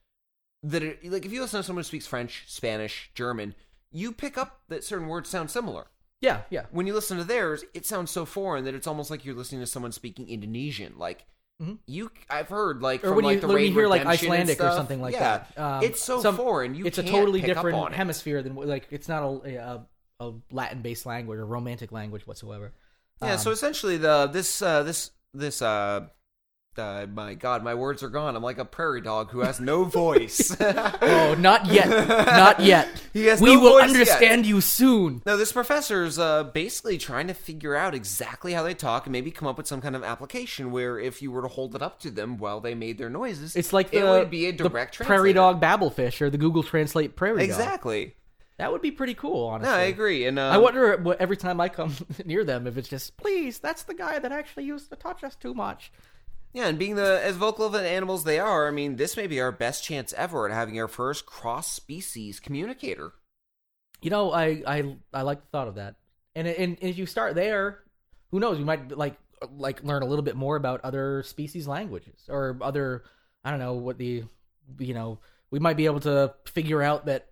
that 0.64 0.84
it, 0.84 1.12
like 1.12 1.26
if 1.26 1.32
you 1.32 1.42
listen 1.42 1.60
to 1.60 1.64
someone 1.64 1.82
who 1.82 1.88
speaks 1.88 2.08
French, 2.08 2.46
Spanish, 2.48 3.12
German, 3.14 3.56
you 3.92 4.12
pick 4.12 4.38
up 4.38 4.62
that 4.68 4.84
certain 4.84 5.08
words 5.08 5.30
sound 5.30 5.50
similar. 5.50 5.88
Yeah, 6.26 6.42
yeah. 6.50 6.66
When 6.72 6.86
you 6.88 6.94
listen 6.94 7.18
to 7.18 7.24
theirs, 7.24 7.64
it 7.74 7.86
sounds 7.86 8.10
so 8.12 8.26
foreign 8.26 8.66
that 8.66 8.74
it's 8.76 8.88
almost 8.88 9.10
like 9.12 9.24
you're 9.26 9.36
listening 9.36 9.62
to 9.62 9.68
someone 9.68 9.92
speaking 9.92 10.28
Indonesian. 10.28 10.94
Like 10.98 11.26
Mhm. 11.62 11.78
you, 11.86 12.12
I've 12.30 12.50
heard 12.50 12.82
like 12.82 13.02
Or 13.04 13.08
from 13.10 13.16
when 13.18 13.26
like 13.26 13.36
you 13.36 13.42
the 13.42 13.54
when 13.54 13.64
you 13.64 13.72
hear 13.72 13.88
like 13.88 14.06
Icelandic 14.06 14.60
or 14.60 14.72
something 14.72 15.00
like 15.02 15.14
yeah, 15.14 15.44
that, 15.56 15.58
um, 15.64 15.84
it's 15.84 16.02
so 16.04 16.20
some- 16.22 16.36
foreign. 16.36 16.76
You 16.76 16.86
it's 16.86 16.98
a 16.98 17.04
totally 17.04 17.42
different 17.42 17.94
hemisphere 17.94 18.44
than 18.44 18.56
like 18.56 18.88
it's 18.92 19.08
not 19.08 19.24
a 19.24 19.56
a, 19.56 19.86
a 20.26 20.34
Latin 20.52 20.82
based 20.82 21.06
language 21.06 21.40
or 21.40 21.46
romantic 21.46 21.92
language 21.94 22.28
whatsoever. 22.28 22.74
Yeah, 23.22 23.34
Um, 23.34 23.38
so 23.40 23.52
essentially 23.52 23.96
the 23.98 24.28
this 24.28 24.62
uh 24.62 24.84
this 24.84 25.12
this 25.34 25.62
uh 25.62 26.08
uh, 26.78 27.08
my 27.14 27.34
God, 27.34 27.64
my 27.64 27.74
words 27.74 28.04
are 28.04 28.10
gone. 28.10 28.36
I'm 28.36 28.44
like 28.44 28.58
a 28.58 28.66
prairie 28.66 29.02
dog 29.02 29.32
who 29.32 29.40
has 29.42 29.60
no 29.60 29.84
voice. 29.86 30.56
oh, 30.60 31.36
not 31.40 31.68
yet, 31.68 31.90
not 32.08 32.60
yet. 32.60 32.88
He 33.16 33.28
has 33.28 33.40
we 33.40 33.56
no 33.56 33.62
will 33.62 33.78
understand 33.78 34.46
you 34.46 34.60
soon. 34.60 35.22
No, 35.26 35.38
this 35.38 35.54
professor's 35.54 36.20
uh, 36.20 36.44
basically 36.44 36.98
trying 36.98 37.28
to 37.28 37.34
figure 37.34 37.74
out 37.74 37.96
exactly 37.96 38.52
how 38.52 38.62
they 38.62 38.74
talk 38.74 39.06
and 39.06 39.14
maybe 39.14 39.32
come 39.32 39.48
up 39.48 39.56
with 39.56 39.68
some 39.68 39.80
kind 39.80 39.96
of 39.96 40.04
application 40.04 40.70
where 40.70 41.00
if 41.00 41.22
you 41.22 41.32
were 41.32 41.42
to 41.42 41.48
hold 41.48 41.76
it 41.76 41.82
up 41.82 41.98
to 42.02 42.12
them 42.12 42.38
while 42.38 42.60
they 42.60 42.76
made 42.76 42.98
their 42.98 43.10
noises, 43.10 43.56
It's 43.56 43.72
like 43.72 43.92
the, 43.92 44.00
it 44.00 44.04
would 44.04 44.30
be 44.30 44.48
a 44.48 44.52
direct 44.52 45.00
prairie 45.00 45.32
dog 45.32 45.62
Babelfish 45.62 46.20
or 46.20 46.30
the 46.30 46.38
Google 46.38 46.62
Translate 46.62 47.16
prairie 47.16 47.48
dog. 47.48 47.58
Exactly. 47.58 48.16
That 48.58 48.72
would 48.72 48.82
be 48.82 48.92
pretty 48.92 49.14
cool, 49.14 49.48
honestly. 49.48 49.72
No, 49.72 49.78
I 49.78 49.84
agree. 49.84 50.26
And 50.26 50.40
um, 50.40 50.54
I 50.54 50.58
wonder 50.58 50.96
what, 50.98 51.20
every 51.20 51.36
time 51.36 51.60
I 51.60 51.68
come 51.68 51.94
near 52.26 52.44
them 52.44 52.68
if 52.68 52.78
it's 52.78 52.88
just, 52.88 53.18
please, 53.18 53.60
that's 53.60 53.84
the 53.84 53.94
guy 53.94 54.20
that 54.20 54.32
actually 54.32 54.64
used 54.64 54.90
to 54.90 54.96
touch 54.96 55.24
us 55.24 55.36
too 55.36 55.54
much. 55.54 55.92
Yeah, 56.56 56.68
and 56.68 56.80
being 56.80 56.96
the 56.96 57.20
as 57.22 57.36
vocal 57.36 57.66
of 57.66 57.74
an 57.74 57.84
animals 57.84 58.24
they 58.24 58.40
are, 58.40 58.66
I 58.66 58.72
mean, 58.72 58.96
this 58.96 59.18
may 59.18 59.28
be 59.28 59.42
our 59.42 59.52
best 59.52 59.84
chance 59.84 60.14
ever 60.14 60.48
at 60.48 60.56
having 60.56 60.80
our 60.80 60.88
first 60.88 61.26
cross-species 61.26 62.40
communicator. 62.40 63.12
You 64.02 64.10
know, 64.10 64.32
I 64.32 64.64
I 64.66 64.96
I 65.14 65.24
like 65.24 65.42
the 65.42 65.48
thought 65.52 65.68
of 65.68 65.76
that. 65.76 65.96
And 66.34 66.48
and, 66.48 66.78
and 66.80 66.90
if 66.90 66.98
you 66.98 67.08
start 67.08 67.36
there, 67.36 67.84
who 68.32 68.40
knows? 68.40 68.58
You 68.58 68.64
might 68.64 68.98
like 68.98 69.18
like 69.52 69.84
learn 69.84 70.02
a 70.02 70.06
little 70.06 70.24
bit 70.24 70.38
more 70.38 70.56
about 70.56 70.80
other 70.86 71.24
species 71.24 71.68
languages 71.68 72.22
or 72.30 72.58
other 72.62 73.04
I 73.44 73.50
don't 73.50 73.60
know 73.60 73.74
what 73.74 73.98
the 73.98 74.24
you 74.80 74.94
know 74.94 75.20
we 75.52 75.60
might 75.60 75.76
be 75.76 75.88
able 75.88 76.00
to 76.02 76.36
figure 76.46 76.82
out 76.82 77.08
that. 77.08 77.28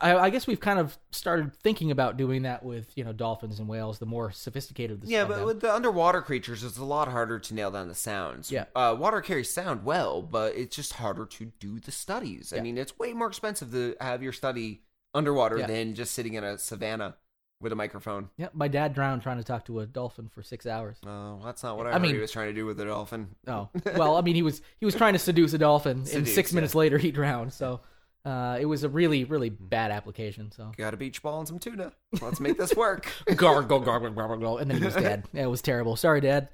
I, 0.00 0.16
I 0.16 0.30
guess 0.30 0.46
we've 0.46 0.60
kind 0.60 0.78
of 0.78 0.96
started 1.10 1.54
thinking 1.56 1.90
about 1.90 2.16
doing 2.16 2.42
that 2.42 2.62
with 2.64 2.90
you 2.96 3.04
know 3.04 3.12
dolphins 3.12 3.58
and 3.58 3.68
whales. 3.68 3.98
The 3.98 4.06
more 4.06 4.30
sophisticated, 4.30 5.00
the 5.02 5.08
Yeah, 5.08 5.24
but 5.24 5.36
them. 5.38 5.44
with 5.46 5.60
the 5.60 5.74
underwater 5.74 6.22
creatures, 6.22 6.62
it's 6.64 6.78
a 6.78 6.84
lot 6.84 7.08
harder 7.08 7.38
to 7.38 7.54
nail 7.54 7.70
down 7.70 7.88
the 7.88 7.94
sounds. 7.94 8.50
Yeah. 8.52 8.64
uh, 8.74 8.96
water 8.98 9.20
carries 9.20 9.50
sound 9.52 9.84
well, 9.84 10.22
but 10.22 10.54
it's 10.56 10.74
just 10.76 10.94
harder 10.94 11.26
to 11.26 11.52
do 11.60 11.80
the 11.80 11.90
studies. 11.92 12.52
I 12.56 12.60
mean, 12.60 12.78
it's 12.78 12.98
way 12.98 13.12
more 13.12 13.28
expensive 13.28 13.70
to 13.72 13.96
have 14.00 14.22
your 14.22 14.32
study 14.32 14.82
underwater 15.14 15.58
Yeah. 15.58 15.66
than 15.66 15.94
just 15.94 16.12
sitting 16.12 16.34
in 16.34 16.44
a 16.44 16.58
savannah 16.58 17.16
with 17.60 17.72
a 17.72 17.74
microphone. 17.76 18.30
yeah, 18.36 18.46
my 18.52 18.68
dad 18.68 18.94
drowned 18.94 19.20
trying 19.20 19.38
to 19.38 19.42
talk 19.42 19.64
to 19.64 19.80
a 19.80 19.86
dolphin 19.86 20.28
for 20.28 20.44
six 20.44 20.64
hours. 20.64 20.96
Oh, 21.04 21.40
that's 21.44 21.64
not 21.64 21.76
what 21.76 21.88
I, 21.88 21.92
I 21.92 21.98
mean- 21.98 22.14
he 22.14 22.20
was 22.20 22.30
trying 22.30 22.46
to 22.48 22.52
do 22.52 22.64
with 22.66 22.78
a 22.78 22.84
dolphin. 22.84 23.34
Oh 23.48 23.68
well, 23.96 24.16
I 24.16 24.20
mean 24.20 24.36
he 24.36 24.42
was 24.42 24.62
he 24.78 24.84
was 24.86 24.94
trying 24.94 25.14
to 25.14 25.18
seduce 25.18 25.52
a 25.54 25.58
dolphin, 25.58 26.04
and 26.14 26.28
six 26.28 26.52
yeah. 26.52 26.54
minutes 26.56 26.76
later 26.76 26.98
he 26.98 27.10
drowned. 27.10 27.52
So 27.52 27.80
uh, 28.24 28.58
it 28.60 28.66
was 28.66 28.84
a 28.84 28.88
really 28.88 29.24
really 29.24 29.50
bad 29.50 29.90
application. 29.90 30.50
So 30.52 30.72
Got 30.76 30.94
a 30.94 30.96
beach 30.96 31.22
ball 31.22 31.38
and 31.38 31.48
some 31.48 31.58
tuna. 31.58 31.92
Let's 32.20 32.40
make 32.40 32.58
this 32.58 32.74
work. 32.74 33.08
gargle 33.36 33.78
gargle 33.78 34.10
gargle 34.10 34.10
gargle, 34.10 34.58
and 34.58 34.70
then 34.70 34.78
he 34.78 34.84
was 34.84 34.94
dead. 34.96 35.24
Yeah, 35.32 35.44
it 35.44 35.50
was 35.50 35.62
terrible. 35.62 35.96
Sorry, 35.96 36.20
Dad. 36.20 36.48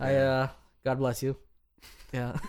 I 0.00 0.14
uh, 0.14 0.48
God 0.84 0.98
bless 0.98 1.22
you. 1.22 1.36
Yeah. 2.12 2.38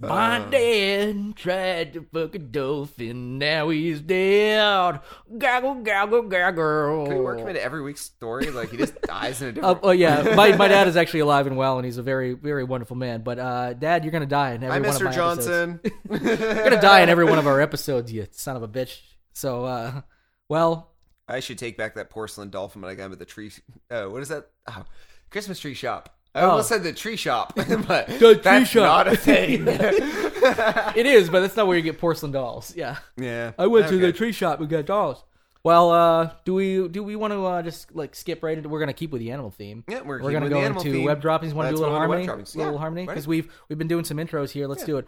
My 0.00 0.38
dad 0.50 1.36
tried 1.36 1.92
to 1.92 2.06
fuck 2.12 2.34
a 2.34 2.38
dolphin. 2.38 3.38
Now 3.38 3.68
he's 3.68 4.00
dead. 4.00 5.00
Gaggle 5.38 5.74
gaggle 5.82 6.22
gaggle. 6.22 7.04
Can 7.06 7.18
we 7.18 7.20
work 7.22 7.38
him 7.38 7.48
into 7.48 7.62
every 7.62 7.82
week's 7.82 8.00
story? 8.00 8.50
Like 8.50 8.70
he 8.70 8.78
just 8.78 8.98
dies 9.02 9.42
in 9.42 9.48
a 9.48 9.50
Uh, 9.50 9.52
different. 9.52 9.78
oh 9.82 9.90
yeah, 9.90 10.22
my 10.34 10.56
my 10.56 10.68
dad 10.68 10.88
is 10.88 10.96
actually 10.96 11.20
alive 11.20 11.46
and 11.46 11.56
well, 11.56 11.76
and 11.76 11.84
he's 11.84 11.98
a 11.98 12.02
very 12.02 12.32
very 12.32 12.64
wonderful 12.64 12.96
man. 12.96 13.22
But 13.22 13.38
uh, 13.38 13.72
Dad, 13.74 14.04
you're 14.04 14.12
gonna 14.12 14.24
die 14.26 14.52
in 14.54 14.62
every 14.62 14.80
Hi, 14.80 14.80
one 14.80 14.88
of 14.96 15.02
Mr. 15.02 15.04
my 15.04 15.10
episodes. 15.10 15.46
Johnson. 15.46 15.80
You're 16.10 16.64
gonna 16.64 16.80
die 16.80 17.00
in 17.02 17.08
every 17.10 17.24
one 17.26 17.38
of 17.38 17.46
our 17.46 17.60
episodes, 17.60 18.10
you 18.12 18.26
son 18.30 18.56
of 18.56 18.62
a 18.62 18.68
bitch. 18.68 19.00
So, 19.34 19.64
uh, 19.66 20.00
well, 20.48 20.92
I 21.28 21.40
should 21.40 21.58
take 21.58 21.76
back 21.76 21.94
that 21.96 22.10
porcelain 22.10 22.48
dolphin 22.50 22.80
when 22.82 22.90
I 22.90 22.94
got 22.94 23.06
him 23.06 23.12
at 23.12 23.18
the 23.18 23.24
tree. 23.26 23.52
Uh, 23.90 24.06
what 24.06 24.22
is 24.22 24.28
that? 24.30 24.48
Oh, 24.66 24.84
Christmas 25.30 25.58
tree 25.60 25.74
shop. 25.74 26.16
I 26.34 26.42
Oh. 26.42 26.50
almost 26.50 26.68
said 26.68 26.82
the 26.84 26.92
tree 26.92 27.16
shop, 27.16 27.54
but 27.56 27.66
The 27.66 28.18
tree 28.18 28.34
that's 28.34 28.70
shop. 28.70 29.06
not 29.06 29.12
a 29.12 29.16
thing. 29.16 29.64
it 29.68 31.06
is, 31.06 31.28
but 31.28 31.40
that's 31.40 31.56
not 31.56 31.66
where 31.66 31.76
you 31.76 31.82
get 31.82 31.98
porcelain 31.98 32.30
dolls. 32.32 32.74
Yeah, 32.76 32.96
yeah, 33.16 33.52
I 33.58 33.66
went 33.66 33.88
to 33.88 33.96
the 33.98 34.08
Okay. 34.08 34.16
tree 34.16 34.32
shop 34.32 34.60
and 34.60 34.68
got 34.68 34.86
dolls. 34.86 35.24
Well, 35.64 35.90
uh, 35.90 36.30
do 36.44 36.54
we 36.54 36.88
do 36.88 37.02
we 37.02 37.16
want 37.16 37.32
to 37.34 37.44
uh, 37.44 37.62
just 37.62 37.94
like 37.94 38.14
skip 38.14 38.42
right 38.42 38.56
into? 38.56 38.68
We're 38.70 38.80
gonna 38.80 38.92
keep 38.94 39.10
with 39.10 39.20
the 39.20 39.30
animal 39.32 39.50
theme. 39.50 39.84
Yeah, 39.88 40.00
we're 40.02 40.22
we're 40.22 40.30
keeping 40.30 40.32
gonna 40.34 40.44
with 40.44 40.52
go 40.52 40.58
the 40.60 40.64
animal 40.64 40.82
into 40.82 40.92
theme. 40.98 41.04
web 41.04 41.20
droppings. 41.20 41.52
Want 41.52 41.66
to 41.66 41.70
Let's 41.72 41.80
do 41.80 41.84
a 41.84 41.90
little 41.90 41.98
go 41.98 42.02
into 42.04 42.08
web 42.10 42.16
harmony? 42.18 42.26
droppings. 42.26 42.56
little 42.56 42.72
Yeah, 42.74 42.78
harmony 42.78 43.00
ready. 43.02 43.14
because 43.14 43.26
we've 43.28 43.52
we've 43.68 43.78
been 43.78 43.88
doing 43.88 44.04
some 44.04 44.16
intros 44.16 44.50
here. 44.52 44.66
Let's 44.68 44.84
do 44.84 44.98
it. 44.98 45.06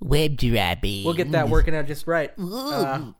Web 0.00 0.36
dropping. 0.36 1.04
We'll 1.04 1.14
get 1.14 1.32
that 1.32 1.48
working 1.48 1.74
out 1.74 1.86
just 1.86 2.06
right. 2.06 2.30
Uh, 2.38 3.12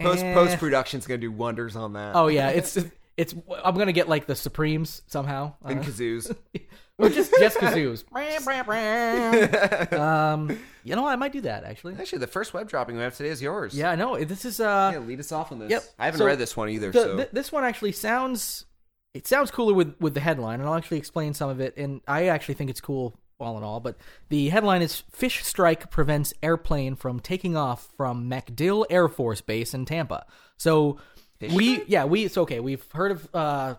Post 0.00 0.24
eh. 0.24 0.34
post 0.34 0.58
production's 0.58 1.06
gonna 1.06 1.18
do 1.18 1.30
wonders 1.32 1.76
on 1.76 1.92
that. 1.94 2.16
Oh 2.16 2.26
yeah, 2.28 2.48
it's 2.48 2.76
it's. 3.16 3.34
I'm 3.62 3.76
gonna 3.76 3.92
get 3.92 4.08
like 4.08 4.26
the 4.26 4.34
Supremes 4.34 5.02
somehow. 5.06 5.54
and 5.64 5.78
Uh, 5.80 5.82
kazoos. 5.82 6.34
or 6.98 7.08
just 7.08 7.32
just 7.38 7.58
kazoos. 7.58 8.04
um, 9.98 10.58
you 10.82 10.96
know, 10.96 11.06
I 11.06 11.16
might 11.16 11.32
do 11.32 11.40
that 11.42 11.64
actually. 11.64 11.94
Actually, 11.94 12.18
the 12.18 12.26
first 12.26 12.54
web 12.54 12.68
dropping 12.68 12.96
we 12.96 13.02
have 13.02 13.16
today 13.16 13.30
is 13.30 13.40
yours. 13.40 13.74
Yeah, 13.74 13.90
I 13.90 13.96
know. 13.96 14.22
This 14.24 14.44
is 14.44 14.60
uh, 14.60 14.90
Yeah, 14.94 14.98
lead 15.00 15.20
us 15.20 15.30
off 15.32 15.52
on 15.52 15.58
this. 15.60 15.70
Yep. 15.70 15.84
I 15.98 16.04
haven't 16.06 16.18
So, 16.18 16.26
read 16.26 16.38
this 16.38 16.56
one 16.56 16.68
either. 16.70 16.90
the, 16.90 17.00
so 17.02 17.16
th- 17.16 17.28
this 17.32 17.52
one 17.52 17.64
actually 17.64 17.92
sounds 17.92 18.66
it 19.14 19.28
sounds 19.28 19.50
cooler 19.52 19.74
with 19.74 19.94
with 20.00 20.14
the 20.14 20.20
headline, 20.20 20.58
and 20.60 20.68
I'll 20.68 20.74
actually 20.74 20.98
explain 20.98 21.34
some 21.34 21.50
of 21.50 21.60
it. 21.60 21.76
And 21.76 22.00
I 22.08 22.26
actually 22.26 22.54
think 22.54 22.70
it's 22.70 22.80
cool 22.80 23.16
all 23.44 23.56
in 23.58 23.64
all. 23.64 23.80
But 23.80 23.96
the 24.28 24.48
headline 24.48 24.82
is 24.82 25.02
"Fish 25.10 25.44
Strike 25.44 25.90
Prevents 25.90 26.34
Airplane 26.42 26.96
from 26.96 27.20
Taking 27.20 27.56
Off 27.56 27.88
from 27.96 28.28
MacDill 28.28 28.86
Air 28.90 29.08
Force 29.08 29.40
Base 29.40 29.74
in 29.74 29.84
Tampa." 29.84 30.26
So 30.56 30.98
we 31.40 31.84
yeah 31.86 32.04
we 32.04 32.24
it's 32.24 32.38
okay. 32.38 32.60
We've 32.60 32.84
heard 32.92 33.12
of 33.12 33.34
uh 33.34 33.74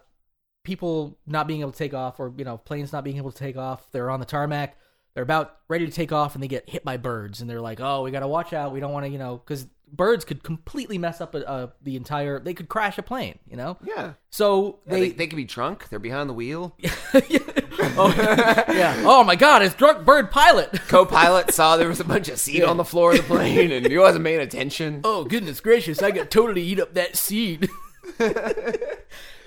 people 0.64 1.18
not 1.26 1.48
being 1.48 1.62
able 1.62 1.72
to 1.72 1.78
take 1.78 1.94
off, 1.94 2.20
or 2.20 2.34
you 2.38 2.46
know 2.46 2.58
planes 2.58 2.92
not 2.92 3.04
being 3.04 3.18
able 3.18 3.32
to 3.32 3.38
take 3.38 3.58
off. 3.58 3.92
They're 3.92 4.10
on 4.10 4.20
the 4.20 4.26
tarmac. 4.26 4.78
They're 5.14 5.24
about 5.24 5.60
ready 5.70 5.86
to 5.86 5.92
take 5.92 6.12
off, 6.12 6.36
and 6.36 6.44
they 6.44 6.50
get 6.50 6.70
hit 6.70 6.84
by 6.84 6.98
birds, 6.98 7.40
and 7.40 7.50
they're 7.50 7.62
like, 7.62 7.80
"Oh, 7.80 8.04
we 8.04 8.12
got 8.12 8.20
to 8.20 8.28
watch 8.28 8.52
out. 8.52 8.74
We 8.74 8.82
don't 8.82 8.92
want 8.92 9.06
to, 9.06 9.10
you 9.10 9.18
know, 9.18 9.38
because 9.38 9.66
birds 9.92 10.26
could 10.26 10.44
completely 10.44 10.98
mess 10.98 11.22
up 11.22 11.36
a, 11.36 11.42
a, 11.42 11.74
the 11.82 11.96
entire. 11.96 12.40
They 12.40 12.54
could 12.54 12.70
crash 12.70 12.98
a 12.98 13.04
plane, 13.04 13.40
you 13.50 13.58
know. 13.58 13.78
yeah. 13.84 14.14
So 14.30 14.80
Yeah, 14.86 14.94
they, 14.94 15.00
they, 15.00 15.10
they 15.12 15.28
could 15.28 15.36
be 15.38 15.46
drunk. 15.46 15.90
They're 15.90 16.00
behind 16.00 16.30
the 16.30 16.34
wheel. 16.34 16.76
oh, 17.14 18.66
yeah. 18.70 19.04
Oh 19.06 19.24
my 19.24 19.36
God, 19.36 19.62
it's 19.62 19.76
drunk 19.76 20.06
bird 20.06 20.32
pilot. 20.32 20.72
Co-pilot 20.88 21.54
saw 21.54 21.78
there 21.78 21.88
was 21.88 22.00
a 22.00 22.06
bunch 22.06 22.30
of 22.30 22.40
seed 22.40 22.64
on 22.64 22.78
the 22.78 22.86
floor 22.86 23.12
of 23.12 23.18
the 23.18 23.24
plane, 23.24 23.72
and 23.72 23.86
he 23.88 23.98
wasn't 23.98 24.26
paying 24.26 24.42
attention. 24.42 25.02
oh 25.04 25.24
goodness 25.24 25.60
gracious, 25.60 26.02
I 26.02 26.12
got 26.12 26.30
totally 26.32 26.62
eat 26.62 26.80
up 26.80 26.94
that 26.96 27.16
seed. 27.16 27.70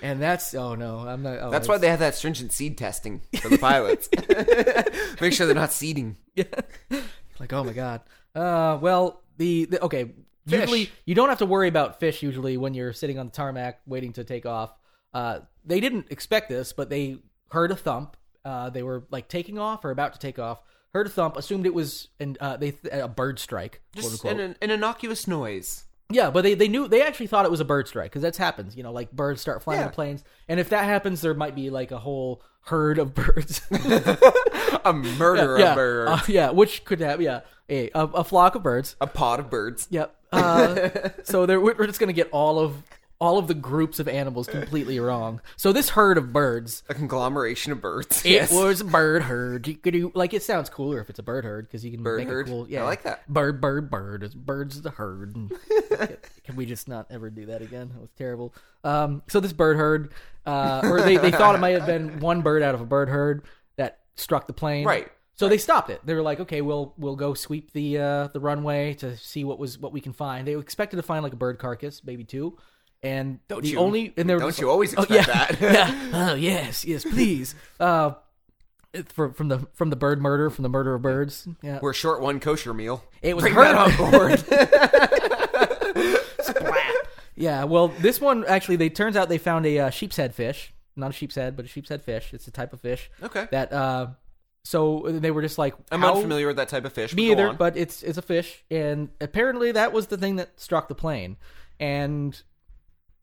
and 0.01 0.21
that's 0.21 0.53
oh 0.53 0.75
no, 0.75 0.99
I'm 0.99 1.23
not. 1.23 1.39
Oh, 1.39 1.49
That's 1.49 1.67
why 1.67 1.77
they 1.77 1.89
have 1.89 1.99
that 1.99 2.15
stringent 2.15 2.51
seed 2.51 2.77
testing 2.77 3.21
for 3.41 3.49
the 3.49 3.57
pilots. 3.57 4.09
Make 5.21 5.33
sure 5.33 5.45
they're 5.45 5.55
not 5.55 5.71
seeding. 5.71 6.17
Yeah. 6.35 6.43
like 7.39 7.53
oh 7.53 7.63
my 7.63 7.73
god 7.73 8.01
uh 8.35 8.77
well 8.81 9.21
the, 9.39 9.65
the 9.65 9.83
okay 9.83 10.11
Fish. 10.47 10.59
usually 10.61 10.91
you 11.05 11.15
don't 11.15 11.29
have 11.29 11.39
to 11.39 11.45
worry 11.45 11.67
about 11.67 11.99
fish 11.99 12.21
usually 12.23 12.57
when 12.57 12.73
you're 12.73 12.93
sitting 12.93 13.17
on 13.19 13.25
the 13.27 13.31
tarmac 13.31 13.81
waiting 13.87 14.13
to 14.13 14.23
take 14.23 14.45
off 14.45 14.73
uh 15.13 15.39
they 15.65 15.79
didn't 15.79 16.07
expect 16.11 16.49
this 16.49 16.71
but 16.73 16.89
they 16.89 17.17
heard 17.51 17.71
a 17.71 17.75
thump 17.75 18.15
uh 18.45 18.69
they 18.69 18.83
were 18.83 19.05
like 19.11 19.27
taking 19.27 19.57
off 19.59 19.83
or 19.83 19.91
about 19.91 20.13
to 20.13 20.19
take 20.19 20.39
off 20.39 20.61
heard 20.93 21.05
a 21.05 21.09
thump 21.09 21.37
assumed 21.37 21.65
it 21.65 21.73
was 21.73 22.07
an 22.19 22.35
uh 22.39 22.57
they 22.57 22.73
a 22.91 23.07
bird 23.07 23.37
strike 23.39 23.81
quote 23.93 24.03
Just 24.03 24.25
unquote. 24.25 24.39
an, 24.43 24.55
an 24.61 24.71
innocuous 24.71 25.27
noise. 25.27 25.85
Yeah 26.11 26.29
but 26.31 26.41
they 26.41 26.53
they 26.55 26.67
knew 26.67 26.87
they 26.87 27.01
actually 27.01 27.27
thought 27.27 27.45
it 27.45 27.51
was 27.51 27.59
a 27.59 27.65
bird 27.65 27.87
strike 27.87 28.09
because 28.11 28.21
that's 28.21 28.37
happens 28.37 28.75
you 28.75 28.83
know 28.83 28.91
like 28.91 29.11
birds 29.11 29.41
start 29.41 29.61
flying 29.61 29.79
Yeah. 29.79 29.87
in 29.87 29.91
planes 29.91 30.23
and 30.47 30.59
if 30.59 30.69
that 30.69 30.85
happens 30.85 31.21
there 31.21 31.33
might 31.33 31.55
be 31.55 31.69
like 31.69 31.91
a 31.91 31.99
whole 31.99 32.41
herd 32.61 32.97
of 32.99 33.13
birds 33.15 33.61
A 34.85 34.93
murder 34.93 35.57
yeah 35.59 35.69
of 35.71 35.75
birds. 35.75 36.11
uh, 36.11 36.21
yeah 36.27 36.49
which 36.51 36.85
could 36.85 36.99
have 37.01 37.21
yeah 37.21 37.41
a, 37.69 37.89
a, 37.93 38.05
a 38.07 38.23
flock 38.23 38.55
of 38.55 38.63
birds 38.63 38.95
a 39.01 39.07
pod 39.07 39.39
of 39.39 39.49
birds. 39.49 39.87
Yep. 39.91 40.15
Uh, 40.31 40.89
so 41.23 41.45
there, 41.45 41.59
we're 41.59 41.75
we're 41.75 41.87
just 41.87 41.99
gonna 41.99 42.13
get 42.13 42.29
all 42.31 42.59
of 42.59 42.83
all 43.19 43.37
of 43.37 43.47
the 43.47 43.53
groups 43.53 43.99
of 43.99 44.07
animals 44.07 44.47
completely 44.47 44.97
wrong. 44.99 45.41
So 45.57 45.73
this 45.73 45.89
herd 45.89 46.17
of 46.17 46.31
birds, 46.31 46.83
A 46.87 46.93
conglomeration 46.93 47.71
of 47.73 47.81
birds. 47.81 48.23
it 48.25 48.31
Yes. 48.31 48.51
was 48.51 48.79
a 48.79 48.85
bird 48.85 49.23
herd. 49.23 49.67
You 49.67 49.75
could 49.75 49.91
do 49.93 50.11
like 50.15 50.33
it 50.33 50.41
sounds 50.41 50.69
cooler 50.69 51.01
if 51.01 51.09
it's 51.09 51.19
a 51.19 51.23
bird 51.23 51.43
herd 51.43 51.67
because 51.67 51.83
you 51.83 51.91
can 51.91 52.01
Bird 52.01 52.19
make 52.19 52.27
herd? 52.29 52.47
it 52.47 52.49
cool. 52.51 52.65
Yeah, 52.69 52.83
I 52.83 52.85
like 52.85 53.03
that. 53.03 53.27
Bird, 53.27 53.59
bird, 53.59 53.89
bird. 53.91 54.23
It's 54.23 54.33
birds 54.33 54.81
the 54.81 54.91
herd. 54.91 55.35
Can 56.45 56.55
we 56.55 56.65
just 56.65 56.87
not 56.87 57.07
ever 57.09 57.29
do 57.29 57.47
that 57.47 57.61
again? 57.61 57.89
That 57.93 57.99
was 58.01 58.11
terrible. 58.17 58.53
Um, 58.83 59.21
so 59.27 59.39
this 59.39 59.53
bird 59.53 59.77
herd, 59.77 60.11
uh, 60.45 60.81
or 60.85 61.01
they, 61.01 61.17
they 61.17 61.31
thought 61.31 61.55
it 61.55 61.59
might 61.59 61.71
have 61.77 61.85
been 61.85 62.19
one 62.21 62.41
bird 62.41 62.63
out 62.63 62.73
of 62.73 62.81
a 62.81 62.85
bird 62.85 63.09
herd 63.09 63.43
that 63.75 63.99
struck 64.15 64.47
the 64.47 64.53
plane. 64.53 64.85
Right. 64.85 65.09
So 65.35 65.47
they 65.47 65.57
stopped 65.57 65.89
it. 65.89 66.01
They 66.05 66.13
were 66.15 66.21
like, 66.21 66.39
okay, 66.41 66.61
we'll 66.61 66.93
we'll 66.97 67.15
go 67.15 67.33
sweep 67.33 67.71
the 67.71 67.97
uh, 67.97 68.27
the 68.27 68.39
runway 68.41 68.93
to 68.95 69.15
see 69.17 69.43
what 69.45 69.57
was 69.59 69.77
what 69.77 69.93
we 69.93 70.01
can 70.01 70.11
find. 70.13 70.45
They 70.47 70.55
expected 70.57 70.97
to 70.97 71.03
find 71.03 71.23
like 71.23 71.31
a 71.33 71.37
bird 71.37 71.59
carcass, 71.59 72.01
maybe 72.03 72.25
two, 72.25 72.57
and 73.03 73.39
Don't 73.47 73.61
the 73.63 73.69
you- 73.69 73.79
only 73.79 74.13
and 74.17 74.29
they 74.29 74.33
were 74.33 74.39
don't 74.39 74.57
you 74.59 74.67
like- 74.67 74.71
always 74.71 74.95
oh, 74.97 75.03
expect 75.03 75.27
yeah, 75.27 75.45
that? 75.45 75.61
yeah. 76.13 76.31
Oh 76.31 76.33
yes, 76.35 76.83
yes, 76.85 77.03
please. 77.03 77.55
Uh, 77.79 78.11
from 79.07 79.33
from 79.33 79.47
the 79.49 79.67
from 79.73 79.89
the 79.91 79.95
bird 79.95 80.21
murder, 80.21 80.49
from 80.49 80.63
the 80.63 80.69
murder 80.69 80.95
of 80.95 81.01
birds. 81.01 81.47
Yeah, 81.61 81.79
We're 81.81 81.93
short 81.93 82.21
one 82.21 82.39
kosher 82.39 82.73
meal. 82.73 83.03
it 83.21 83.35
was 83.35 83.43
Bring 83.43 83.55
that 83.55 83.75
on 83.75 84.11
board. 84.11 84.43
Yeah, 87.35 87.63
well, 87.63 87.87
this 87.87 88.19
one 88.19 88.43
actually, 88.45 88.75
they 88.75 88.89
turns 88.89 89.15
out 89.15 89.29
they 89.29 89.37
found 89.37 89.65
a 89.65 89.79
uh, 89.79 89.89
sheep's 89.91 90.17
head 90.17 90.35
fish, 90.35 90.73
not 90.97 91.11
a 91.11 91.13
sheep's 91.13 91.35
head, 91.35 91.55
but 91.55 91.63
a 91.63 91.67
sheep's 91.69 91.87
head 91.87 92.03
fish. 92.03 92.33
It's 92.33 92.45
a 92.49 92.51
type 92.51 92.73
of 92.73 92.81
fish. 92.81 93.09
Okay. 93.23 93.47
That 93.51 93.71
uh, 93.71 94.07
so 94.65 95.05
they 95.07 95.31
were 95.31 95.41
just 95.41 95.57
like, 95.57 95.73
I'm 95.89 96.01
how- 96.01 96.19
familiar 96.19 96.47
with 96.47 96.57
that 96.57 96.67
type 96.67 96.83
of 96.83 96.91
fish. 96.91 97.13
Me 97.15 97.31
either, 97.31 97.49
on. 97.49 97.55
but 97.55 97.77
it's 97.77 98.03
it's 98.03 98.17
a 98.17 98.21
fish, 98.21 98.65
and 98.69 99.07
apparently 99.21 99.71
that 99.71 99.93
was 99.93 100.07
the 100.07 100.17
thing 100.17 100.35
that 100.35 100.59
struck 100.59 100.89
the 100.89 100.95
plane. 100.95 101.37
And 101.79 102.39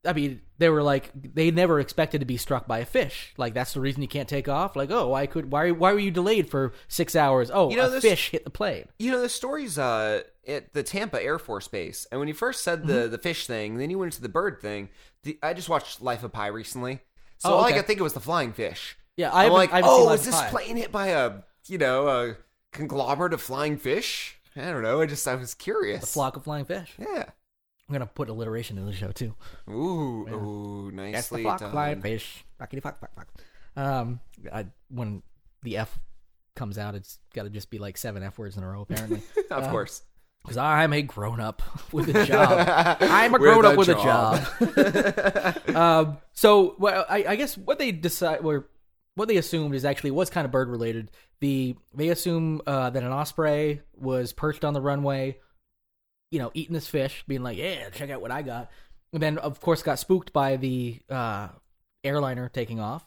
I 0.07 0.13
mean, 0.13 0.41
they 0.59 0.69
were 0.71 0.83
like, 0.83 1.11
they 1.15 1.51
never 1.51 1.81
expected 1.81 2.21
to 2.21 2.25
be 2.25 2.37
struck 2.37 2.67
by 2.67 2.79
a 2.79 2.85
fish. 2.87 3.35
Like 3.37 3.53
that's 3.55 3.75
the 3.75 3.81
reason 3.81 4.03
you 4.03 4.09
can't 4.09 4.29
take 4.29 4.49
off. 4.49 4.77
Like, 4.77 4.91
oh, 4.91 5.09
why 5.09 5.27
could 5.27 5.51
why 5.53 5.71
why 5.73 5.93
were 5.93 5.99
you 5.99 6.11
delayed 6.11 6.49
for 6.51 6.73
six 6.89 7.15
hours? 7.17 7.51
Oh, 7.53 7.71
You 7.71 7.77
know, 7.77 7.87
a 7.87 7.91
this- 7.91 8.03
fish 8.05 8.31
hit 8.31 8.45
the 8.45 8.51
plane. 8.51 8.87
You 8.99 9.11
know, 9.11 9.21
the 9.21 9.29
story's 9.29 9.79
uh, 9.79 10.23
at 10.47 10.73
the 10.73 10.83
Tampa 10.83 11.23
Air 11.23 11.39
Force 11.39 11.69
Base, 11.69 12.07
and 12.11 12.19
when 12.21 12.29
you 12.29 12.35
first 12.35 12.63
said 12.63 12.87
the 12.87 12.93
Mm-hmm. 12.95 13.11
the 13.11 13.19
fish 13.19 13.47
thing, 13.47 13.77
then 13.79 13.91
you 13.91 13.99
went 13.99 14.13
into 14.13 14.23
the 14.23 14.29
bird 14.29 14.61
thing. 14.61 14.89
The, 15.25 15.39
I 15.43 15.53
just 15.55 15.69
watched 15.69 16.01
Life 16.01 16.23
of 16.23 16.33
Pi 16.33 16.47
recently, 16.47 17.01
so 17.39 17.51
Oh, 17.51 17.55
all 17.57 17.65
okay. 17.65 17.75
I 17.75 17.77
could 17.79 17.87
think 17.87 18.01
of 18.01 18.05
was 18.05 18.13
the 18.15 18.21
flying 18.21 18.53
fish. 18.53 18.97
Yeah, 19.17 19.33
I 19.33 19.47
I'm 19.47 19.53
like, 19.53 19.73
I 19.73 19.81
oh, 19.85 20.13
is 20.13 20.25
this 20.25 20.35
Pi. 20.41 20.49
plane 20.51 20.77
hit 20.77 20.93
by 20.93 21.09
a 21.09 21.39
you 21.67 21.79
know 21.79 22.09
a 22.09 22.37
conglomerate 22.73 23.33
of 23.33 23.41
flying 23.41 23.77
fish? 23.77 24.39
I 24.55 24.71
don't 24.71 24.83
know. 24.83 25.01
I 25.03 25.07
just 25.07 25.27
I 25.29 25.35
was 25.35 25.53
curious. 25.55 26.03
A 26.03 26.07
flock 26.07 26.37
of 26.37 26.45
flying 26.45 26.65
fish. 26.65 26.93
Yeah. 26.99 27.25
I'm 27.89 27.93
gonna 27.93 28.07
put 28.07 28.29
alliteration 28.29 28.79
in 28.79 28.87
the 28.87 28.93
show 28.93 29.13
too. 29.13 29.35
Ooh, 29.71 30.27
ooh, 30.29 30.91
nicely 30.93 31.13
That's 31.13 31.29
the 31.29 31.43
flock 31.43 31.61
done. 31.61 32.01
fish. 32.03 32.45
Fuckity 32.61 32.83
fuck 32.83 32.99
fuck 32.99 33.15
fuck. 33.15 33.29
Um, 33.77 34.21
I, 34.53 34.67
when 34.89 35.23
the 35.63 35.77
F 35.79 35.99
comes 36.57 36.79
out, 36.79 36.95
it's 36.95 37.19
got 37.35 37.43
to 37.45 37.51
just 37.51 37.71
be 37.71 37.79
like 37.79 37.97
seven 37.99 38.23
F 38.23 38.39
words 38.39 38.57
in 38.57 38.63
a 38.65 38.69
row, 38.69 38.81
apparently. 38.83 39.23
Of 39.51 39.65
Uh, 39.65 39.71
course. 39.71 40.03
Because 40.43 40.57
I'm 40.57 40.93
a 40.93 41.03
grown 41.03 41.41
up 41.41 41.61
with 41.93 42.09
a 42.15 42.25
job. 42.25 42.97
I'm 43.01 43.35
a 43.35 43.39
grown 43.39 43.65
up 43.67 43.77
with 43.77 43.89
job. 43.89 44.41
a 44.61 45.55
job. 45.67 45.77
um, 45.77 46.19
so, 46.33 46.75
well, 46.79 47.05
I, 47.09 47.25
I 47.29 47.37
guess 47.37 47.57
what 47.59 47.79
they 47.81 47.91
decide, 47.93 48.41
or 48.45 48.69
what 49.17 49.27
they 49.29 49.37
assumed, 49.39 49.75
is 49.75 49.85
actually 49.85 50.13
was 50.13 50.31
kind 50.31 50.45
of 50.45 50.51
bird 50.53 50.69
related. 50.69 51.11
The 51.41 51.77
they 51.95 52.09
assume 52.11 52.63
uh, 52.67 52.91
that 52.91 53.03
an 53.03 53.11
osprey 53.13 53.83
was 53.97 54.33
perched 54.33 54.65
on 54.65 54.73
the 54.73 54.81
runway, 54.81 55.39
you 56.31 56.39
know, 56.39 56.51
eating 56.55 56.75
this 56.75 56.87
fish, 56.89 57.25
being 57.27 57.43
like, 57.43 57.57
"Yeah, 57.59 57.89
check 57.91 58.11
out 58.11 58.21
what 58.21 58.31
I 58.31 58.43
got," 58.43 58.71
and 59.13 59.23
then 59.23 59.39
of 59.39 59.61
course 59.61 59.83
got 59.83 59.99
spooked 59.99 60.33
by 60.33 60.57
the 60.57 60.99
uh, 61.11 61.49
airliner 62.05 62.49
taking 62.49 62.81
off. 62.81 63.07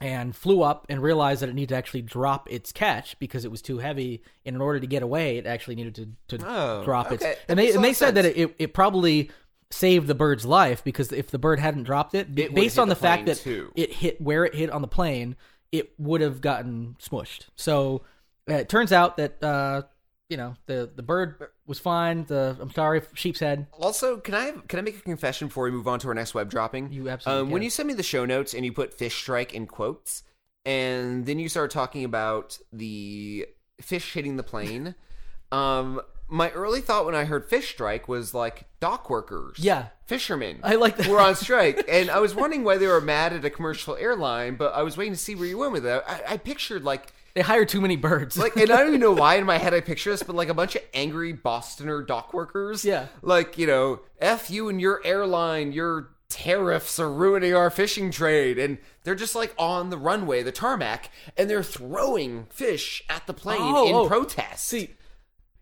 And 0.00 0.36
flew 0.36 0.62
up 0.62 0.86
and 0.88 1.02
realized 1.02 1.42
that 1.42 1.48
it 1.48 1.54
needed 1.56 1.70
to 1.70 1.74
actually 1.76 2.02
drop 2.02 2.48
its 2.52 2.70
catch 2.70 3.18
because 3.18 3.44
it 3.44 3.50
was 3.50 3.60
too 3.60 3.78
heavy. 3.78 4.22
And 4.46 4.54
in 4.54 4.62
order 4.62 4.78
to 4.78 4.86
get 4.86 5.02
away, 5.02 5.38
it 5.38 5.46
actually 5.46 5.74
needed 5.74 5.94
to, 6.28 6.38
to 6.38 6.46
Oh, 6.46 6.84
drop 6.84 7.10
its. 7.10 7.24
okay. 7.24 7.32
That 7.32 7.44
And 7.48 7.58
they 7.58 7.72
and 7.72 7.82
they 7.82 7.92
said 7.94 8.14
that 8.14 8.24
it, 8.24 8.54
it 8.60 8.74
probably 8.74 9.28
saved 9.72 10.06
the 10.06 10.14
bird's 10.14 10.44
life 10.46 10.84
because 10.84 11.10
if 11.10 11.32
the 11.32 11.38
bird 11.38 11.58
hadn't 11.58 11.82
dropped 11.82 12.14
it, 12.14 12.28
It 12.38 12.54
based 12.54 12.78
on 12.78 12.88
the 12.88 12.94
the, 12.94 13.00
fact 13.00 13.26
that 13.26 13.38
too. 13.38 13.72
it 13.74 13.92
hit 13.92 14.20
where 14.20 14.44
it 14.44 14.54
hit 14.54 14.70
on 14.70 14.82
the 14.82 14.88
plane, 14.88 15.34
it 15.72 15.92
would 15.98 16.20
have 16.20 16.40
gotten 16.40 16.94
smushed. 17.00 17.46
So 17.56 18.02
uh, 18.48 18.54
it 18.54 18.68
turns 18.68 18.92
out 18.92 19.16
that 19.16 19.42
uh, 19.42 19.82
you 20.28 20.36
know 20.36 20.54
the 20.66 20.88
the 20.94 21.02
bird 21.02 21.42
was 21.68 21.78
fine. 21.78 22.24
The 22.24 22.56
I'm 22.60 22.72
sorry, 22.72 23.02
sheep's 23.14 23.40
head. 23.40 23.66
Also, 23.72 24.16
can 24.16 24.34
I 24.34 24.52
can 24.66 24.78
I 24.78 24.82
make 24.82 24.96
a 24.96 25.02
confession 25.02 25.48
before 25.48 25.64
we 25.64 25.70
move 25.70 25.86
on 25.86 25.98
to 26.00 26.08
our 26.08 26.14
next 26.14 26.34
web 26.34 26.50
dropping? 26.50 26.90
You 26.92 27.08
absolutely 27.08 27.42
Um, 27.42 27.50
when 27.50 27.62
you 27.62 27.70
send 27.70 27.86
me 27.86 27.94
the 27.94 28.02
show 28.02 28.24
notes 28.24 28.54
and 28.54 28.64
you 28.64 28.72
put 28.72 28.94
fish 28.94 29.14
strike 29.16 29.54
in 29.54 29.66
quotes, 29.66 30.22
and 30.64 31.26
then 31.26 31.38
you 31.38 31.48
start 31.48 31.70
talking 31.70 32.04
about 32.04 32.58
the 32.72 33.46
fish 33.80 34.14
hitting 34.14 34.36
the 34.36 34.42
plane. 34.42 34.94
um, 35.52 36.00
my 36.30 36.50
early 36.50 36.82
thought 36.82 37.06
when 37.06 37.14
I 37.14 37.24
heard 37.24 37.48
fish 37.48 37.70
strike 37.70 38.06
was 38.06 38.34
like 38.34 38.66
dock 38.80 39.08
workers, 39.08 39.56
Yeah. 39.58 39.86
fishermen. 40.04 40.60
I 40.62 40.74
like 40.74 40.98
that. 40.98 41.06
were 41.06 41.20
on 41.20 41.34
strike, 41.34 41.84
and 41.88 42.10
I 42.10 42.18
was 42.20 42.34
wondering 42.34 42.64
why 42.64 42.76
they 42.76 42.86
were 42.86 43.00
mad 43.00 43.32
at 43.32 43.44
a 43.46 43.50
commercial 43.50 43.96
airline. 43.96 44.56
But 44.56 44.74
I 44.74 44.82
was 44.82 44.96
waiting 44.98 45.14
to 45.14 45.18
see 45.18 45.34
where 45.34 45.46
you 45.46 45.56
went 45.58 45.72
with 45.72 45.86
it. 45.86 46.02
I, 46.06 46.22
I 46.28 46.36
pictured 46.36 46.84
like 46.84 47.12
They 47.38 47.44
hire 47.44 47.64
too 47.64 47.80
many 47.80 47.94
birds. 47.94 48.36
like, 48.36 48.56
and 48.56 48.68
I 48.68 48.78
don't 48.78 48.88
even 48.88 49.00
know 49.00 49.12
why 49.12 49.36
in 49.36 49.46
my 49.46 49.58
head 49.62 49.72
I 49.72 49.80
picture 49.80 50.10
this, 50.10 50.24
but 50.24 50.34
like 50.34 50.48
a 50.48 50.54
bunch 50.54 50.74
of 50.74 50.82
angry 50.92 51.32
Bostoner 51.32 52.02
dock 52.02 52.34
workers. 52.34 52.84
Yeah. 52.84 53.06
Like, 53.22 53.56
you 53.56 53.64
know, 53.64 54.00
F 54.20 54.50
you 54.50 54.68
and 54.68 54.80
your 54.80 55.00
airline, 55.04 55.70
your 55.70 56.08
tariffs 56.28 56.98
are 56.98 57.08
ruining 57.12 57.54
our 57.54 57.70
fishing 57.70 58.10
trade. 58.10 58.58
And 58.58 58.78
they're 59.04 59.14
just 59.14 59.36
like 59.36 59.54
on 59.56 59.90
the 59.90 59.96
runway, 59.96 60.42
the 60.42 60.50
tarmac, 60.50 61.12
and 61.36 61.48
they're 61.48 61.62
throwing 61.62 62.46
fish 62.50 63.04
at 63.08 63.24
the 63.28 63.34
plane 63.34 63.60
Oh, 63.62 63.86
in 63.88 63.94
oh. 63.94 64.08
protest. 64.08 64.66
See, 64.66 64.96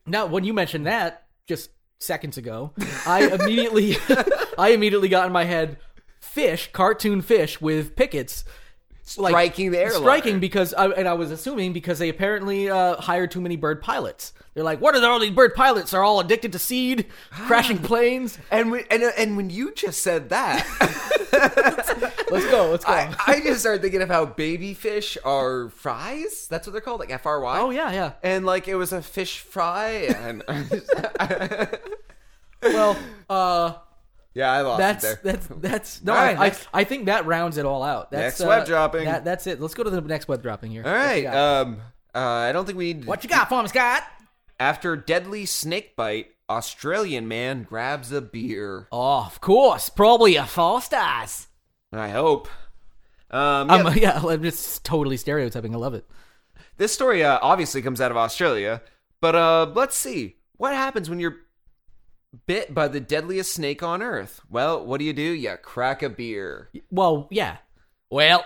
now 0.07 0.25
when 0.25 0.45
you 0.45 0.55
mentioned 0.55 0.87
that 0.87 1.27
just 1.47 1.69
seconds 2.01 2.39
ago, 2.39 2.73
I 3.07 3.29
immediately, 3.39 3.99
I 4.59 4.71
immediately 4.71 5.11
got 5.11 5.27
in 5.27 5.33
my 5.35 5.45
head 5.45 5.77
fish, 6.23 6.71
cartoon 6.73 7.21
fish 7.21 7.61
with 7.61 7.97
pickets. 7.97 8.45
Like, 9.17 9.31
Striking 9.33 9.71
the 9.71 9.79
airline. 9.79 10.01
striking 10.03 10.41
because 10.41 10.75
I, 10.75 10.89
and 10.89 11.07
I 11.09 11.13
was 11.15 11.31
assuming 11.31 11.73
because 11.73 12.01
they 12.01 12.09
apparently 12.09 12.69
uh, 12.69 12.97
hired 12.97 13.31
too 13.31 13.41
many 13.41 13.55
bird 13.55 13.81
pilots. 13.81 14.33
They're 14.55 14.65
like, 14.65 14.81
what 14.81 14.97
are 14.97 15.09
all 15.09 15.21
these 15.21 15.31
bird 15.31 15.55
pilots? 15.55 15.95
Are 15.95 16.03
all 16.03 16.19
addicted 16.19 16.51
to 16.53 16.59
seed, 16.59 17.07
crashing 17.31 17.79
planes? 17.79 18.37
and, 18.51 18.71
when, 18.73 18.85
and, 18.91 19.03
and 19.05 19.37
when 19.37 19.49
you 19.51 19.73
just 19.75 20.03
said 20.03 20.31
that, 20.31 20.67
Let's 22.31 22.47
go, 22.51 22.71
let's 22.71 22.85
go. 22.85 22.91
I, 22.93 23.15
I 23.27 23.41
just 23.41 23.61
started 23.61 23.83
thinking 23.83 24.03
of 24.03 24.09
how 24.09 24.25
baby 24.25 24.75
fish 24.75 25.17
are 25.25 25.69
fries. 25.69 26.47
That's 26.49 26.67
what 26.67 26.73
they're 26.73 26.81
called, 26.81 27.01
like 27.01 27.11
F 27.13 27.27
R 27.27 27.41
Y. 27.41 27.59
oh 27.61 27.71
yeah, 27.71 27.93
yeah. 27.93 28.13
and 28.23 28.45
like 28.47 28.67
it 28.69 28.75
was 28.75 28.93
a 28.93 29.03
fish 29.03 29.41
fry 29.41 29.89
and 29.91 30.43
Well, 32.63 32.97
uh, 33.31 33.75
yeah 34.37 34.53
i 34.53 34.61
lost 34.61 34.79
that's 34.79 35.05
it 35.05 35.23
there 35.23 35.33
that's 35.33 35.47
that's 35.57 36.05
no. 36.05 36.13
All 36.13 36.19
right, 36.19 36.39
I, 36.39 36.45
next- 36.49 36.69
I 36.75 36.85
think 36.85 37.07
that 37.07 37.25
rounds 37.27 37.57
it 37.57 37.65
all 37.65 37.83
out. 37.83 38.11
That's, 38.11 38.39
Next 38.39 38.47
web 38.49 38.63
uh, 38.63 38.65
dropping. 38.67 39.05
That, 39.07 39.25
that's 39.25 39.47
it. 39.47 39.61
Let's 39.61 39.75
go 39.75 39.83
to 39.83 39.91
the 39.91 40.01
next 40.03 40.29
web 40.29 40.43
dropping 40.43 40.71
here. 40.71 40.85
all 40.87 40.93
right 40.95 41.25
um 41.27 41.79
uh, 42.15 42.19
i 42.19 42.53
don't 42.53 42.67
think 42.67 42.77
we 42.79 42.93
need 42.95 43.07
What 43.07 43.25
you 43.25 43.31
got 43.31 43.49
for 43.49 43.67
Scott? 43.69 44.03
after 44.61 44.95
deadly 44.97 45.47
snake 45.47 45.97
bite 45.97 46.29
australian 46.49 47.27
man 47.29 47.63
grabs 47.65 48.13
a 48.13 48.21
beer 48.21 48.87
Oh, 48.93 49.25
of 49.27 49.41
course, 49.41 49.89
probably 49.89 50.37
a 50.37 50.45
Foster's. 50.45 51.49
i 51.93 52.09
hope 52.11 52.49
um, 53.31 53.71
I'm, 53.71 53.87
yeah, 53.97 54.21
yeah, 54.23 54.27
I'm 54.27 54.43
just 54.45 54.85
totally 54.85 55.17
stereotyping. 55.17 55.75
I 55.75 55.79
love 55.79 55.95
it. 55.95 56.05
this 56.77 56.93
story 56.95 57.25
uh, 57.25 57.39
obviously 57.43 57.83
comes 57.83 58.01
out 58.01 58.11
of 58.13 58.17
australia 58.17 58.83
but 59.21 59.35
uh 59.35 59.73
let's 59.75 59.97
see 59.97 60.37
what 60.59 60.75
happens 60.75 61.11
when 61.11 61.19
you're 61.21 61.37
bit 62.47 62.75
by 62.75 62.89
the 62.89 63.01
deadliest 63.01 63.53
snake 63.53 63.83
on 63.83 64.03
earth 64.03 64.41
well 64.51 64.85
what 64.85 64.99
do 64.99 65.05
you 65.05 65.13
do 65.13 65.23
you 65.23 65.57
crack 65.63 66.03
a 66.03 66.09
beer 66.11 66.71
Well, 66.91 67.29
yeah. 67.31 67.59
Well, 68.11 68.45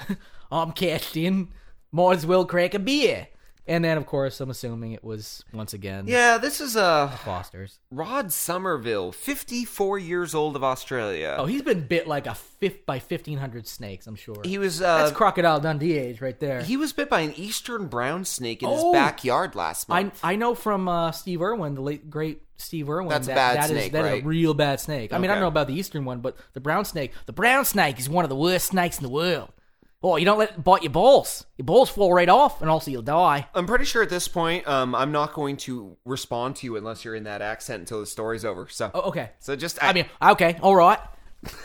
I'm 0.50 0.72
cashed 0.72 1.16
in. 1.16 1.48
Might 1.92 2.16
as 2.16 2.26
well 2.26 2.44
crack 2.44 2.74
a 2.74 2.78
beer. 2.78 3.28
And 3.68 3.84
then, 3.84 3.96
of 3.98 4.06
course, 4.06 4.40
I'm 4.40 4.48
assuming 4.50 4.92
it 4.92 5.02
was 5.02 5.42
once 5.52 5.74
again 5.74 6.04
yeah 6.06 6.38
this 6.38 6.60
is 6.60 6.76
uh 6.76 7.08
Foster's. 7.24 7.80
Rod 7.90 8.32
Somerville, 8.32 9.10
54 9.12 9.98
years 9.98 10.34
old 10.34 10.54
of 10.56 10.62
Australia. 10.62 11.34
Oh, 11.38 11.46
he's 11.46 11.62
been 11.62 11.86
bit 11.86 12.06
like 12.06 12.26
a 12.26 12.34
fifth 12.34 12.86
by 12.86 12.98
1,500 12.98 13.66
snakes, 13.66 14.06
I'm 14.06 14.14
sure. 14.16 14.36
he 14.44 14.58
was 14.58 14.80
uh, 14.80 14.98
That's 14.98 15.12
Crocodile 15.16 15.60
Dundee 15.60 15.98
age 15.98 16.20
right 16.20 16.38
there. 16.38 16.62
he 16.62 16.76
was 16.76 16.92
bit 16.92 17.08
by 17.10 17.20
an 17.20 17.34
eastern 17.34 17.86
brown 17.86 18.24
snake 18.24 18.62
in 18.62 18.68
his 18.70 18.80
Oh! 18.82 18.92
backyard 18.92 19.54
last 19.54 19.88
month. 19.88 20.20
I 20.22 20.32
I 20.32 20.36
know 20.36 20.54
from 20.54 20.88
uh, 20.88 21.10
Steve 21.12 21.42
Irwin, 21.42 21.74
the 21.74 21.80
late 21.82 22.08
great 22.10 22.42
Steve 22.58 22.88
Irwin. 22.88 23.08
That's 23.10 23.26
a 23.28 23.34
bad 23.34 23.56
that 23.56 23.64
is- 23.64 23.70
snake, 23.70 23.92
that 23.92 24.04
is 24.04 24.10
right? 24.12 24.22
a 24.22 24.26
real 24.26 24.54
bad 24.54 24.80
snake. 24.80 25.12
I 25.12 25.18
mean, 25.18 25.30
I 25.30 25.34
don't 25.34 25.42
know 25.42 25.48
about 25.48 25.66
the 25.66 25.74
eastern 25.74 26.04
one, 26.04 26.20
but 26.20 26.36
the 26.54 26.60
brown 26.60 26.84
snake. 26.84 27.12
The 27.26 27.32
brown 27.32 27.64
snake 27.64 27.98
is 27.98 28.08
one 28.08 28.24
of 28.24 28.28
the 28.28 28.36
worst 28.36 28.66
snakes 28.68 28.96
in 28.98 29.02
the 29.02 29.10
world. 29.10 29.50
Oh, 30.08 30.14
you 30.16 30.24
don't 30.24 30.38
let 30.38 30.50
it 30.52 30.62
bite 30.62 30.84
your 30.84 30.92
balls. 30.92 31.44
Your 31.58 31.64
balls 31.64 31.90
fall 31.90 32.14
right 32.14 32.28
off, 32.28 32.60
and 32.62 32.70
also 32.70 32.92
you'll 32.92 33.02
die. 33.02 33.48
I'm 33.54 33.66
pretty 33.66 33.84
sure 33.84 34.04
at 34.04 34.08
this 34.08 34.28
point, 34.28 34.64
um, 34.68 34.94
I'm 34.94 35.10
not 35.10 35.32
going 35.32 35.56
to 35.58 35.96
respond 36.04 36.54
to 36.56 36.66
you 36.66 36.76
unless 36.76 37.04
you're 37.04 37.16
in 37.16 37.24
that 37.24 37.42
accent 37.42 37.80
until 37.80 37.98
the 37.98 38.06
story's 38.06 38.44
over. 38.44 38.68
So, 38.68 38.88
Oh, 38.94 39.00
okay. 39.08 39.30
so 39.40 39.56
just 39.56 39.82
I 39.82 39.92
mean, 39.92 40.06
okay, 40.22 40.58
all 40.62 40.76
right. 40.76 41.00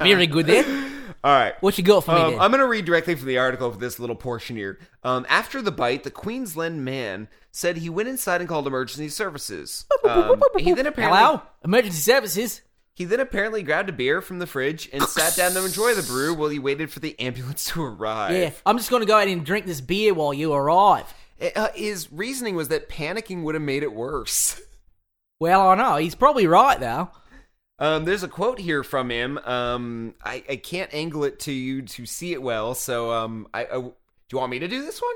Very 0.00 0.26
good 0.26 0.46
then. 0.46 0.92
all 1.24 1.32
right. 1.32 1.54
What 1.60 1.78
you 1.78 1.84
got 1.84 2.04
for 2.04 2.12
me 2.14 2.20
Um, 2.20 2.30
then? 2.32 2.40
I'm 2.40 2.50
going 2.50 2.60
to 2.60 2.66
read 2.66 2.84
directly 2.84 3.14
from 3.14 3.28
the 3.28 3.38
article 3.38 3.70
for 3.70 3.78
this 3.78 3.98
little 4.00 4.16
portion 4.16 4.56
here. 4.56 4.78
Um, 5.04 5.24
after 5.28 5.62
the 5.62 5.70
bite, 5.72 6.02
the 6.04 6.10
Queensland 6.10 6.84
man 6.84 7.28
said 7.52 7.76
he 7.78 7.88
went 7.88 8.08
inside 8.08 8.40
and 8.40 8.48
called 8.48 8.66
emergency 8.66 9.08
services. 9.08 9.86
Um, 10.08 10.40
he 10.56 10.72
then 10.72 10.86
apparently 10.86 11.18
Hello, 11.18 11.42
emergency 11.64 11.98
services. 11.98 12.62
He 12.98 13.04
then 13.04 13.20
apparently 13.20 13.62
grabbed 13.62 13.88
a 13.88 13.92
beer 13.92 14.20
from 14.20 14.40
the 14.40 14.46
fridge 14.46 14.90
and 14.92 15.00
sat 15.04 15.36
down 15.36 15.52
to 15.52 15.64
enjoy 15.64 15.94
the 15.94 16.02
brew 16.02 16.34
while 16.34 16.48
he 16.48 16.58
waited 16.58 16.90
for 16.90 16.98
the 16.98 17.18
ambulance 17.20 17.64
to 17.66 17.84
arrive. 17.84 18.34
Yeah, 18.34 18.50
I'm 18.66 18.76
just 18.76 18.90
gonna 18.90 19.06
go 19.06 19.16
ahead 19.16 19.28
and 19.28 19.46
drink 19.46 19.66
this 19.66 19.80
beer 19.80 20.12
while 20.12 20.34
you 20.34 20.52
arrive. 20.52 21.14
Uh, 21.54 21.68
his 21.76 22.10
reasoning 22.10 22.56
was 22.56 22.66
that 22.68 22.88
panicking 22.88 23.44
would 23.44 23.54
have 23.54 23.62
made 23.62 23.84
it 23.84 23.94
worse. 23.94 24.60
Well, 25.40 25.68
I 25.68 25.76
know 25.76 25.98
he's 25.98 26.16
probably 26.16 26.48
right 26.48 26.80
though. 26.80 27.10
Um, 27.78 28.04
there's 28.04 28.24
a 28.24 28.28
quote 28.28 28.58
here 28.58 28.82
from 28.82 29.08
him. 29.08 29.38
Um, 29.38 30.14
I, 30.24 30.42
I 30.48 30.56
can't 30.56 30.92
angle 30.92 31.22
it 31.22 31.38
to 31.40 31.52
you 31.52 31.82
to 31.82 32.06
see 32.06 32.32
it 32.32 32.42
well, 32.42 32.74
so 32.74 33.12
um, 33.12 33.46
I, 33.54 33.66
I 33.66 33.78
do 33.78 33.94
you 34.32 34.38
want 34.38 34.50
me 34.50 34.58
to 34.58 34.66
do 34.66 34.82
this 34.82 35.00
one? 35.00 35.14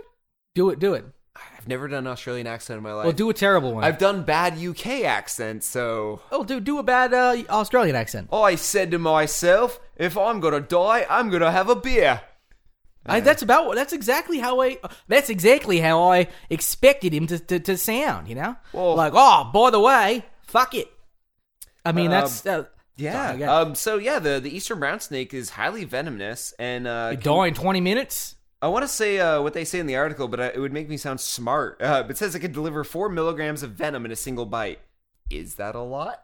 Do 0.54 0.70
it, 0.70 0.78
do 0.78 0.94
it. 0.94 1.06
I've 1.34 1.68
never 1.68 1.88
done 1.88 2.06
an 2.06 2.12
Australian 2.12 2.46
accent 2.46 2.76
in 2.78 2.82
my 2.82 2.92
life. 2.92 3.04
Well, 3.04 3.12
do 3.12 3.30
a 3.30 3.34
terrible 3.34 3.72
one. 3.74 3.84
I've 3.84 3.98
done 3.98 4.24
bad 4.24 4.58
UK 4.58 5.04
accents, 5.04 5.66
so 5.66 6.20
oh, 6.30 6.44
do 6.44 6.60
do 6.60 6.78
a 6.78 6.82
bad 6.82 7.14
uh, 7.14 7.36
Australian 7.48 7.96
accent. 7.96 8.28
Oh 8.32 8.42
I 8.42 8.56
said 8.56 8.90
to 8.90 8.98
myself, 8.98 9.80
if 9.96 10.18
I'm 10.18 10.40
gonna 10.40 10.60
die, 10.60 11.06
I'm 11.08 11.30
gonna 11.30 11.50
have 11.52 11.68
a 11.68 11.76
beer. 11.76 12.20
I, 13.04 13.20
that's 13.20 13.42
about 13.42 13.74
that's 13.74 13.92
exactly 13.92 14.38
how 14.38 14.60
I 14.60 14.78
that's 15.08 15.30
exactly 15.30 15.80
how 15.80 16.02
I 16.10 16.28
expected 16.50 17.12
him 17.12 17.26
to, 17.28 17.38
to, 17.38 17.58
to 17.60 17.76
sound. 17.76 18.28
You 18.28 18.36
know, 18.36 18.56
Well- 18.72 18.94
like 18.94 19.12
oh, 19.14 19.50
by 19.52 19.70
the 19.70 19.80
way, 19.80 20.24
fuck 20.46 20.74
it. 20.74 20.88
I 21.84 21.90
mean, 21.92 22.10
that's 22.10 22.46
uh, 22.46 22.66
Yeah. 22.96 23.32
um. 23.52 23.74
So 23.74 23.96
yeah, 23.98 24.18
the 24.20 24.38
the 24.38 24.54
eastern 24.54 24.78
brown 24.78 25.00
snake 25.00 25.34
is 25.34 25.50
highly 25.50 25.84
venomous, 25.84 26.54
and 26.58 26.86
uh, 26.86 27.08
you 27.12 27.16
die 27.16 27.46
in 27.48 27.54
twenty 27.54 27.80
minutes. 27.80 28.36
I 28.62 28.68
want 28.68 28.84
to 28.84 28.88
say 28.88 29.18
uh, 29.18 29.42
what 29.42 29.54
they 29.54 29.64
say 29.64 29.80
in 29.80 29.86
the 29.86 29.96
article, 29.96 30.28
but 30.28 30.38
uh, 30.38 30.50
it 30.54 30.60
would 30.60 30.72
make 30.72 30.88
me 30.88 30.96
sound 30.96 31.20
smart. 31.20 31.82
Uh, 31.82 32.04
it 32.08 32.16
says 32.16 32.36
it 32.36 32.40
can 32.40 32.52
deliver 32.52 32.84
four 32.84 33.08
milligrams 33.08 33.64
of 33.64 33.72
venom 33.72 34.04
in 34.04 34.12
a 34.12 34.16
single 34.16 34.46
bite. 34.46 34.78
Is 35.30 35.56
that 35.56 35.74
a 35.74 35.80
lot? 35.80 36.22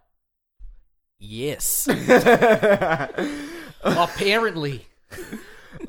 Yes, 1.18 1.88
apparently. 3.82 4.86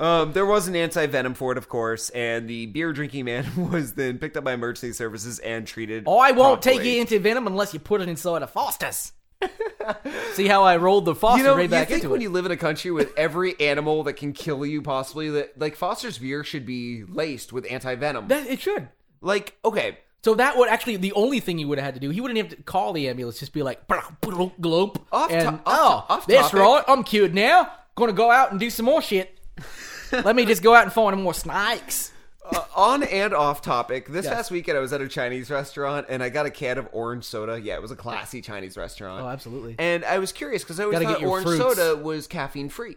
um, 0.00 0.32
there 0.32 0.44
was 0.44 0.66
an 0.66 0.74
anti 0.74 1.06
venom 1.06 1.34
for 1.34 1.52
it, 1.52 1.58
of 1.58 1.68
course, 1.68 2.10
and 2.10 2.50
the 2.50 2.66
beer 2.66 2.92
drinking 2.92 3.26
man 3.26 3.46
was 3.70 3.94
then 3.94 4.18
picked 4.18 4.36
up 4.36 4.42
by 4.42 4.54
emergency 4.54 4.92
services 4.92 5.38
and 5.38 5.68
treated. 5.68 6.02
Oh, 6.08 6.18
I 6.18 6.32
won't 6.32 6.62
take 6.62 6.78
promptly. 6.78 6.94
your 6.94 7.00
anti-venom 7.02 7.46
unless 7.46 7.72
you 7.72 7.78
put 7.78 8.00
it 8.00 8.08
inside 8.08 8.42
a 8.42 8.48
Foster's. 8.48 9.12
See 10.34 10.46
how 10.46 10.62
I 10.62 10.76
rolled 10.76 11.04
the 11.04 11.14
Foster 11.14 11.38
You 11.38 11.44
know, 11.44 11.56
right 11.56 11.62
you 11.64 11.68
back 11.68 11.88
think 11.88 11.98
into 12.04 12.10
when 12.10 12.20
it? 12.20 12.24
you 12.24 12.30
live 12.30 12.46
in 12.46 12.52
a 12.52 12.56
country 12.56 12.90
with 12.90 13.12
every 13.16 13.58
animal 13.60 14.02
that 14.04 14.14
can 14.14 14.32
kill 14.32 14.64
you, 14.66 14.82
possibly 14.82 15.30
that 15.30 15.58
like 15.58 15.76
Foster's 15.76 16.18
beer 16.18 16.44
should 16.44 16.66
be 16.66 17.04
laced 17.04 17.52
with 17.52 17.66
anti 17.70 17.94
venom. 17.94 18.28
That, 18.28 18.46
it 18.46 18.60
should. 18.60 18.88
Like, 19.22 19.56
okay, 19.64 19.98
So 20.22 20.34
that 20.34 20.56
would 20.56 20.68
actually 20.68 20.96
the 20.96 21.12
only 21.12 21.40
thing 21.40 21.58
he 21.58 21.64
would 21.64 21.78
have 21.78 21.84
had 21.84 21.94
to 21.94 22.00
do. 22.00 22.10
He 22.10 22.20
wouldn't 22.20 22.38
have 22.38 22.48
to 22.50 22.62
call 22.62 22.92
the 22.92 23.08
ambulance. 23.08 23.38
Just 23.38 23.52
be 23.52 23.62
like, 23.62 23.86
glope. 23.88 24.96
Off 25.12 25.30
and, 25.30 25.48
off 25.48 25.54
oh, 25.54 25.56
to- 25.56 25.62
oh, 25.66 26.06
off 26.08 26.26
that's 26.26 26.52
right. 26.54 26.84
I'm 26.88 27.04
cured 27.04 27.34
now. 27.34 27.72
Going 27.96 28.08
to 28.10 28.16
go 28.16 28.30
out 28.30 28.50
and 28.50 28.60
do 28.60 28.70
some 28.70 28.86
more 28.86 29.02
shit. 29.02 29.38
Let 30.12 30.34
me 30.34 30.44
just 30.44 30.62
go 30.62 30.74
out 30.74 30.84
and 30.84 30.92
find 30.92 31.20
more 31.22 31.34
snakes. 31.34 32.12
Uh, 32.44 32.64
on 32.74 33.02
and 33.02 33.34
off 33.34 33.62
topic. 33.62 34.06
This 34.08 34.24
Yes. 34.24 34.34
past 34.34 34.50
weekend, 34.50 34.78
I 34.78 34.80
was 34.80 34.92
at 34.92 35.00
a 35.00 35.08
Chinese 35.08 35.50
restaurant 35.50 36.06
and 36.08 36.22
I 36.22 36.28
got 36.28 36.46
a 36.46 36.50
can 36.50 36.78
of 36.78 36.88
orange 36.92 37.24
soda. 37.24 37.60
Yeah, 37.60 37.74
it 37.74 37.82
was 37.82 37.90
a 37.90 37.96
classy 37.96 38.40
Chinese 38.40 38.76
restaurant. 38.76 39.22
Oh, 39.24 39.28
absolutely. 39.28 39.76
And 39.78 40.04
I 40.04 40.18
was 40.18 40.32
curious 40.32 40.62
because 40.62 40.80
I 40.80 40.84
always 40.84 40.98
Gotta 41.00 41.14
thought 41.20 41.24
orange 41.24 41.46
fruits. 41.46 41.62
soda 41.76 41.96
was 42.02 42.26
caffeine 42.26 42.68
free. 42.68 42.96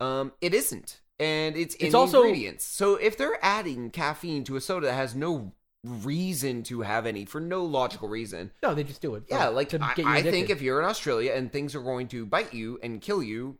Um, 0.00 0.32
it 0.40 0.52
isn't, 0.54 1.00
and 1.18 1.56
it's 1.56 1.74
in 1.76 1.86
It's 1.86 1.92
the 1.92 1.98
also- 1.98 2.22
ingredients. 2.22 2.64
So 2.64 2.96
if 2.96 3.16
they're 3.16 3.38
adding 3.42 3.90
caffeine 3.90 4.44
to 4.44 4.56
a 4.56 4.60
soda 4.60 4.86
that 4.88 4.94
has 4.94 5.14
no 5.14 5.52
reason 5.84 6.62
to 6.64 6.80
have 6.80 7.06
any 7.06 7.24
for 7.24 7.40
no 7.40 7.64
logical 7.64 8.08
reason, 8.08 8.50
No, 8.62 8.74
they 8.74 8.84
just 8.84 9.00
do 9.02 9.14
it. 9.16 9.24
yeah, 9.28 9.48
like 9.48 9.68
to 9.70 9.78
I, 9.82 9.88
get 9.94 9.98
you 10.04 10.08
I 10.10 10.22
think 10.22 10.50
if 10.50 10.62
you're 10.62 10.80
in 10.80 10.88
Australia 10.88 11.32
and 11.34 11.52
things 11.52 11.74
are 11.74 11.82
going 11.82 12.08
to 12.08 12.26
bite 12.26 12.54
you 12.54 12.78
and 12.82 13.00
kill 13.00 13.22
you, 13.22 13.58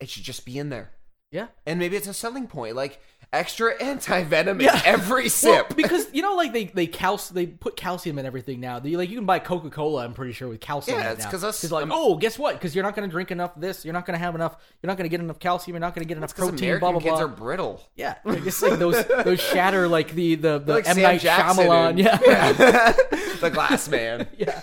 it 0.00 0.08
should 0.08 0.22
just 0.24 0.44
be 0.46 0.58
in 0.58 0.68
there. 0.70 0.92
yeah. 1.30 1.48
And 1.66 1.78
maybe 1.80 1.96
it's 1.96 2.06
a 2.06 2.14
selling 2.14 2.46
point, 2.46 2.76
like 2.76 3.00
extra 3.34 3.74
anti 3.82 4.22
venom 4.24 4.60
Yeah. 4.60 4.76
in 4.76 4.82
every 4.86 5.24
Well, 5.24 5.30
sip. 5.30 5.76
because 5.76 6.06
you 6.12 6.22
know, 6.22 6.34
like 6.36 6.52
they 6.52 6.64
they 6.64 6.86
cal- 6.86 7.20
they 7.32 7.46
put 7.46 7.76
calcium 7.76 8.18
in 8.18 8.26
everything 8.26 8.60
now. 8.60 8.78
They, 8.78 8.96
like 8.96 9.10
you 9.10 9.16
can 9.16 9.26
buy 9.26 9.38
Coca 9.38 9.70
Cola. 9.70 10.04
I'm 10.04 10.14
pretty 10.14 10.32
sure 10.32 10.48
with 10.48 10.60
calcium. 10.60 10.98
Yeah, 10.98 11.12
it's 11.12 11.24
now. 11.24 11.30
'cause 11.30 11.44
us- 11.44 11.70
like, 11.70 11.82
um, 11.84 11.92
oh, 11.92 12.16
guess 12.16 12.38
what? 12.38 12.54
Because 12.54 12.74
you're 12.74 12.84
not 12.84 12.94
going 12.96 13.08
to 13.08 13.12
drink 13.12 13.30
enough 13.30 13.56
of 13.56 13.62
this. 13.62 13.84
You're 13.84 13.94
not 13.94 14.06
going 14.06 14.18
to 14.18 14.24
have 14.24 14.34
enough. 14.34 14.56
You're 14.82 14.88
not 14.88 14.96
going 14.96 15.04
to 15.04 15.10
get 15.10 15.20
enough 15.20 15.38
calcium. 15.38 15.74
You're 15.74 15.80
not 15.80 15.94
going 15.94 16.04
to 16.04 16.08
get 16.08 16.16
enough 16.16 16.34
protein. 16.34 16.58
American 16.68 16.80
blah 16.80 16.92
blah 16.92 17.00
kids 17.00 17.10
blah. 17.12 17.24
are 17.24 17.28
brittle. 17.28 17.82
Yeah, 17.96 18.14
like, 18.24 18.46
it's 18.46 18.62
like 18.62 18.78
those 18.78 19.04
those 19.24 19.40
shatter 19.40 19.88
like 19.88 20.12
the 20.12 20.34
the, 20.36 20.58
the 20.58 20.72
Like 20.74 20.88
M 20.88 20.94
Sam 20.94 21.02
Night 21.02 21.20
Jackson 21.20 21.66
Shyamalan. 21.66 21.90
in- 21.90 21.98
Yeah. 21.98 22.92
the 23.40 23.50
glass 23.52 23.88
man. 23.88 24.26
yeah. 24.38 24.60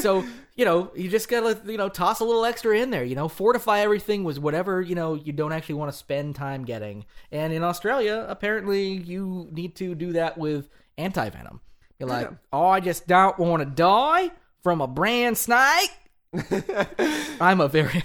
So 0.00 0.24
you 0.56 0.64
know 0.64 0.90
you 0.94 1.08
just 1.08 1.28
gotta 1.28 1.60
you 1.70 1.76
know 1.76 1.88
toss 1.88 2.20
a 2.20 2.24
little 2.24 2.44
extra 2.44 2.78
in 2.78 2.90
there. 2.90 3.04
You 3.04 3.14
know, 3.14 3.28
fortify 3.28 3.80
everything 3.80 4.24
with 4.24 4.38
whatever 4.38 4.80
you 4.80 4.94
know 4.94 5.14
you 5.14 5.32
don't 5.32 5.52
actually 5.52 5.76
want 5.76 5.92
to 5.92 5.96
spend 5.96 6.34
time 6.36 6.64
getting. 6.64 7.04
And 7.32 7.52
in 7.52 7.62
Australia, 7.62 8.24
apparently 8.28 8.92
you 8.92 9.48
need 9.50 9.76
to 9.76 9.94
do 9.94 10.12
that 10.12 10.38
with 10.38 10.68
anti 10.96 11.28
venom. 11.30 11.60
You're 11.98 12.08
like, 12.08 12.30
oh, 12.52 12.66
I 12.66 12.80
just 12.80 13.06
don't 13.06 13.38
want 13.38 13.62
to 13.62 13.66
die 13.66 14.30
from 14.62 14.80
a 14.80 14.86
brand 14.86 15.38
snake. 15.38 15.90
I'm 17.40 17.60
a 17.60 17.68
very. 17.68 18.02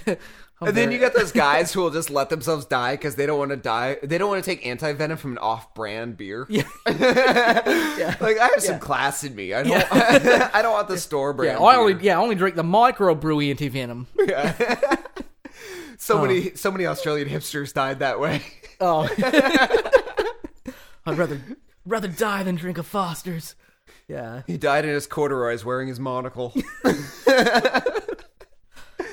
I'm 0.60 0.68
And 0.68 0.76
then 0.76 0.92
you 0.92 0.98
got 0.98 1.14
those 1.14 1.32
guys 1.32 1.72
who 1.74 1.80
will 1.80 1.90
just 1.90 2.10
let 2.10 2.28
themselves 2.28 2.66
die 2.66 2.94
because 2.94 3.14
they 3.14 3.24
don't 3.26 3.38
want 3.38 3.50
to 3.50 3.56
die. 3.56 3.96
They 4.02 4.18
don't 4.18 4.28
want 4.28 4.44
to 4.44 4.50
take 4.50 4.66
anti 4.66 4.92
venom 4.92 5.16
from 5.16 5.32
an 5.32 5.38
off-brand 5.38 6.16
beer. 6.16 6.46
Yeah. 6.50 6.64
like 6.86 8.38
I 8.38 8.50
have 8.52 8.62
some 8.62 8.78
class 8.78 9.24
in 9.24 9.34
me. 9.34 9.54
I 9.54 9.62
don't. 9.62 9.92
I 10.54 10.62
don't 10.62 10.72
want 10.72 10.88
the 10.88 10.98
store 10.98 11.30
Yeah, 11.30 11.36
brand. 11.36 11.58
I 11.58 11.76
only 11.76 11.94
beer. 11.94 12.02
yeah, 12.04 12.18
I 12.18 12.22
only 12.22 12.34
drink 12.34 12.56
the 12.56 12.62
microbrew 12.62 13.48
anti 13.50 13.68
venom. 13.68 14.06
Yeah. 14.18 14.54
So 15.96 16.18
oh. 16.18 16.22
many, 16.22 16.54
so 16.54 16.70
many 16.70 16.86
Australian 16.86 17.28
hipsters 17.28 17.74
died 17.74 17.98
that 17.98 18.18
way. 18.18 18.42
Oh, 18.80 19.06
I'd 21.04 21.18
rather 21.18 21.38
rather 21.84 22.08
die 22.08 22.42
than 22.42 22.54
drink 22.54 22.78
a 22.78 22.82
Foster's. 22.82 23.54
Yeah, 24.08 24.42
He 24.46 24.56
died 24.56 24.84
in 24.86 24.92
his 24.92 25.06
corduroys 25.06 25.64
wearing 25.64 25.88
his 25.88 26.00
monocle. 26.00 26.54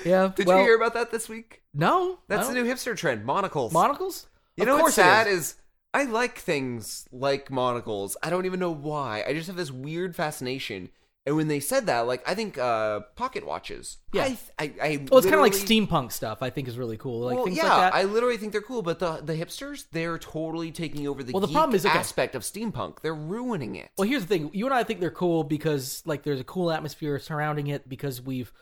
Yeah. 0.05 0.31
Did 0.35 0.47
well, 0.47 0.59
you 0.59 0.63
hear 0.63 0.75
about 0.75 0.93
that 0.93 1.11
this 1.11 1.29
week? 1.29 1.61
No, 1.73 2.19
That's 2.27 2.47
the 2.47 2.53
new 2.53 2.65
hipster 2.65 2.95
trend: 2.95 3.25
monocles. 3.25 3.71
monocles. 3.71 4.27
You 4.55 4.63
Of 4.63 4.67
know 4.67 4.77
what's 4.77 4.95
sad 4.95 5.27
is. 5.27 5.39
is 5.39 5.55
I 5.93 6.03
like 6.03 6.37
things 6.37 7.07
like 7.11 7.49
monocles. 7.51 8.17
I 8.21 8.29
don't 8.29 8.45
even 8.45 8.59
know 8.59 8.71
why. 8.73 9.23
I 9.27 9.33
just 9.33 9.47
have 9.47 9.55
this 9.55 9.71
weird 9.71 10.15
fascination. 10.15 10.89
And 11.25 11.35
when 11.35 11.49
they 11.49 11.59
said 11.59 11.87
that, 11.87 12.07
like 12.07 12.27
I 12.27 12.35
think 12.35 12.57
uh 12.57 13.01
pocket 13.15 13.45
watches. 13.45 13.97
Yeah. 14.13 14.23
I 14.23 14.37
I, 14.57 14.73
I 14.81 15.05
Well, 15.11 15.17
it's 15.17 15.25
kind 15.25 15.35
of 15.35 15.41
like 15.41 15.53
steampunk 15.53 16.13
stuff. 16.13 16.41
I 16.41 16.49
think 16.49 16.67
is 16.67 16.77
really 16.77 16.97
cool. 16.97 17.25
Like 17.25 17.35
well, 17.35 17.45
things 17.45 17.57
yeah, 17.57 17.63
like 17.63 17.91
that. 17.91 17.95
I 17.95 18.03
literally 18.03 18.37
think 18.37 18.53
they're 18.53 18.61
cool, 18.61 18.81
but 18.81 18.99
the 18.99 19.17
the 19.17 19.33
hipsters, 19.33 19.85
they're 19.91 20.17
totally 20.17 20.71
taking 20.71 21.05
over 21.05 21.23
the, 21.23 21.33
Well, 21.33 21.41
the 21.41 21.47
geek 21.47 21.55
problem 21.55 21.75
is, 21.75 21.85
okay. 21.85 21.97
aspect 21.97 22.33
of 22.33 22.43
steampunk. 22.43 23.01
They're 23.01 23.13
ruining 23.13 23.75
it. 23.75 23.89
Well, 23.97 24.07
here's 24.07 24.21
the 24.21 24.27
thing. 24.29 24.51
You 24.53 24.65
and 24.65 24.73
I 24.73 24.83
think 24.83 25.01
they're 25.01 25.11
cool 25.11 25.43
because 25.43 26.01
like 26.05 26.23
there's 26.23 26.39
a 26.39 26.45
cool 26.45 26.71
atmosphere 26.71 27.19
surrounding 27.19 27.67
it 27.67 27.89
because 27.89 28.21
we've 28.21 28.53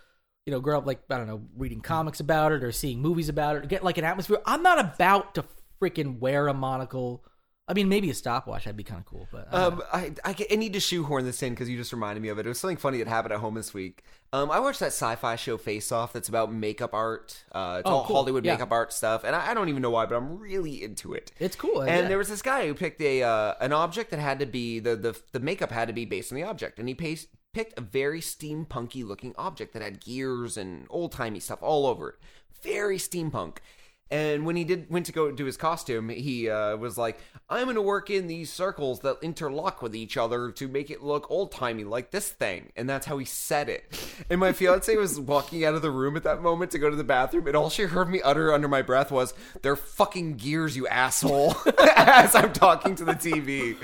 you 0.46 0.52
know 0.52 0.60
grow 0.60 0.78
up 0.78 0.86
like 0.86 1.02
I 1.10 1.18
don't 1.18 1.28
know 1.28 1.42
reading 1.58 1.82
comics 1.82 2.20
about 2.20 2.52
it 2.52 2.64
or 2.64 2.72
seeing 2.72 3.02
movies 3.02 3.30
about 3.30 3.56
it 3.56 3.64
or 3.64 3.68
get 3.68 3.84
like 3.84 3.98
an 3.98 4.04
atmosphere. 4.06 4.38
I'm 4.46 4.62
not 4.64 4.80
about 4.80 5.36
to 5.36 5.46
freaking 5.82 6.20
wear 6.20 6.48
a 6.48 6.54
monocle. 6.54 7.24
I 7.68 7.74
mean, 7.74 7.90
maybe 7.90 8.12
a 8.12 8.14
stopwatch. 8.14 8.66
That'd 8.66 8.78
be 8.78 8.84
kind 8.84 9.00
of 9.00 9.08
cool, 9.08 9.28
but 9.32 9.48
I 9.52 9.64
Um. 9.64 9.82
I, 9.92 10.12
I, 10.24 10.36
I 10.52 10.56
need 10.56 10.74
to 10.74 10.80
shoehorn 10.80 11.26
this 11.26 11.42
in 11.42 11.54
because 11.54 11.68
you 11.68 11.78
just 11.78 11.92
reminded 11.92 12.22
me 12.22 12.30
of 12.30 12.38
it. 12.38 12.46
It 12.46 12.50
was 12.50 12.60
something 12.60 12.78
funny 12.78 13.00
that 13.00 13.08
happened 13.08 13.34
at 13.34 13.40
home 13.40 13.56
this 13.56 13.74
week. 13.74 14.04
Um, 14.32 14.52
I 14.52 14.60
watched 14.60 14.82
that 14.82 14.88
sci-fi 14.94 15.36
show 15.36 15.58
Face 15.58 15.92
Off 15.92 16.14
that's 16.14 16.30
about 16.30 16.54
makeup 16.54 16.94
art. 16.94 17.44
Uh, 17.52 17.78
it's 17.80 17.90
Oh, 17.90 17.96
all 17.96 18.06
cool. 18.06 18.18
Hollywood 18.18 18.46
Yeah. 18.46 18.52
makeup 18.54 18.72
art 18.72 18.94
stuff, 18.94 19.24
and 19.24 19.36
I, 19.36 19.50
I 19.50 19.54
don't 19.56 19.70
even 19.70 19.82
know 19.82 19.90
why, 19.90 20.06
but 20.06 20.14
I'm 20.16 20.38
really 20.38 20.84
into 20.84 21.14
it. 21.14 21.32
it's 21.40 21.56
cool. 21.56 21.82
And 21.82 22.04
yeah. 22.04 22.08
there 22.08 22.20
was 22.20 22.30
this 22.30 22.44
guy 22.44 22.68
who 22.68 22.76
picked 22.76 23.02
a 23.02 23.24
uh, 23.24 23.56
an 23.60 23.74
object 23.74 24.12
that 24.12 24.20
had 24.20 24.38
to 24.42 24.46
be 24.46 24.78
the, 24.80 24.96
the 24.96 25.20
the 25.32 25.40
makeup 25.40 25.72
had 25.72 25.88
to 25.88 25.94
be 25.94 26.06
based 26.06 26.32
on 26.32 26.36
the 26.36 26.44
object, 26.44 26.78
and 26.78 26.88
he 26.88 26.94
paste, 26.94 27.30
picked 27.56 27.80
a 27.80 27.82
very 27.82 28.20
steampunky 28.20 29.08
looking 29.08 29.34
object 29.38 29.72
that 29.72 29.82
had 29.82 30.04
gears 30.04 30.58
and 30.58 30.86
old 30.90 31.14
timey 31.14 31.40
stuff 31.40 31.64
all 31.64 31.86
over 31.86 32.10
it, 32.10 32.16
very 32.62 32.98
steampunk. 32.98 33.60
And 34.12 34.46
when 34.46 34.56
he 34.56 34.64
did 34.64 34.88
went 34.90 35.08
to 35.08 35.12
go 35.12 35.32
do 35.32 35.46
his 35.46 35.58
costume, 35.58 36.10
he 36.10 36.48
uh, 36.48 36.78
was 36.78 36.96
like, 36.96 37.20
"I'm 37.50 37.64
going 37.64 37.76
to 37.76 37.82
work 37.82 38.12
in 38.12 38.28
these 38.28 38.54
circles 38.54 39.00
that 39.00 39.18
interlock 39.24 39.82
with 39.82 39.96
each 39.96 40.16
other 40.16 40.52
to 40.52 40.68
make 40.68 40.92
it 40.92 41.02
look 41.02 41.26
old 41.32 41.52
timey 41.52 41.84
like 41.84 42.12
this 42.12 42.30
thing." 42.30 42.72
And 42.76 42.88
that's 42.88 43.08
how 43.08 43.18
he 43.18 43.26
said 43.26 43.68
it. 43.68 44.00
And 44.30 44.40
my 44.40 44.54
fiance 44.54 44.96
was 44.96 45.20
walking 45.20 45.66
out 45.66 45.74
of 45.74 45.82
the 45.82 45.90
room 45.90 46.16
at 46.16 46.24
that 46.24 46.42
moment 46.42 46.70
to 46.72 46.80
go 46.80 46.90
to 46.90 46.96
the 46.96 47.04
bathroom, 47.04 47.48
and 47.48 47.56
all 47.56 47.72
she 47.72 47.84
heard 47.84 48.10
me 48.10 48.22
utter 48.22 48.54
under 48.54 48.68
my 48.68 48.84
breath 48.84 49.12
was, 49.12 49.34
"They're 49.64 49.76
fucking 49.76 50.36
gears, 50.36 50.78
you 50.78 50.88
asshole!" 50.88 51.56
As 51.96 52.36
I'm 52.36 52.54
talking 52.54 52.94
to 52.96 53.06
the 53.06 53.14
TV. 53.14 53.76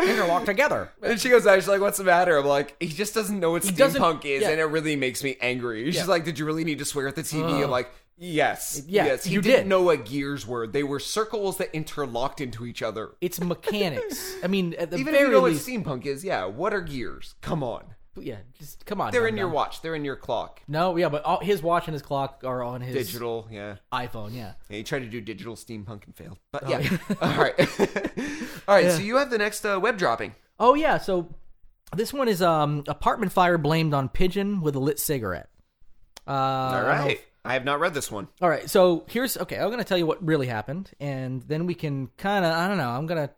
interlocked 0.00 0.46
together. 0.46 0.90
And 1.02 1.20
she 1.20 1.28
goes 1.28 1.46
out, 1.46 1.56
she's 1.56 1.68
like, 1.68 1.80
What's 1.80 1.98
the 1.98 2.04
matter? 2.04 2.36
I'm 2.38 2.46
like, 2.46 2.76
He 2.80 2.88
just 2.88 3.14
doesn't 3.14 3.38
know 3.38 3.52
what 3.52 3.64
He 3.64 3.72
steampunk 3.72 4.24
is, 4.24 4.42
yeah. 4.42 4.50
and 4.50 4.60
it 4.60 4.64
really 4.64 4.96
makes 4.96 5.22
me 5.22 5.36
angry. 5.40 5.90
She's 5.92 6.08
like, 6.08 6.24
Did 6.24 6.38
you 6.38 6.44
really 6.44 6.64
need 6.64 6.78
to 6.78 6.84
swear 6.84 7.08
at 7.08 7.16
the 7.16 7.22
TV? 7.22 7.64
I'm 7.64 7.70
like, 7.70 7.90
Yes. 8.18 8.82
Yeah, 8.86 9.04
yes. 9.06 9.24
He 9.24 9.34
you 9.34 9.42
didn't 9.42 9.60
did. 9.60 9.66
know 9.68 9.82
what 9.82 10.06
gears 10.06 10.46
were. 10.46 10.66
They 10.66 10.82
were 10.82 10.98
circles 11.00 11.58
that 11.58 11.74
interlocked 11.74 12.40
into 12.40 12.64
each 12.64 12.82
other. 12.82 13.10
It's 13.20 13.40
mechanics. 13.40 14.34
I 14.42 14.46
mean, 14.46 14.74
at 14.78 14.90
the 14.90 14.96
Even 14.96 15.14
if 15.14 15.20
very 15.20 15.30
you 15.32 15.36
know 15.40 15.46
least, 15.46 15.68
what 15.68 15.84
steampunk 15.84 16.06
is, 16.06 16.24
yeah, 16.24 16.46
what 16.46 16.72
are 16.72 16.80
gears? 16.80 17.34
Come 17.42 17.62
on. 17.62 17.84
yeah. 18.18 18.36
Just 18.58 18.86
come 18.86 19.02
on. 19.02 19.12
They're 19.12 19.26
in 19.26 19.36
your 19.36 19.48
watch, 19.50 19.82
they're 19.82 19.94
in 19.94 20.04
your 20.04 20.16
clock. 20.16 20.62
No, 20.66 20.96
yeah, 20.96 21.10
but 21.10 21.24
all, 21.24 21.40
his 21.40 21.62
watch 21.62 21.88
and 21.88 21.92
his 21.92 22.00
clock 22.00 22.42
are 22.44 22.62
on 22.62 22.80
his 22.80 22.94
Digital, 22.94 23.46
yeah. 23.50 23.76
iPhone. 23.92 24.34
Yeah. 24.34 24.52
yeah. 24.70 24.76
He 24.78 24.82
tried 24.82 25.00
to 25.00 25.08
do 25.08 25.20
digital 25.20 25.54
steampunk 25.54 26.06
and 26.06 26.16
failed. 26.16 26.38
But 26.52 26.64
Oh, 26.64 26.70
yeah. 26.70 26.78
yeah. 26.80 26.98
All 27.20 27.36
right. 27.36 27.58
All 28.68 28.74
right, 28.74 28.84
Yeah. 28.86 28.96
so 28.96 29.02
you 29.02 29.16
have 29.16 29.28
the 29.30 29.38
next 29.38 29.64
uh, 29.66 29.78
web 29.80 29.98
dropping. 29.98 30.34
Oh 30.58 30.72
yeah, 30.74 30.96
so 30.96 31.34
this 31.94 32.14
one 32.14 32.28
is 32.28 32.40
um 32.40 32.82
apartment 32.88 33.30
fire 33.32 33.58
blamed 33.58 33.92
on 33.92 34.08
pigeon 34.08 34.62
with 34.62 34.74
a 34.74 34.80
lit 34.80 34.98
cigarette. 34.98 35.50
Uh, 36.26 36.30
All 36.30 36.36
I 36.38 36.70
don't 36.72 36.82
know 36.82 36.88
right. 37.04 37.20
I 37.46 37.54
have 37.54 37.64
not 37.64 37.80
read 37.80 37.94
this 37.94 38.10
one. 38.10 38.28
all 38.40 38.48
right, 38.48 38.68
so 38.68 39.04
here's 39.08 39.36
okay. 39.36 39.58
I'm 39.58 39.70
gonna 39.70 39.84
tell 39.84 39.98
you 39.98 40.06
what 40.06 40.24
really 40.24 40.46
happened, 40.46 40.90
and 41.00 41.42
then 41.42 41.66
we 41.66 41.74
can 41.74 42.08
kind 42.16 42.44
of 42.44 42.52
I 42.52 42.68
don't 42.68 42.78
know. 42.78 42.90
I'm 42.90 43.06
gonna 43.06 43.30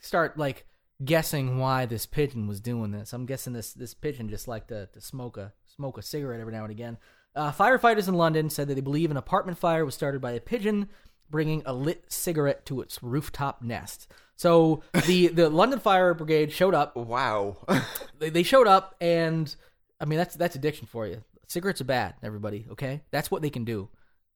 start 0.00 0.36
like 0.36 0.66
guessing 1.04 1.58
why 1.58 1.86
this 1.86 2.06
pigeon 2.06 2.46
was 2.46 2.60
doing 2.60 2.90
this. 2.90 3.12
I'm 3.12 3.26
guessing 3.26 3.52
this 3.52 3.72
this 3.72 3.94
pigeon 3.94 4.28
just 4.28 4.48
liked 4.48 4.68
to, 4.68 4.86
to 4.86 5.00
smoke 5.00 5.36
a 5.36 5.52
smoke 5.66 5.98
a 5.98 6.02
cigarette 6.02 6.40
every 6.40 6.52
now 6.52 6.62
and 6.64 6.70
again. 6.70 6.98
Uh, 7.34 7.50
firefighters 7.50 8.08
in 8.08 8.14
London 8.14 8.50
said 8.50 8.68
that 8.68 8.74
they 8.74 8.80
believe 8.82 9.10
an 9.10 9.16
apartment 9.16 9.58
fire 9.58 9.84
was 9.84 9.94
started 9.94 10.20
by 10.20 10.32
a 10.32 10.40
pigeon 10.40 10.88
bringing 11.30 11.62
a 11.64 11.72
lit 11.72 12.04
cigarette 12.08 12.66
to 12.66 12.82
its 12.82 13.02
rooftop 13.02 13.62
nest. 13.62 14.06
So 14.36 14.82
the 15.06 15.28
the 15.28 15.48
London 15.62 15.78
Fire 15.80 16.12
Brigade 16.14 16.52
showed 16.52 16.74
up 16.74 16.94
Wow. 16.94 17.56
they, 18.18 18.28
they 18.28 18.42
showed 18.42 18.66
up 18.66 18.94
and 19.00 19.54
i 20.00 20.04
mean 20.04 20.18
that's 20.18 20.34
that's 20.34 20.56
addiction 20.56 20.86
for 20.86 21.06
you 21.06 21.22
cigarettes 21.52 21.80
are 21.80 21.84
bad 21.84 22.14
everybody 22.22 22.66
okay 22.70 23.02
that's 23.10 23.30
what 23.30 23.42
they 23.42 23.50
can 23.50 23.64
do 23.64 23.88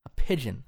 a 0.05 0.09
pigeon 0.09 0.63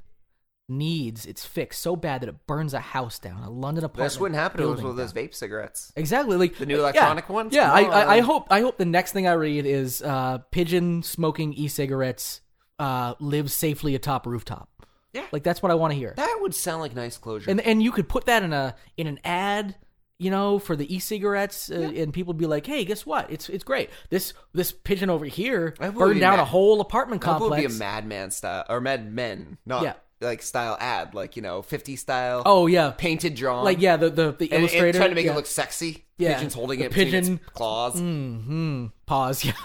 needs 0.72 1.26
its 1.26 1.46
fix 1.46 1.80
so 1.80 1.96
bad 1.96 2.22
that 2.22 2.30
it 2.30 2.46
burns 2.46 2.74
a 2.76 2.80
house 2.80 3.18
down 3.18 3.42
a 3.44 3.50
london 3.50 3.84
apartment 3.84 4.12
this 4.12 4.20
wouldn't 4.20 4.40
happen 4.40 4.62
it 4.62 4.66
was 4.66 4.80
building 4.82 4.98
those 4.98 5.14
vape 5.14 5.34
cigarettes. 5.34 5.92
exactly 5.96 6.38
like 6.38 6.56
The 6.58 6.66
new 6.68 6.76
yeah, 6.76 6.82
electronic 6.82 7.28
ones? 7.30 7.54
yeah 7.56 7.72
I, 7.74 7.82
I, 7.82 8.16
I 8.18 8.20
hope 8.20 8.48
i 8.52 8.62
hope 8.62 8.78
the 8.78 8.86
next 8.86 9.12
thing 9.12 9.28
i 9.28 9.32
read 9.34 9.66
is 9.66 10.02
uh 10.04 10.38
pigeon 10.52 11.02
smoking 11.02 11.54
e-cigarettes 11.54 12.42
uh 12.78 13.16
lives 13.20 13.54
safely 13.54 13.96
atop 13.96 14.26
rooftop 14.28 14.70
Yeah. 15.12 15.26
Like 15.32 15.42
that's 15.44 15.62
what 15.64 15.72
I 15.72 15.76
want 15.76 15.92
to 15.94 15.98
hear. 15.98 16.14
That 16.16 16.38
would 16.42 16.54
sound 16.54 16.82
like 16.82 16.94
nice 16.96 17.18
closure. 17.18 17.50
and 17.50 17.60
and 17.60 17.82
you 17.82 17.92
could 17.92 18.08
put 18.08 18.26
that 18.28 18.44
in 18.44 18.54
a 18.54 18.76
in 18.96 19.08
an 19.08 19.20
ad 19.24 19.76
you 20.20 20.30
know 20.30 20.60
for 20.60 20.76
the 20.76 20.94
e-cigarettes 20.94 21.72
uh, 21.72 21.92
and 21.96 22.14
people 22.14 22.34
would 22.34 22.38
be 22.40 22.46
like 22.46 22.66
hey 22.68 22.84
guess 22.86 23.06
what 23.06 23.32
it's 23.32 23.48
it's 23.50 23.64
great 23.64 23.90
this 24.10 24.34
this 24.54 24.72
pigeon 24.72 25.10
over 25.10 25.26
here 25.26 25.74
burned 25.80 26.20
down 26.20 26.34
mad- 26.38 26.40
a 26.40 26.46
whole 26.46 26.82
apartment 26.82 27.22
that 27.22 27.40
would 27.40 27.50
complex 27.50 27.68
be 27.68 27.74
a 27.74 27.80
Madman 27.80 28.30
style 28.32 28.66
or 28.70 28.82
Mad 28.82 29.12
Men, 29.14 29.58
not 29.66 29.84
Yeah. 29.84 29.94
like 30.22 30.42
style 30.42 30.76
ad, 30.80 31.14
like 31.16 31.36
you 31.38 31.42
know, 31.42 31.62
fifty 31.62 31.96
style. 31.96 32.44
oh 32.46 32.68
yeah 32.68 32.92
painted 32.92 33.36
drawn, 33.36 33.64
like 33.64 33.80
yeah 33.80 33.96
the 33.96 34.10
the, 34.10 34.32
the 34.34 34.46
and, 34.46 34.54
and 34.54 34.54
illustrator 34.64 34.98
trying 34.98 35.10
to 35.10 35.16
make 35.16 35.26
yeah. 35.26 35.32
it 35.32 35.36
look 35.36 35.46
sexy. 35.48 36.04
Yeah. 36.18 36.34
Pigeons 36.34 36.54
holding 36.54 36.80
The 36.80 36.86
it 36.88 36.92
pigeon- 36.92 37.40
claws. 37.54 37.98
hmm 37.98 38.88
pause 39.06 39.46
yes 39.46 39.56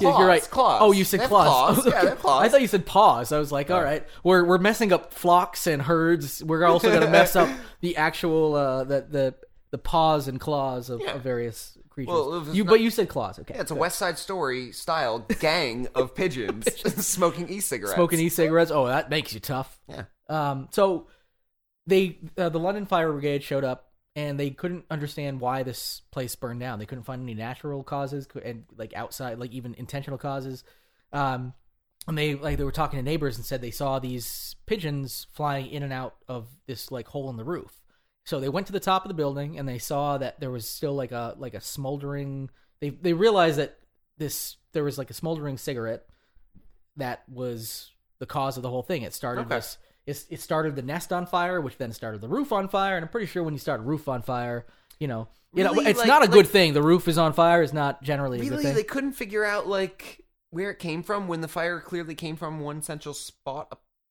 yeah, 0.00 0.16
you're 0.16 0.26
right 0.28 0.40
claws. 0.48 0.78
oh 0.80 0.92
you 0.92 1.04
said 1.04 1.22
claws, 1.22 1.82
claws. 1.82 1.86
Yeah, 1.92 2.14
claws. 2.20 2.44
i 2.44 2.48
thought 2.48 2.60
you 2.62 2.68
said 2.68 2.86
pause 2.86 3.32
i 3.32 3.38
was 3.38 3.50
like 3.52 3.70
all 3.70 3.82
right 3.82 4.06
we're 4.22 4.44
we're 4.44 4.56
messing 4.58 4.92
up 4.92 5.12
flocks 5.12 5.66
and 5.66 5.82
herds 5.82 6.42
we're 6.44 6.64
also 6.64 6.88
to 7.00 7.10
mess 7.10 7.34
up 7.36 7.48
the 7.80 7.96
actual 7.96 8.54
uh 8.54 8.84
the 8.84 9.04
the 9.10 9.34
the 9.74 9.78
paws 9.78 10.28
and 10.28 10.38
claws 10.38 10.88
of, 10.88 11.00
Yeah. 11.00 11.14
of 11.14 11.22
various 11.22 11.76
creatures 11.90 12.12
Well, 12.14 12.34
if 12.42 12.46
it's 12.46 12.56
you 12.56 12.62
not- 12.62 12.70
but 12.70 12.80
you 12.80 12.90
said 12.90 13.08
claws 13.08 13.40
okay 13.40 13.54
Yeah, 13.54 13.62
it's 13.62 13.72
a. 13.72 13.74
West 13.74 13.98
Side 13.98 14.18
Story 14.18 14.70
style 14.70 15.18
gang 15.40 15.88
of 15.96 16.14
pigeons 16.20 16.66
smoking 17.04 17.48
e-cigarettes. 17.48 17.94
smoking 17.96 18.20
e-cigarettes. 18.20 18.70
Oh, 18.70 18.86
that 18.86 19.10
makes 19.10 19.34
you 19.34 19.40
tough. 19.40 19.80
Yeah. 19.88 20.04
Um. 20.28 20.68
So 20.70 21.08
they 21.88 22.18
uh, 22.38 22.48
the 22.50 22.58
London 22.60 22.86
Fire 22.86 23.10
Brigade 23.12 23.42
showed 23.42 23.64
up 23.64 23.90
and 24.16 24.38
they 24.38 24.50
couldn't 24.50 24.84
understand 24.92 25.40
why 25.40 25.64
this 25.64 26.02
place 26.12 26.36
burned 26.36 26.60
down. 26.60 26.78
They 26.78 26.86
couldn't 26.86 27.04
find 27.04 27.20
any 27.20 27.34
natural 27.34 27.82
causes 27.82 28.26
cou- 28.26 28.38
and 28.44 28.64
like 28.78 28.94
outside, 28.94 29.38
like 29.40 29.50
even 29.52 29.74
intentional 29.74 30.18
causes. 30.18 30.62
Um. 31.12 31.52
And 32.06 32.18
they 32.18 32.34
like 32.34 32.58
they 32.58 32.64
were 32.64 32.70
talking 32.72 32.98
to 32.98 33.02
neighbors 33.02 33.36
and 33.38 33.46
said 33.46 33.62
they 33.62 33.70
saw 33.70 33.98
these 33.98 34.56
pigeons 34.66 35.26
flying 35.32 35.66
in 35.66 35.82
and 35.82 35.90
out 35.92 36.16
of 36.28 36.46
this 36.66 36.90
like 36.92 37.08
hole 37.08 37.30
in 37.30 37.36
the 37.38 37.44
roof. 37.44 37.80
So 38.24 38.40
they 38.40 38.48
went 38.48 38.66
to 38.68 38.72
the 38.72 38.80
top 38.80 39.04
of 39.04 39.08
the 39.08 39.14
building 39.14 39.58
and 39.58 39.68
they 39.68 39.78
saw 39.78 40.16
that 40.18 40.40
there 40.40 40.50
was 40.50 40.68
still 40.68 40.94
like 40.94 41.12
a 41.12 41.34
like 41.38 41.54
a 41.54 41.60
smoldering. 41.60 42.50
They 42.80 42.90
they 42.90 43.12
realized 43.12 43.58
that 43.58 43.78
this 44.18 44.56
there 44.72 44.84
was 44.84 44.96
like 44.98 45.10
a 45.10 45.14
smoldering 45.14 45.58
cigarette 45.58 46.06
that 46.96 47.22
was 47.28 47.90
the 48.18 48.26
cause 48.26 48.56
of 48.56 48.62
the 48.62 48.70
whole 48.70 48.82
thing. 48.82 49.02
It 49.02 49.12
started 49.14 49.42
Okay. 49.42 49.56
this. 49.56 49.78
It, 50.06 50.24
it 50.30 50.40
started 50.40 50.76
the 50.76 50.82
nest 50.82 51.12
on 51.12 51.26
fire, 51.26 51.60
which 51.60 51.78
then 51.78 51.92
started 51.92 52.20
the 52.20 52.28
roof 52.28 52.52
on 52.52 52.68
fire. 52.68 52.96
And 52.96 53.04
I'm 53.04 53.10
pretty 53.10 53.26
sure 53.26 53.42
when 53.42 53.54
you 53.54 53.58
start 53.58 53.80
a 53.80 53.82
roof 53.82 54.06
on 54.08 54.22
fire, 54.22 54.66
you 55.00 55.08
know, 55.08 55.28
you 55.54 55.64
know, 55.64 55.72
it's 55.74 55.98
Like- 55.98 56.08
not 56.08 56.22
a 56.22 56.28
good 56.28 56.44
like- 56.44 56.46
thing. 56.48 56.72
The 56.74 56.82
roof 56.82 57.08
is 57.08 57.16
on 57.18 57.32
fire 57.32 57.62
is 57.62 57.72
not 57.72 58.02
generally 58.02 58.38
a 58.38 58.42
good 58.42 58.50
Really, 58.50 58.62
thing. 58.64 58.74
they 58.74 58.82
couldn't 58.84 59.12
figure 59.12 59.44
out 59.44 59.66
like 59.66 60.24
where 60.50 60.70
it 60.70 60.78
came 60.78 61.02
from 61.02 61.26
when 61.26 61.40
the 61.40 61.48
fire 61.48 61.80
clearly 61.80 62.14
came 62.14 62.36
from 62.36 62.60
one 62.60 62.80
central 62.82 63.14
spot 63.14 63.68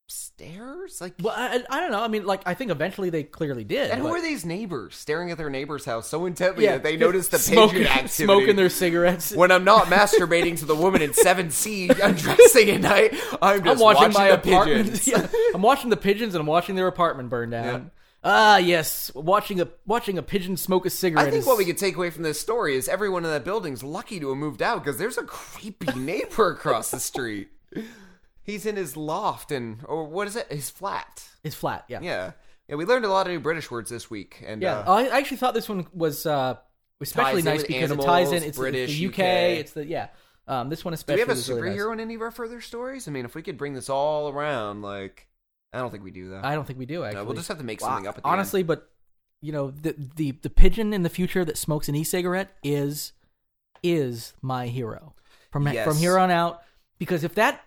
upstairs. 0.08 1.00
Like, 1.02 1.14
well, 1.22 1.34
I, 1.36 1.64
I 1.70 1.80
don't 1.80 1.92
know. 1.92 2.02
I 2.04 2.08
mean, 2.08 2.26
like, 2.26 2.42
I 2.46 2.54
think 2.54 2.72
eventually 2.72 3.10
they 3.10 3.24
clearly 3.24 3.64
did. 3.64 3.92
and 3.92 4.02
who 4.02 4.08
are 4.10 4.22
these 4.22 4.46
neighbors 4.46 4.96
staring 4.96 5.32
at 5.32 5.38
their 5.38 5.50
neighbor's 5.50 5.86
house 5.86 6.08
so 6.08 6.26
intently 6.26 6.66
Yeah, 6.66 6.74
that 6.74 6.84
they 6.84 6.98
notice 6.98 7.30
the 7.30 7.38
pigeon 7.38 7.54
smoking, 7.54 7.84
activity? 7.88 8.08
smoking 8.26 8.56
their 8.56 8.70
cigarettes. 8.70 9.34
when 9.34 9.52
I'm 9.52 9.64
not 9.64 9.86
masturbating 9.88 10.58
to 10.60 10.66
the 10.66 10.76
woman 10.76 11.02
in 11.02 11.12
7C 11.12 11.98
undressing 12.04 12.70
at 12.70 12.82
night, 12.82 13.14
I'm 13.42 13.64
just 13.64 13.76
I'm 13.76 13.80
watching, 13.80 14.14
my 14.14 14.30
the 14.30 14.34
apartment. 14.36 14.86
pigeons. 14.92 15.08
yeah, 15.08 15.28
I'm 15.54 15.62
watching 15.62 15.90
the 15.90 15.98
pigeons 15.98 16.36
and 16.36 16.42
I'm 16.42 16.48
watching 16.48 16.76
their 16.76 16.88
apartment 16.88 17.30
burn 17.30 17.50
down. 17.50 17.92
Ah, 18.26 18.56
yes, 18.58 19.12
watching 19.16 19.60
a 19.60 19.68
watching 19.86 20.18
a 20.18 20.22
pigeon 20.24 20.56
smoke 20.56 20.86
a 20.86 20.90
cigarette. 20.90 21.28
I 21.28 21.30
think 21.30 21.42
is- 21.42 21.46
what 21.46 21.58
we 21.58 21.66
could 21.66 21.78
take 21.78 21.98
away 21.98 22.10
from 22.10 22.24
this 22.24 22.40
story 22.40 22.76
is 22.78 22.88
everyone 22.88 23.26
in 23.26 23.32
that 23.32 23.44
building's 23.44 23.84
lucky 23.84 24.18
to 24.22 24.30
have 24.30 24.38
moved 24.38 24.62
out 24.62 24.82
because 24.82 24.98
there's 24.98 25.18
a 25.18 25.24
creepy 25.24 26.00
neighbor 26.00 26.52
across 26.52 26.90
the 26.92 27.02
street. 27.02 27.50
He's 28.44 28.66
in 28.66 28.76
his 28.76 28.96
loft 28.98 29.52
and 29.52 29.80
or 29.86 30.04
what 30.06 30.28
is 30.28 30.36
it? 30.36 30.52
His 30.52 30.70
flat. 30.70 31.28
is 31.44 31.56
flat. 31.56 31.86
Yeah, 31.88 32.00
Yeah. 32.02 32.32
Yeah, 32.70 32.76
we 32.76 32.86
learned 32.86 33.04
a 33.06 33.10
lot 33.10 33.26
of 33.28 33.34
new 33.34 33.40
British 33.42 33.70
words 33.70 33.90
this 33.90 34.10
week. 34.10 34.42
And 34.46 34.62
Yeah, 34.62 34.80
uh, 34.80 34.94
I 34.94 35.18
actually 35.18 35.38
thought 35.38 35.54
this 35.54 35.68
one 35.68 35.86
was 35.94 36.26
uh, 36.26 36.56
especially 37.02 37.42
Ties 37.42 37.46
in 37.46 37.46
nice 37.46 37.58
with 37.62 37.68
because 37.68 37.92
it 37.92 37.96
ties 38.02 38.28
in. 38.30 38.36
animals, 38.36 38.44
It's, 38.44 38.58
British, 38.58 38.90
it's 38.92 39.00
the 39.00 39.06
UK, 39.08 39.14
UK. 39.14 39.60
It's 39.60 39.72
the 39.74 39.86
yeah. 39.86 40.08
Um, 40.48 40.70
this 40.70 40.84
one 40.86 40.94
especially. 40.94 41.24
do 41.26 41.32
especially. 41.32 41.32
we 41.32 41.32
have 41.32 41.38
a 41.38 41.40
was 41.40 41.50
really 41.50 41.70
nice. 41.70 41.80
superhero 41.80 41.94
in 41.94 42.00
any 42.00 42.16
of 42.16 42.22
our 42.22 42.32
further 42.32 42.62
stories? 42.62 43.08
I 43.08 43.12
mean, 43.12 43.26
if 43.26 43.36
we 43.36 43.42
could 43.42 43.58
bring 43.58 43.74
this 43.74 43.90
all 43.90 44.30
around, 44.30 44.82
like, 44.82 45.28
I 45.74 45.80
don't 45.80 45.90
think 45.92 46.04
we 46.04 46.12
do 46.12 46.30
that. 46.32 46.44
I 46.46 46.56
don't 46.56 46.66
think 46.66 46.80
we 46.80 46.86
do. 46.86 47.04
Actually, 47.04 47.20
No, 47.20 47.24
we'll 47.26 47.36
just 47.36 47.48
have 47.50 47.58
to 47.60 47.64
make 47.64 47.80
something 47.82 48.08
up 48.08 48.18
at 48.18 48.24
the 48.24 48.30
honestly, 48.30 48.64
but 48.64 48.90
you 49.42 49.52
know, 49.52 49.72
the 49.72 49.94
the 50.16 50.32
the 50.32 50.50
pigeon 50.50 50.94
in 50.94 51.04
the 51.04 51.10
future 51.10 51.44
that 51.46 51.58
smokes 51.58 51.88
an 51.90 51.96
e-cigarette 51.96 52.56
is 52.64 53.12
is 53.84 54.34
my 54.42 54.68
hero 54.68 55.14
from 55.52 55.68
Yes. 55.68 55.86
from 55.88 55.98
here 55.98 56.18
on 56.18 56.32
out. 56.32 56.62
Because 57.00 57.24
if 57.24 57.36
that 57.36 57.62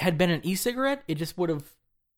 had 0.00 0.18
been 0.18 0.30
an 0.30 0.40
e-cigarette, 0.44 1.02
it 1.08 1.16
just 1.16 1.36
would 1.38 1.50
have 1.50 1.64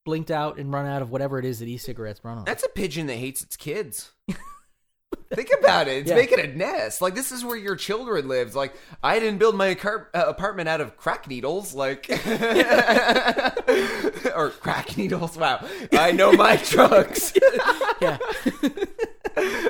blinked 0.05 0.31
out 0.31 0.57
and 0.57 0.71
run 0.73 0.85
out 0.85 1.01
of 1.01 1.11
whatever 1.11 1.39
it 1.39 1.45
is 1.45 1.59
that 1.59 1.67
e-cigarettes 1.67 2.19
run 2.23 2.39
on. 2.39 2.45
That's 2.45 2.63
a 2.63 2.69
pigeon 2.69 3.07
that 3.07 3.15
hates 3.15 3.41
its 3.43 3.55
kids. 3.55 4.11
Think 5.33 5.49
about 5.59 5.87
it. 5.87 5.99
It's 6.01 6.09
Yeah. 6.09 6.15
making 6.15 6.39
a 6.39 6.47
nest. 6.47 7.01
Like 7.01 7.15
this 7.15 7.31
is 7.31 7.43
where 7.45 7.55
your 7.57 7.75
children 7.75 8.27
live. 8.27 8.55
Like 8.55 8.73
I 9.01 9.19
didn't 9.19 9.39
build 9.39 9.55
my 9.55 9.73
car- 9.75 10.09
uh, 10.13 10.25
apartment 10.27 10.69
out 10.69 10.81
of 10.81 10.95
crack 10.97 11.27
needles. 11.27 11.73
Like 11.73 12.07
or 14.35 14.49
crack 14.51 14.95
needles. 14.97 15.37
Wow, 15.37 15.65
I 15.91 16.11
know 16.11 16.33
my 16.33 16.57
drugs. 16.69 17.33
yeah. 18.01 18.17
yeah. 19.37 19.69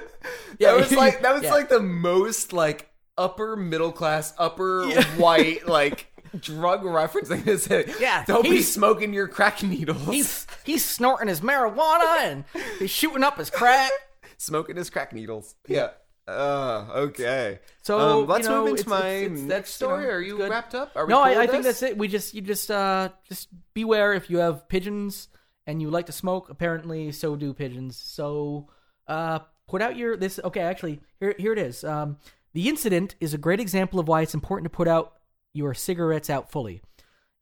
that 0.60 0.76
was 0.78 0.92
like 0.92 1.22
that 1.22 1.34
was 1.34 1.44
Yeah. 1.44 1.52
like 1.52 1.70
the 1.70 1.82
most 1.82 2.54
like 2.54 2.90
upper 3.18 3.56
middle 3.56 3.92
class, 3.92 4.34
upper 4.38 4.90
white 5.18 5.68
like 5.68 6.08
drug 6.40 6.84
referencing 6.84 7.44
this. 7.46 7.68
Yeah, 8.00 8.24
don't 8.26 8.44
be 8.44 8.62
smoking 8.62 9.14
your 9.14 9.28
crack 9.28 9.62
needles. 9.64 10.06
He's 10.08 10.48
he's 10.64 10.84
snorting 10.86 11.28
his 11.28 11.42
marijuana 11.42 12.20
and 12.20 12.44
he's 12.80 12.92
shooting 12.92 13.24
up 13.24 13.38
his 13.38 13.50
crack. 13.50 13.92
smoking 14.38 14.76
his 14.76 14.90
crack 14.90 15.14
needles. 15.14 15.56
Yeah. 15.68 15.90
Uh, 16.26 16.86
okay. 16.96 17.60
So, 17.82 18.00
um, 18.00 18.28
let's 18.28 18.46
you 18.48 18.54
know, 18.54 18.62
move 18.62 18.70
into 18.70 18.82
it's- 18.82 18.88
my 18.88 19.08
it's- 19.10 19.24
it's- 19.32 19.40
next 19.40 19.50
that's, 19.78 19.82
you 19.82 19.88
know, 19.88 19.94
story. 19.96 20.10
Are 20.10 20.22
you 20.22 20.38
good. 20.38 20.50
wrapped 20.52 20.74
up? 20.74 20.92
Are 20.96 21.06
we 21.06 21.10
no, 21.10 21.18
cool 21.18 21.26
I, 21.26 21.44
I 21.44 21.48
think 21.48 21.64
that's 21.66 21.84
it. 21.84 21.98
We 21.98 22.08
just 22.08 22.34
you 22.34 22.42
just 22.42 22.72
uh 22.72 23.10
just 23.28 23.50
beware 23.74 24.14
if 24.14 24.30
you 24.30 24.38
have 24.38 24.68
pigeons 24.70 25.28
and 25.68 25.82
you 25.82 25.90
like 25.90 26.06
to 26.06 26.12
smoke. 26.14 26.50
Apparently, 26.50 27.12
so 27.12 27.36
do 27.36 27.54
pigeons. 27.54 27.98
So 27.98 28.70
uh 29.08 29.40
put 29.68 29.82
out 29.82 29.98
your 29.98 30.16
this. 30.16 30.40
Okay, 30.44 30.62
actually, 30.62 31.02
here 31.20 31.36
here 31.38 31.52
it 31.52 31.60
is. 31.60 31.84
Um, 31.84 32.18
the 32.54 32.70
incident 32.70 33.16
is 33.20 33.34
a 33.34 33.38
great 33.38 33.60
example 33.60 34.00
of 34.00 34.08
why 34.08 34.22
it's 34.22 34.34
important 34.34 34.66
to 34.72 34.76
put 34.76 34.88
out 34.88 35.14
your 35.54 35.74
cigarettes 35.74 36.30
out 36.30 36.52
fully. 36.52 36.82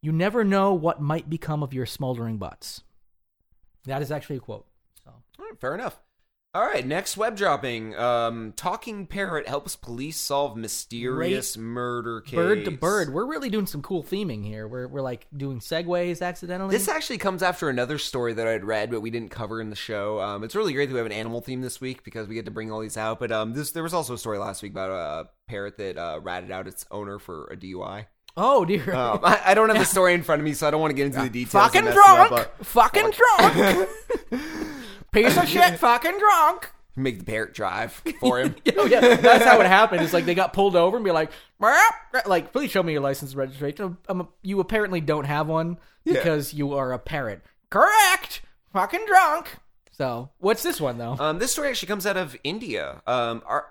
You 0.01 0.11
never 0.11 0.43
know 0.43 0.73
what 0.73 1.01
might 1.01 1.29
become 1.29 1.63
of 1.63 1.73
your 1.73 1.85
smoldering 1.85 2.37
butts. 2.37 2.81
That 3.85 4.01
is 4.01 4.11
actually 4.11 4.37
a 4.37 4.41
quote. 4.41 4.65
So. 5.03 5.11
Fair 5.59 5.75
enough. 5.75 5.99
All 6.53 6.65
right, 6.65 6.85
next 6.85 7.15
web 7.15 7.37
dropping. 7.37 7.95
Um, 7.95 8.51
talking 8.57 9.07
parrot 9.07 9.47
helps 9.47 9.77
police 9.77 10.17
solve 10.17 10.57
mysterious 10.57 11.55
murder 11.55 12.19
case. 12.19 12.35
Bird 12.35 12.65
to 12.65 12.71
bird. 12.71 13.13
We're 13.13 13.25
really 13.25 13.49
doing 13.49 13.65
some 13.65 13.81
cool 13.81 14.03
theming 14.03 14.43
here. 14.43 14.67
We're 14.67 14.85
we're 14.89 15.01
like 15.01 15.27
doing 15.35 15.59
segues 15.61 16.21
accidentally. 16.21 16.75
This 16.75 16.89
actually 16.89 17.19
comes 17.19 17.41
after 17.41 17.69
another 17.69 17.97
story 17.97 18.33
that 18.33 18.49
I'd 18.49 18.65
read, 18.65 18.91
but 18.91 18.99
we 18.99 19.09
didn't 19.09 19.29
cover 19.31 19.61
in 19.61 19.69
the 19.69 19.77
show. 19.77 20.19
Um, 20.19 20.43
it's 20.43 20.53
really 20.53 20.73
great 20.73 20.87
that 20.87 20.93
we 20.93 20.97
have 20.97 21.05
an 21.05 21.13
animal 21.13 21.39
theme 21.39 21.61
this 21.61 21.79
week 21.79 22.03
because 22.03 22.27
we 22.27 22.35
get 22.35 22.43
to 22.43 22.51
bring 22.51 22.69
all 22.69 22.81
these 22.81 22.97
out. 22.97 23.21
But 23.21 23.31
um, 23.31 23.53
this 23.53 23.71
there 23.71 23.83
was 23.83 23.93
also 23.93 24.15
a 24.15 24.17
story 24.17 24.37
last 24.37 24.61
week 24.61 24.73
about 24.73 24.91
a 24.91 25.29
parrot 25.47 25.77
that 25.77 25.97
uh, 25.97 26.19
ratted 26.21 26.51
out 26.51 26.67
its 26.67 26.85
owner 26.91 27.17
for 27.17 27.45
a 27.45 27.55
DUI. 27.55 28.07
oh 28.35 28.65
dear. 28.65 28.93
Um, 28.93 29.21
I, 29.23 29.39
I 29.45 29.53
don't 29.53 29.69
have 29.69 29.79
the 29.79 29.85
story 29.97 30.13
in 30.15 30.21
front 30.21 30.41
of 30.41 30.43
me, 30.45 30.51
so 30.51 30.67
I 30.67 30.71
don't 30.71 30.81
want 30.81 30.91
to 30.91 30.95
get 30.97 31.05
into 31.05 31.21
the 31.21 31.29
details. 31.29 31.63
fucking 31.63 31.85
mess 31.85 31.95
it 31.95 31.99
up, 32.09 32.27
drunk. 32.27 32.49
Fucking 32.65 33.11
drunk. 33.39 33.89
Piece 35.11 35.37
of 35.37 35.47
shit. 35.49 35.77
Fucking 35.79 36.17
drunk. 36.19 36.71
make 36.95 37.19
the 37.19 37.25
parrot 37.25 37.53
drive 37.53 38.01
for 38.19 38.39
him. 38.39 38.55
oh 38.77 38.85
yeah, 38.85 39.15
that's 39.15 39.43
how 39.45 39.59
it 39.61 39.67
happened. 39.67 40.01
It's 40.01 40.13
like 40.13 40.25
they 40.25 40.35
got 40.35 40.53
pulled 40.53 40.75
over 40.75 40.97
and 40.97 41.03
be 41.03 41.11
like, 41.11 41.31
"Meow." 41.59 41.77
like, 42.25 42.51
please 42.53 42.71
show 42.71 42.83
me 42.83 42.91
your 42.93 43.01
license 43.01 43.31
and 43.31 43.39
registration. 43.39 43.97
Um, 44.09 44.27
you 44.41 44.59
apparently 44.59 45.01
don't 45.01 45.25
have 45.25 45.47
one 45.47 45.77
because 46.05 46.53
you 46.53 46.73
are 46.73 46.93
a 46.93 46.99
parrot. 46.99 47.41
Correct. 47.69 48.41
Fucking 48.73 49.05
drunk. 49.07 49.57
So, 49.91 50.29
what's 50.39 50.63
this 50.63 50.79
one 50.81 50.97
though? 50.97 51.15
Um, 51.19 51.39
this 51.39 51.51
story 51.51 51.69
actually 51.69 51.87
comes 51.87 52.05
out 52.05 52.17
of 52.17 52.35
India. 52.43 53.01
Um, 53.05 53.43
our, 53.45 53.67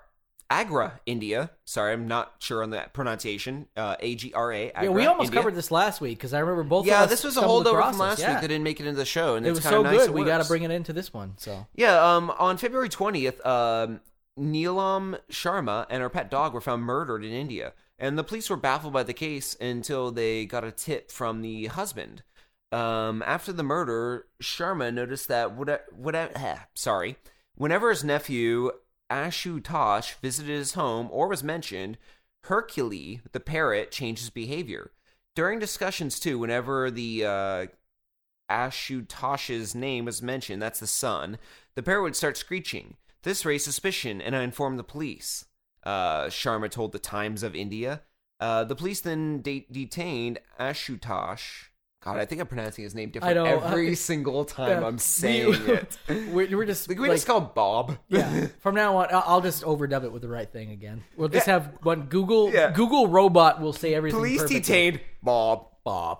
Agra, 0.51 0.99
India. 1.05 1.49
Sorry, 1.63 1.93
I'm 1.93 2.09
not 2.09 2.33
sure 2.39 2.61
on 2.61 2.71
that 2.71 2.93
pronunciation. 2.93 3.67
Uh, 3.77 3.95
A 4.01 4.15
G 4.15 4.33
R 4.33 4.51
A. 4.51 4.71
yeah, 4.83 4.89
we 4.89 5.05
almost 5.05 5.31
covered 5.31 5.55
this 5.55 5.71
last 5.71 6.01
week 6.01 6.17
because 6.17 6.33
I 6.33 6.39
remember 6.39 6.63
both. 6.63 6.85
Yeah, 6.85 6.97
of 6.99 7.03
us 7.05 7.09
this 7.11 7.23
was 7.23 7.37
a 7.37 7.41
holdover 7.41 7.81
from 7.89 7.97
last 7.97 8.19
Yeah. 8.19 8.33
week 8.33 8.41
that 8.41 8.47
didn't 8.49 8.63
make 8.63 8.81
it 8.81 8.85
into 8.85 8.97
the 8.97 9.05
show, 9.05 9.35
and 9.35 9.45
It 9.45 9.49
it's 9.51 9.59
was 9.59 9.65
so 9.65 9.81
nice. 9.81 9.97
good. 9.97 10.09
We 10.11 10.25
got 10.25 10.41
to 10.41 10.47
bring 10.47 10.63
it 10.63 10.71
into 10.71 10.91
this 10.91 11.13
one. 11.13 11.35
So 11.37 11.67
Yeah, 11.73 12.15
um, 12.15 12.31
on 12.37 12.57
February 12.57 12.89
20th, 12.89 13.43
um, 13.45 14.01
Neelam 14.37 15.17
Sharma 15.31 15.85
and 15.89 16.01
her 16.01 16.09
pet 16.09 16.29
dog 16.29 16.53
were 16.53 16.61
found 16.61 16.83
murdered 16.83 17.23
in 17.23 17.31
India. 17.31 17.73
And 17.97 18.17
the 18.17 18.23
police 18.23 18.49
were 18.49 18.57
baffled 18.57 18.93
by 18.93 19.03
the 19.03 19.13
case 19.13 19.55
until 19.61 20.11
they 20.11 20.45
got 20.45 20.63
a 20.63 20.71
tip 20.71 21.11
from 21.11 21.41
the 21.41 21.67
husband. 21.67 22.23
Um, 22.71 23.21
after 23.25 23.53
the 23.53 23.63
murder, 23.63 24.25
Sharma 24.41 24.93
noticed 24.93 25.27
that 25.27 25.53
what, 25.53 25.85
what, 25.93 26.15
sorry, 26.73 27.17
whenever 27.55 27.89
his 27.89 28.03
nephew 28.03 28.71
Ashutosh 29.11 30.15
visited 30.21 30.57
his 30.57 30.73
home 30.73 31.09
or 31.11 31.27
was 31.27 31.43
mentioned, 31.43 31.97
Hercule, 32.45 33.19
the 33.33 33.39
parrot, 33.39 33.91
changed 33.91 34.21
his 34.21 34.29
behavior. 34.29 34.91
During 35.35 35.59
discussions, 35.59 36.19
too, 36.19 36.39
whenever 36.39 36.89
the 36.89 37.25
uh, 37.25 37.65
Ashutosh's 38.49 39.75
name 39.75 40.05
was 40.05 40.21
mentioned, 40.21 40.61
that's 40.61 40.79
the 40.79 40.87
son, 40.87 41.37
the 41.75 41.83
parrot 41.83 42.03
would 42.03 42.15
start 42.15 42.37
screeching. 42.37 42.95
This 43.23 43.45
raised 43.45 43.65
suspicion, 43.65 44.21
and 44.21 44.35
I 44.35 44.43
informed 44.43 44.79
the 44.79 44.83
police. 44.83 45.45
Uh, 45.83 46.25
Sharma 46.25 46.69
told 46.69 46.91
the 46.91 46.99
Times 46.99 47.43
of 47.43 47.55
India. 47.55 48.01
Uh, 48.39 48.63
the 48.63 48.75
police 48.75 49.01
then 49.01 49.41
de- 49.41 49.67
detained 49.71 50.39
Ashutosh. 50.59 51.70
God, 52.03 52.17
I 52.17 52.25
think 52.25 52.41
I'm 52.41 52.47
pronouncing 52.47 52.83
his 52.83 52.95
name 52.95 53.11
different 53.11 53.35
know, 53.35 53.45
every 53.45 53.91
uh, 53.91 53.95
single 53.95 54.43
time. 54.43 54.83
I'm 54.83 54.97
saying 54.97 55.49
We- 55.51 55.55
it. 55.73 55.97
We're, 56.31 56.57
we're 56.57 56.65
just 56.65 56.89
Like, 56.89 56.97
we 56.99 57.07
like, 57.07 57.17
just 57.17 57.27
call 57.27 57.41
him 57.41 57.49
Bob. 57.53 57.97
yeah. 58.09 58.47
From 58.59 58.73
now 58.75 58.97
on, 58.97 59.07
I'll 59.11 59.23
I'll 59.27 59.41
just 59.41 59.63
overdub 59.63 60.03
it 60.03 60.11
with 60.11 60.23
the 60.23 60.27
right 60.27 60.51
thing 60.51 60.71
again. 60.71 61.03
We'll 61.15 61.29
just 61.29 61.45
Yeah. 61.47 61.53
have 61.53 61.77
one 61.83 62.03
Google 62.07 62.51
Yeah. 62.51 62.71
Google 62.71 63.07
robot 63.07 63.61
will 63.61 63.73
say 63.73 63.93
everything. 63.93 64.19
Police 64.19 64.41
perfectly. 64.41 64.59
detained 64.61 65.01
Bob. 65.21 65.67
Bob. 65.83 66.19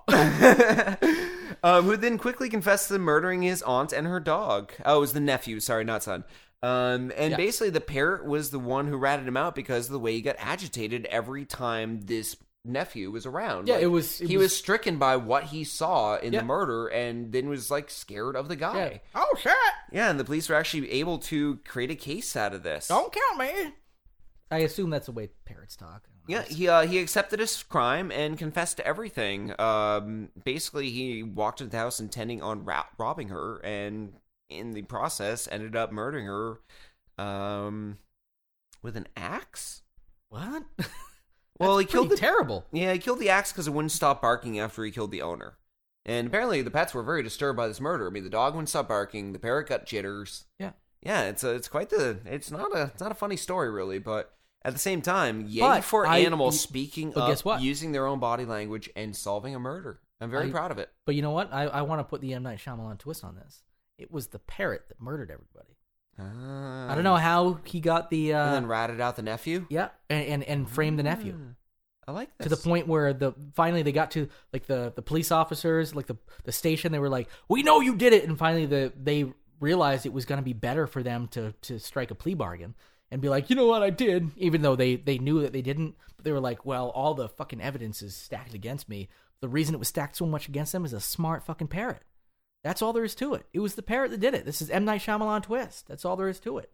um, 1.63 1.85
who 1.85 1.97
then 1.97 2.17
quickly 2.17 2.49
confessed 2.49 2.87
to 2.89 2.97
murdering 2.99 3.41
his 3.41 3.61
aunt 3.63 3.93
and 3.93 4.07
her 4.07 4.19
dog. 4.19 4.71
Oh, 4.85 4.97
it 4.97 5.01
was 5.01 5.13
the 5.13 5.19
nephew. 5.19 5.59
Sorry, 5.59 5.83
not 5.83 6.03
son. 6.03 6.23
Um, 6.63 7.11
and 7.17 7.31
Yeah. 7.31 7.37
basically, 7.37 7.69
the 7.71 7.81
parrot 7.81 8.25
was 8.25 8.51
the 8.51 8.59
one 8.59 8.87
who 8.87 8.97
ratted 8.97 9.27
him 9.27 9.37
out 9.37 9.55
because 9.55 9.87
of 9.87 9.93
the 9.93 9.99
way 9.99 10.13
he 10.13 10.21
got 10.21 10.35
agitated 10.39 11.05
every 11.07 11.45
time 11.45 12.01
this 12.01 12.35
nephew 12.63 13.09
was 13.11 13.25
around. 13.25 13.67
Yeah, 13.67 13.75
Like, 13.75 13.83
it 13.83 13.87
was- 13.87 14.21
it 14.21 14.27
he 14.27 14.37
was, 14.37 14.45
was- 14.45 14.57
stricken 14.57 14.97
by 14.97 15.15
what 15.15 15.45
he 15.45 15.63
saw 15.63 16.15
in 16.17 16.33
Yeah. 16.33 16.39
the 16.41 16.45
murder, 16.45 16.87
and 16.87 17.31
then 17.31 17.49
was 17.49 17.71
like 17.71 17.89
scared 17.89 18.35
of 18.35 18.47
the 18.47 18.55
Yeah. 18.55 18.73
guy. 18.73 19.01
Oh 19.15 19.35
shit! 19.39 19.53
Yeah, 19.91 20.09
and 20.09 20.19
the 20.19 20.23
police 20.23 20.47
were 20.49 20.55
actually 20.55 20.91
able 20.91 21.17
to 21.19 21.57
create 21.67 21.91
a 21.91 21.95
case 21.95 22.35
out 22.35 22.53
of 22.53 22.63
this. 22.63 22.87
Don't 22.87 23.11
count 23.13 23.37
me. 23.39 23.73
I 24.51 24.59
assume 24.59 24.89
that's 24.89 25.05
the 25.05 25.11
way 25.13 25.29
parrots 25.45 25.75
talk. 25.75 26.07
Yeah, 26.27 26.43
he 26.43 26.67
uh, 26.67 26.85
he 26.85 26.99
accepted 26.99 27.39
his 27.39 27.63
crime 27.63 28.11
and 28.11 28.37
confessed 28.37 28.77
to 28.77 28.85
everything. 28.85 29.59
Um, 29.59 30.29
basically, 30.43 30.89
he 30.91 31.23
walked 31.23 31.61
into 31.61 31.71
the 31.71 31.77
house 31.77 31.99
intending 31.99 32.41
on 32.43 32.63
ra- 32.63 32.85
robbing 32.97 33.29
her, 33.29 33.57
and 33.65 34.13
in 34.49 34.71
the 34.73 34.83
process, 34.83 35.47
ended 35.51 35.75
up 35.75 35.91
murdering 35.91 36.25
her 36.27 36.59
um, 37.17 37.97
with 38.83 38.95
an 38.97 39.07
axe. 39.17 39.81
What? 40.29 40.63
Well, 41.61 41.77
he 41.77 41.85
killed 41.85 42.09
the 42.09 42.17
terrible. 42.17 42.65
yeah, 42.71 42.91
he 42.93 42.99
killed 42.99 43.19
the 43.19 43.29
axe 43.29 43.51
because 43.51 43.67
it 43.67 43.71
wouldn't 43.71 43.91
stop 43.91 44.21
barking 44.21 44.59
after 44.59 44.83
he 44.83 44.91
killed 44.91 45.11
the 45.11 45.21
owner. 45.21 45.57
And 46.05 46.27
apparently, 46.27 46.61
the 46.61 46.71
pets 46.71 46.93
were 46.93 47.03
very 47.03 47.21
disturbed 47.23 47.57
by 47.57 47.67
this 47.67 47.79
murder. 47.79 48.07
I 48.07 48.09
mean, 48.09 48.23
the 48.23 48.29
dog 48.29 48.53
wouldn't 48.55 48.69
stop 48.69 48.87
barking, 48.87 49.33
the 49.33 49.39
parrot 49.39 49.69
got 49.69 49.85
jitters. 49.85 50.45
Yeah. 50.59 50.71
Yeah, 51.01 51.23
it's 51.23 51.43
a, 51.43 51.51
it's 51.51 51.67
quite 51.67 51.89
the 51.89 52.19
it's 52.25 52.51
not 52.51 52.75
a 52.75 52.83
it's 52.93 53.01
not 53.01 53.11
a 53.11 53.15
funny 53.15 53.35
story 53.37 53.69
really, 53.71 53.97
but 53.99 54.33
at 54.63 54.73
the 54.73 54.79
same 54.79 55.01
time, 55.01 55.45
yay 55.47 55.61
But 55.61 55.83
for 55.83 56.05
I- 56.05 56.19
animals 56.19 56.59
speaking 56.59 57.15
up, 57.17 57.27
guess 57.29 57.43
what? 57.43 57.61
using 57.61 57.91
their 57.91 58.05
own 58.05 58.19
body 58.19 58.45
language 58.45 58.89
and 58.95 59.15
solving 59.15 59.55
a 59.55 59.59
murder. 59.59 59.99
I'm 60.19 60.29
very 60.29 60.49
I- 60.49 60.51
proud 60.51 60.69
of 60.71 60.77
it. 60.77 60.89
But 61.05 61.15
you 61.15 61.23
know 61.23 61.31
what? 61.31 61.51
I, 61.51 61.63
I 61.63 61.81
want 61.81 61.99
to 61.99 62.03
put 62.03 62.21
the 62.21 62.33
M 62.35 62.43
Night 62.43 62.59
Shyamalan 62.59 62.99
twist 62.99 63.23
on 63.23 63.35
this. 63.35 63.63
It 63.97 64.11
was 64.11 64.27
the 64.27 64.37
parrot 64.39 64.83
that 64.89 65.01
murdered 65.01 65.31
everybody. 65.31 65.75
I 66.19 66.93
don't 66.93 67.03
know 67.03 67.15
how 67.15 67.59
he 67.63 67.79
got 67.79 68.09
the 68.09 68.33
uh, 68.33 68.45
and 68.45 68.53
then 68.53 68.67
ratted 68.67 69.01
out 69.01 69.15
the 69.15 69.21
nephew. 69.23 69.65
yeah, 69.69 69.89
and, 70.09 70.25
and 70.25 70.43
and 70.43 70.69
framed 70.69 70.99
the 70.99 71.03
nephew. 71.03 71.37
I 72.07 72.11
like 72.13 72.35
this. 72.37 72.45
to 72.45 72.55
the 72.55 72.61
point 72.61 72.87
where 72.87 73.13
the 73.13 73.33
finally 73.53 73.83
they 73.83 73.91
got 73.91 74.11
to 74.11 74.27
like 74.51 74.65
the 74.65 74.91
the 74.95 75.01
police 75.01 75.31
officers 75.31 75.95
like 75.95 76.07
the 76.07 76.17
the 76.43 76.51
station 76.51 76.91
they 76.91 76.99
were 76.99 77.09
like 77.09 77.29
we 77.47 77.63
know 77.63 77.79
you 77.79 77.95
did 77.95 78.11
it 78.11 78.27
and 78.27 78.37
finally 78.37 78.65
the 78.65 78.91
they 79.01 79.31
realized 79.59 80.05
it 80.05 80.11
was 80.13 80.25
going 80.25 80.39
to 80.39 80.43
be 80.43 80.53
better 80.53 80.87
for 80.87 81.03
them 81.03 81.27
to 81.29 81.53
to 81.61 81.79
strike 81.79 82.09
a 82.11 82.15
plea 82.15 82.33
bargain 82.33 82.73
and 83.11 83.21
be 83.21 83.29
like 83.29 83.49
you 83.51 83.55
know 83.55 83.67
what 83.67 83.83
I 83.83 83.91
did 83.91 84.31
even 84.35 84.61
though 84.63 84.75
they 84.75 84.95
they 84.95 85.19
knew 85.19 85.41
that 85.41 85.53
they 85.53 85.61
didn't 85.61 85.95
but 86.17 86.25
they 86.25 86.31
were 86.31 86.39
like 86.39 86.65
well 86.65 86.89
all 86.89 87.13
the 87.13 87.29
fucking 87.29 87.61
evidence 87.61 88.01
is 88.01 88.15
stacked 88.15 88.55
against 88.55 88.89
me 88.89 89.07
the 89.39 89.47
reason 89.47 89.75
it 89.75 89.77
was 89.79 89.87
stacked 89.87 90.15
so 90.17 90.25
much 90.25 90.47
against 90.47 90.71
them 90.71 90.83
is 90.83 90.93
a 90.93 90.99
smart 90.99 91.43
fucking 91.43 91.67
parrot 91.67 92.01
that's 92.63 92.81
all 92.81 92.93
there 92.93 93.03
is 93.03 93.15
to 93.15 93.33
it 93.33 93.45
it 93.53 93.59
was 93.59 93.75
the 93.75 93.81
parrot 93.81 94.11
that 94.11 94.19
did 94.19 94.33
it 94.33 94.45
this 94.45 94.61
is 94.61 94.69
M 94.69 94.85
Night 94.85 95.01
Shyamalan 95.01 95.43
twist 95.43 95.87
that's 95.87 96.05
all 96.05 96.15
there 96.15 96.29
is 96.29 96.39
to 96.41 96.57
it 96.57 96.71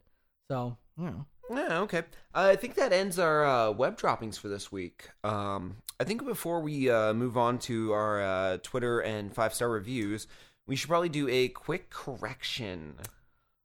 so 0.49 0.77
you 0.97 1.05
know 1.05 1.25
Yeah, 1.49 1.79
okay. 1.79 2.03
I 2.33 2.57
think 2.57 2.75
that 2.75 2.91
ends 2.91 3.17
our 3.17 3.45
uh, 3.45 3.71
web 3.71 3.97
droppings 3.97 4.37
for 4.37 4.49
this 4.49 4.69
week. 4.69 5.09
Um, 5.23 5.77
I 5.97 6.03
think 6.03 6.25
before 6.25 6.59
we 6.59 6.89
uh, 6.89 7.13
move 7.13 7.37
on 7.37 7.57
to 7.59 7.93
our 7.93 8.21
uh, 8.21 8.57
Twitter 8.63 8.99
and 8.99 9.33
five 9.33 9.53
star 9.53 9.69
reviews, 9.69 10.27
we 10.67 10.75
should 10.75 10.89
probably 10.89 11.09
do 11.09 11.27
a 11.29 11.47
quick 11.47 11.89
correction. 11.89 12.95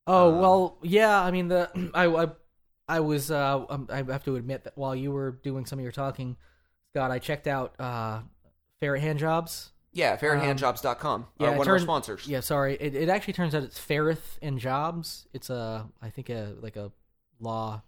Oh 0.07 0.33
Um, 0.33 0.39
well, 0.41 0.79
yeah. 0.83 1.21
I 1.21 1.33
mean, 1.33 1.49
the 1.49 1.71
I 1.95 2.07
I, 2.07 2.29
I 2.89 3.01
was 3.01 3.31
uh 3.33 3.65
um, 3.69 3.89
I 3.91 3.97
have 3.97 4.25
to 4.25 4.37
admit 4.37 4.63
that 4.65 4.77
while 4.77 4.95
you 4.95 5.11
were 5.11 5.33
doing 5.43 5.67
some 5.67 5.79
of 5.79 5.83
your 5.83 5.93
talking, 5.93 6.37
Scott, 6.93 7.11
I 7.11 7.19
checked 7.19 7.49
out 7.49 7.75
uh 7.81 8.21
Ferret 8.81 9.03
Hand 9.03 9.19
Jobs. 9.19 9.73
Yeah, 9.93 10.13
Um, 10.13 10.19
ferrethandjobs.com. 10.19 11.27
Yeah, 11.39 11.49
uh, 11.49 11.53
one 11.53 11.61
of 11.63 11.69
our 11.69 11.79
sponsors. 11.79 12.27
Yeah, 12.27 12.41
sorry. 12.41 12.77
It 12.81 12.95
it 12.95 13.09
actually 13.09 13.35
turns 13.35 13.55
out 13.55 13.63
it's 13.63 13.79
Ferrith 13.79 14.39
and 14.41 14.59
Jobs. 14.59 15.27
It's 15.33 15.51
a 15.51 15.87
I 16.01 16.11
think 16.11 16.31
a 16.31 16.55
like 16.61 16.77
a 16.77 16.93
law. 17.41 17.83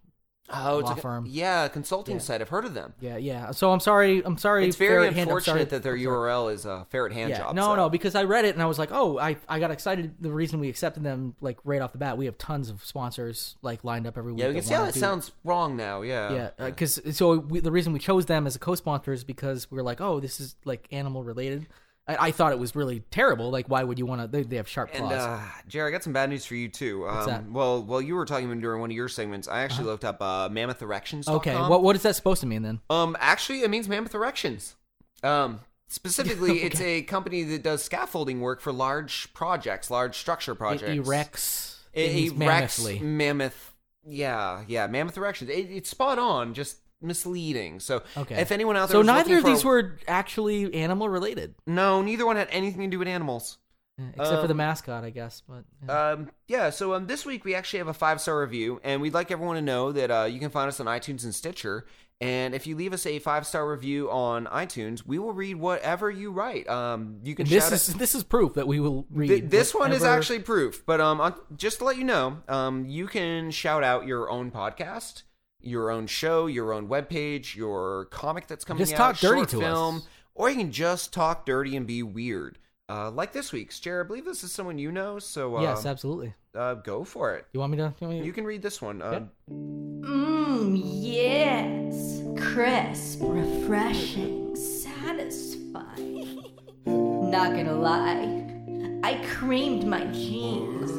Oh, 0.51 0.79
it's 0.81 0.85
law 0.85 0.91
like 0.91 0.99
a- 0.99 1.01
firm. 1.01 1.25
Yeah, 1.27 1.65
a 1.65 1.69
consulting 1.71 2.17
Yeah. 2.17 2.21
site. 2.21 2.43
I've 2.43 2.51
heard 2.51 2.67
of 2.67 2.75
them. 2.75 2.93
Yeah, 3.01 3.17
yeah. 3.17 3.51
So 3.53 3.73
I'm 3.73 3.81
sorry. 3.81 4.23
I'm 4.23 4.37
sorry. 4.37 4.67
It's 4.67 4.77
very 4.77 4.91
Ferret 5.05 5.15
Hand- 5.15 5.31
unfortunate 5.31 5.71
that 5.71 5.83
their 5.83 5.97
URL 5.97 6.53
is 6.53 6.67
uh, 6.67 6.85
Ferret 6.91 7.15
Hand 7.15 7.31
yeah, 7.31 7.39
Jobs. 7.39 7.55
no, 7.57 7.69
though. 7.69 7.77
no, 7.77 7.89
because 7.89 8.15
I 8.15 8.25
read 8.25 8.45
it 8.45 8.53
and 8.55 8.63
I 8.63 8.67
was 8.67 8.79
like, 8.79 8.91
oh, 8.93 9.19
I 9.19 9.39
I 9.49 9.59
got 9.59 9.71
excited. 9.71 10.17
The 10.21 10.31
reason 10.31 10.61
we 10.61 10.69
accepted 10.69 11.03
them 11.03 11.35
like 11.41 11.57
right 11.65 11.81
off 11.81 11.93
the 11.93 11.99
bat, 11.99 12.19
we 12.19 12.27
have 12.27 12.37
tons 12.37 12.69
of 12.69 12.85
sponsors 12.85 13.57
like 13.63 13.85
lined 13.85 14.07
up 14.07 14.19
every 14.19 14.33
week. 14.35 14.43
Yeah, 14.43 14.49
we 14.49 14.55
can 14.57 14.63
see 14.65 14.75
how 14.75 14.85
that 14.85 14.95
sounds 14.95 15.33
wrong 15.45 15.77
now. 15.79 16.03
Yeah. 16.03 16.51
yeah 16.59 16.67
because 16.67 17.01
so 17.17 17.39
we, 17.39 17.61
the 17.61 17.73
reason 17.73 17.95
we 17.95 17.99
chose 17.99 18.27
them 18.27 18.47
as 18.47 18.55
a 18.55 18.59
co-sponsor 18.59 19.15
is 19.15 19.25
because 19.25 19.71
we 19.71 19.77
were 19.77 19.83
like 19.83 20.03
oh 20.03 20.21
this 20.21 20.41
is 20.41 20.57
like 20.67 20.87
animal 20.93 21.25
related 21.25 21.67
I, 22.07 22.29
I 22.29 22.31
thought 22.33 22.53
it 22.53 22.59
was 22.59 22.77
really 22.77 23.01
terrible 23.11 23.51
like 23.51 23.69
why 23.69 23.83
would 23.83 23.99
you 23.99 24.07
want 24.07 24.21
to 24.21 24.27
they, 24.27 24.43
they 24.43 24.57
have 24.57 24.69
sharp 24.69 24.91
And 24.93 25.07
claws 25.07 25.23
uh, 25.23 25.41
Jerry, 25.69 25.89
I 25.89 25.91
got 25.93 26.03
some 26.03 26.13
bad 26.13 26.29
news 26.31 26.45
for 26.45 26.55
you 26.55 26.69
too. 26.69 27.09
Um, 27.09 27.15
What's 27.15 27.27
that? 27.27 27.51
Well, 27.51 27.83
while 27.83 28.03
you 28.03 28.15
were 28.15 28.25
talking 28.25 28.61
during 28.61 28.81
one 28.81 28.91
of 28.91 28.97
your 28.97 29.09
segments. 29.09 29.49
I 29.49 29.63
actually 29.63 29.87
looked 29.87 30.05
up 30.05 30.21
uh, 30.21 30.49
mammoth 30.51 30.83
erections. 30.83 31.29
okay 31.29 31.55
what 31.57 31.83
what 31.83 31.97
is 31.97 32.03
that 32.03 32.15
supposed 32.17 32.41
to 32.43 32.47
mean 32.47 32.63
then 32.63 32.81
Um, 32.91 33.17
actually, 33.21 33.63
it 33.63 33.71
means 33.71 33.89
mammoth 33.89 34.15
erections. 34.15 34.77
Um, 35.23 35.61
specifically, 35.89 36.63
it's 36.65 36.81
a 36.81 37.03
company 37.03 37.43
that 37.45 37.63
does 37.63 37.83
scaffolding 37.83 38.41
work 38.41 38.61
for 38.61 38.73
large 38.73 39.33
projects, 39.33 39.91
large 39.91 40.17
structure 40.19 40.55
projects. 40.55 40.91
it 40.93 40.99
erects 40.99 41.79
It 41.93 42.09
things 42.09 42.33
erects 42.33 42.39
mammothly. 42.85 42.99
mammoth. 43.01 43.71
Yeah, 44.07 44.65
yeah, 44.69 44.87
mammoth 44.87 45.17
erections. 45.17 45.49
It, 45.51 45.71
it's 45.71 45.89
spot 45.89 46.19
on, 46.19 46.53
just 46.53 46.77
misleading. 47.05 47.81
So, 47.81 48.03
okay 48.17 48.41
if 48.41 48.51
anyone 48.51 48.77
out 48.77 48.89
there, 48.89 48.99
so 48.99 49.03
neither 49.03 49.39
of 49.39 49.45
these 49.45 49.63
a- 49.63 49.67
were 49.67 49.99
actually 50.09 50.75
animal 50.75 51.09
related 51.09 51.55
no, 51.67 52.03
neither 52.03 52.27
one 52.27 52.37
had 52.37 52.49
anything 52.51 52.81
to 52.83 52.89
do 52.89 52.99
with 52.99 53.09
animals. 53.09 53.59
Yeah, 53.99 54.07
except 54.17 54.41
for 54.41 54.49
the 54.49 54.55
Um, 54.55 54.57
mascot 54.57 55.05
i 55.05 55.11
guess 55.11 55.41
but 55.49 55.63
yeah. 55.87 56.11
Um, 56.11 56.31
yeah, 56.49 56.71
so 56.71 56.95
um, 56.95 57.07
this 57.07 57.25
week 57.25 57.45
we 57.45 57.55
actually 57.55 57.79
have 57.79 57.87
a 57.87 57.95
five 57.95 58.21
star 58.21 58.41
review, 58.41 58.81
and 58.83 59.01
we'd 59.01 59.15
like 59.15 59.31
everyone 59.31 59.55
to 59.55 59.63
know 59.63 59.93
that 59.93 60.11
uh, 60.11 60.25
you 60.25 60.41
can 60.41 60.51
find 60.51 60.67
us 60.69 60.81
on 60.81 60.87
iTunes 60.87 61.23
and 61.23 61.33
Stitcher. 61.33 61.87
And 62.21 62.55
if 62.55 62.67
you 62.67 62.75
leave 62.77 62.93
us 62.93 63.07
a 63.07 63.19
five 63.19 63.47
star 63.47 63.69
review 63.69 64.11
on 64.11 64.47
iTunes, 64.47 65.05
we 65.05 65.19
will 65.19 65.33
read 65.33 65.57
whatever 65.57 66.11
you 66.11 66.31
write. 66.31 66.67
Um, 66.69 67.19
you 67.23 67.35
can 67.35 67.47
this 67.47 67.71
is 67.71 67.95
this 67.95 68.15
is 68.15 68.23
proof 68.25 68.55
that 68.55 68.67
we 68.67 68.81
will 68.81 69.05
read 69.11 69.29
Th- 69.29 69.45
this 69.45 69.75
one 69.75 69.93
is 69.93 70.05
actually 70.05 70.39
proof, 70.41 70.85
but 70.87 71.01
um, 71.01 71.35
just 71.57 71.79
to 71.79 71.85
let 71.85 71.97
you 71.97 72.05
know, 72.05 72.39
um, 72.49 72.87
you 72.87 73.07
can 73.07 73.51
shout 73.51 73.85
out 73.85 74.07
your 74.07 74.31
own 74.31 74.51
podcast, 74.51 75.23
your 75.67 75.91
own 75.91 76.07
show, 76.07 76.47
your 76.47 76.73
own 76.73 76.89
webpage, 76.89 77.55
your 77.57 78.07
comic 78.07 78.47
that's 78.47 78.65
coming 78.65 78.81
Just 78.81 78.95
out, 78.95 78.99
talk 78.99 79.19
dirty 79.19 79.39
short 79.41 79.49
to 79.51 79.59
us. 79.59 79.63
film, 79.65 80.03
or 80.35 80.51
you 80.51 80.57
can 80.57 80.73
just 80.73 81.13
talk 81.13 81.47
dirty 81.47 81.77
and 81.77 81.87
be 81.87 82.03
weird. 82.03 82.59
Uh, 82.89 83.11
like 83.11 83.33
this 83.33 83.51
week's, 83.53 83.81
Jared. 83.81 84.07
I 84.07 84.09
believe 84.09 84.25
this 84.27 84.45
is 84.45 84.53
someone 84.53 84.79
you 84.79 84.93
know, 84.93 85.19
so 85.19 85.57
uh, 85.57 85.63
yes 85.63 85.87
absolutely 85.87 86.35
uh, 86.55 86.75
go 86.75 87.03
for 87.03 87.35
it. 87.35 87.47
you 87.53 87.61
want 87.61 87.73
me 87.73 87.79
to 87.79 87.95
you 88.01 88.09
me 88.09 88.21
to- 88.21 88.27
You 88.27 88.33
can 88.33 88.45
read 88.45 88.61
this 88.63 88.83
one. 88.83 89.01
Uh, 89.01 89.27
Mmm, 89.51 90.81
yes. 90.85 92.21
Crisp, 92.39 93.21
refreshing, 93.23 94.55
satisfying. 94.55 96.45
Not 96.87 97.55
gonna 97.57 97.75
lie, 97.75 99.01
I 99.03 99.25
creamed 99.35 99.85
my 99.87 100.05
jeans. 100.07 100.91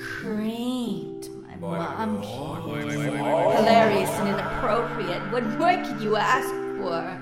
Creamed 0.00 1.03
my 1.70 2.06
mom. 2.06 2.22
Hilarious 2.68 4.10
and 4.10 4.28
inappropriate. 4.28 5.22
What 5.32 5.44
more 5.58 5.76
could 5.84 6.00
you 6.00 6.16
ask 6.16 6.48
for? 6.80 7.20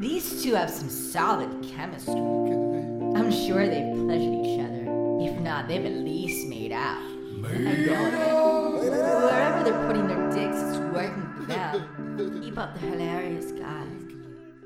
These 0.00 0.42
two 0.42 0.54
have 0.54 0.70
some 0.70 0.88
solid 0.88 1.50
chemistry. 1.62 2.14
I'm 2.14 3.30
sure 3.30 3.66
they've 3.66 3.94
pleasured 4.06 4.34
each 4.44 4.60
other. 4.60 4.84
If 5.20 5.40
not, 5.40 5.68
they've 5.68 5.84
at 5.84 5.92
least 5.92 6.48
made 6.48 6.72
out. 6.72 6.98
I 6.98 7.58
know 7.58 8.80
it. 8.82 8.90
Wherever 8.90 9.64
they're 9.64 9.86
putting 9.86 10.08
their 10.08 10.30
dicks, 10.30 10.56
it's 10.60 10.78
working 10.92 11.28
for 11.36 11.42
them. 11.46 12.40
Keep 12.42 12.58
up 12.58 12.74
the 12.74 12.80
hilarious, 12.80 13.52
guys. 13.52 13.88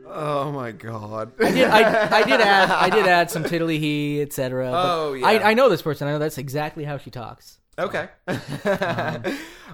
oh 0.06 0.50
my 0.52 0.72
god. 0.72 1.32
I 1.40 1.50
did. 1.50 1.68
I, 1.68 2.18
I 2.18 2.22
did 2.22 2.40
add. 2.40 2.70
I 2.70 2.90
did 2.90 3.06
add 3.06 3.30
some 3.30 3.44
tiddly 3.50 3.78
he, 3.78 4.22
etc. 4.22 4.70
Oh, 4.72 5.12
yeah. 5.12 5.26
I, 5.26 5.50
I 5.50 5.54
know 5.54 5.68
this 5.68 5.82
person. 5.82 6.08
I 6.08 6.12
know 6.12 6.18
that's 6.18 6.38
exactly 6.38 6.84
how 6.84 6.96
she 6.98 7.10
talks. 7.10 7.58
Okay. 7.78 8.08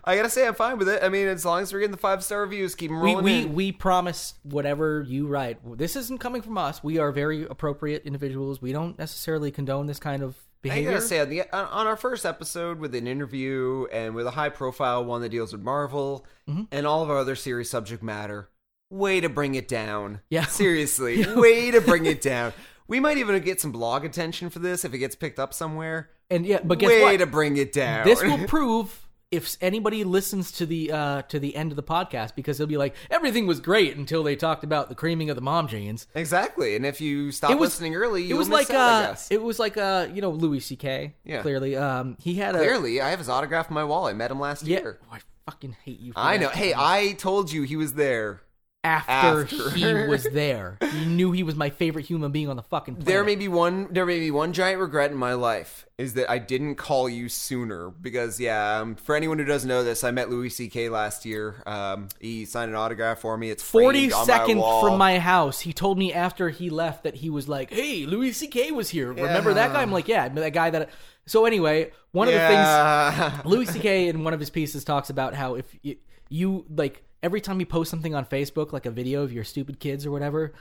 I 0.06 0.16
gotta 0.16 0.28
say, 0.30 0.46
I'm 0.46 0.54
fine 0.54 0.78
with 0.78 0.88
it. 0.88 1.02
I 1.02 1.08
mean, 1.08 1.26
as 1.28 1.44
long 1.44 1.62
as 1.62 1.72
we're 1.72 1.78
getting 1.80 1.92
the 1.92 1.96
five 1.98 2.22
star 2.22 2.42
reviews, 2.42 2.74
keep 2.74 2.90
them 2.90 3.00
We 3.00 3.10
rolling 3.10 3.24
we, 3.24 3.38
in. 3.42 3.54
we 3.54 3.72
promise 3.72 4.34
whatever 4.42 5.02
you 5.06 5.26
write. 5.26 5.58
This 5.78 5.96
isn't 5.96 6.18
coming 6.18 6.42
from 6.42 6.58
us. 6.58 6.82
We 6.84 6.98
are 6.98 7.10
very 7.12 7.44
appropriate 7.44 8.02
individuals. 8.04 8.60
We 8.60 8.72
don't 8.72 8.98
necessarily 8.98 9.50
condone 9.50 9.86
this 9.86 9.98
kind 9.98 10.22
of 10.22 10.36
behavior. 10.62 10.90
I 10.90 10.94
gotta 10.94 11.06
say, 11.06 11.20
on, 11.20 11.28
the, 11.30 11.42
on 11.54 11.86
our 11.86 11.96
first 11.96 12.26
episode 12.26 12.78
with 12.78 12.94
an 12.94 13.06
interview 13.06 13.86
and 13.92 14.14
with 14.14 14.26
a 14.26 14.30
high 14.32 14.50
profile 14.50 15.04
one 15.04 15.22
that 15.22 15.30
deals 15.30 15.52
with 15.52 15.62
Marvel 15.62 16.26
Mm-hmm. 16.48 16.64
and 16.72 16.86
all 16.86 17.02
of 17.02 17.08
our 17.08 17.16
other 17.16 17.36
series 17.36 17.70
subject 17.70 18.02
matter, 18.02 18.50
way 18.90 19.18
to 19.18 19.30
bring 19.30 19.54
it 19.54 19.66
down. 19.66 20.20
Yeah. 20.28 20.44
Seriously, 20.46 21.24
way 21.34 21.70
to 21.70 21.80
bring 21.80 22.04
it 22.04 22.20
down. 22.20 22.52
We 22.86 23.00
might 23.00 23.16
even 23.18 23.40
get 23.42 23.60
some 23.60 23.72
blog 23.72 24.04
attention 24.04 24.50
for 24.50 24.58
this 24.58 24.84
if 24.84 24.92
it 24.94 24.98
gets 24.98 25.14
picked 25.16 25.38
up 25.38 25.54
somewhere. 25.54 26.10
and 26.30 26.44
yeah, 26.46 26.60
but 26.62 26.78
guess 26.78 26.88
way 26.90 27.02
what? 27.02 27.16
to 27.18 27.26
bring 27.26 27.56
it 27.56 27.72
down. 27.72 28.04
this 28.06 28.22
will 28.22 28.38
prove 28.46 29.00
if 29.30 29.56
anybody 29.60 30.04
listens 30.04 30.52
to 30.52 30.64
the 30.66 30.92
uh 30.92 31.22
to 31.22 31.40
the 31.40 31.56
end 31.56 31.72
of 31.72 31.76
the 31.76 31.82
podcast 31.82 32.36
because 32.36 32.56
they'll 32.56 32.68
be 32.68 32.76
like 32.76 32.94
everything 33.10 33.46
was 33.48 33.58
great 33.58 33.96
until 33.96 34.22
they 34.22 34.36
talked 34.36 34.62
about 34.62 34.88
the 34.88 34.94
creaming 34.94 35.28
of 35.28 35.34
the 35.34 35.42
mom 35.42 35.66
jeans. 35.66 36.06
exactly. 36.14 36.76
And 36.76 36.86
if 36.86 37.00
you 37.00 37.32
stop 37.32 37.50
It 37.50 37.58
was- 37.58 37.70
listening 37.70 37.96
early, 37.96 38.30
It 38.30 38.34
was 38.34 38.48
like 38.48 38.70
out, 38.70 39.04
uh 39.10 39.16
it 39.30 39.42
was 39.42 39.58
like 39.58 39.76
uh 39.76 40.06
you 40.12 40.20
know 40.22 40.30
Louis 40.30 40.60
C.K. 40.60 41.14
Yeah. 41.24 41.42
clearly 41.42 41.74
um 41.76 42.16
he 42.20 42.34
had 42.34 42.54
a 42.54 42.58
Clearly, 42.58 43.00
I 43.00 43.10
have 43.10 43.18
his 43.18 43.28
autograph 43.28 43.68
in 43.70 43.74
my 43.74 43.84
wall. 43.84 44.06
I 44.06 44.12
met 44.12 44.30
him 44.30 44.38
last 44.38 44.64
yeah. 44.66 44.78
year. 44.80 44.98
Oh, 45.10 45.14
I 45.16 45.20
fucking 45.50 45.76
hate 45.84 45.98
you. 46.00 46.12
For 46.12 46.18
I 46.20 46.36
know. 46.36 46.50
Hey, 46.50 46.72
I 46.76 47.12
told 47.18 47.50
you 47.50 47.62
he 47.62 47.76
was 47.76 47.94
there. 47.94 48.42
After, 48.84 49.42
after. 49.42 49.70
he 49.70 49.92
was 50.06 50.24
there, 50.32 50.78
He 50.92 51.06
knew 51.06 51.32
he 51.32 51.42
was 51.42 51.56
my 51.56 51.70
favorite 51.70 52.04
human 52.04 52.30
being 52.30 52.48
on 52.48 52.56
the 52.56 52.62
fucking 52.62 52.96
planet. 52.96 53.06
There 53.06 53.24
may 53.24 53.34
be 53.34 53.48
one. 53.48 53.88
There 53.90 54.06
may 54.06 54.20
be 54.20 54.30
one 54.30 54.52
giant 54.52 54.80
regret 54.80 55.10
in 55.10 55.16
my 55.16 55.32
life 55.32 55.86
is 55.96 56.14
that 56.14 56.28
I 56.28 56.38
didn't 56.38 56.74
call 56.74 57.08
you 57.08 57.28
sooner. 57.28 57.90
Because 57.90 58.38
yeah, 58.40 58.80
um, 58.80 58.96
for 58.96 59.14
anyone 59.14 59.38
who 59.38 59.44
doesn't 59.44 59.68
know 59.68 59.84
this, 59.84 60.04
I 60.04 60.10
met 60.10 60.28
Louis 60.28 60.50
C.K. 60.50 60.88
last 60.88 61.24
year. 61.24 61.62
Um, 61.66 62.08
he 62.20 62.44
signed 62.44 62.70
an 62.70 62.76
autograph 62.76 63.20
for 63.20 63.36
me. 63.36 63.50
It's 63.50 63.62
Forty 63.62 64.10
seconds 64.10 64.60
my 64.60 64.80
from 64.80 64.98
my 64.98 65.18
house, 65.18 65.60
he 65.60 65.72
told 65.72 65.98
me 65.98 66.12
after 66.12 66.50
he 66.50 66.70
left 66.70 67.04
that 67.04 67.16
he 67.16 67.30
was 67.30 67.48
like, 67.48 67.72
"Hey, 67.72 68.06
Louis 68.06 68.32
C.K. 68.32 68.72
was 68.72 68.90
here. 68.90 69.12
Remember 69.12 69.54
that 69.54 69.72
guy?" 69.72 69.82
I'm 69.82 69.92
like, 69.92 70.08
"Yeah, 70.08 70.28
that 70.28 70.52
guy 70.52 70.70
that." 70.70 70.90
So 71.26 71.46
anyway, 71.46 71.92
one 72.12 72.28
of 72.28 72.34
the 72.34 72.40
things 72.40 72.52
Yeah. 72.52 73.40
Louis 73.44 73.66
C.K. 73.66 74.08
in 74.08 74.24
one 74.24 74.34
of 74.34 74.40
his 74.40 74.50
pieces 74.50 74.84
talks 74.84 75.08
about 75.10 75.34
how 75.34 75.54
if 75.54 75.66
you, 75.82 75.96
you 76.28 76.66
like 76.68 77.02
every 77.24 77.40
time 77.40 77.58
you 77.58 77.66
post 77.66 77.90
something 77.90 78.14
on 78.14 78.26
Facebook, 78.26 78.72
like 78.72 78.84
a 78.84 78.90
video 78.90 79.22
of 79.22 79.32
your 79.32 79.44
stupid 79.44 79.80
kids 79.80 80.04
or 80.04 80.10
whatever, 80.10 80.52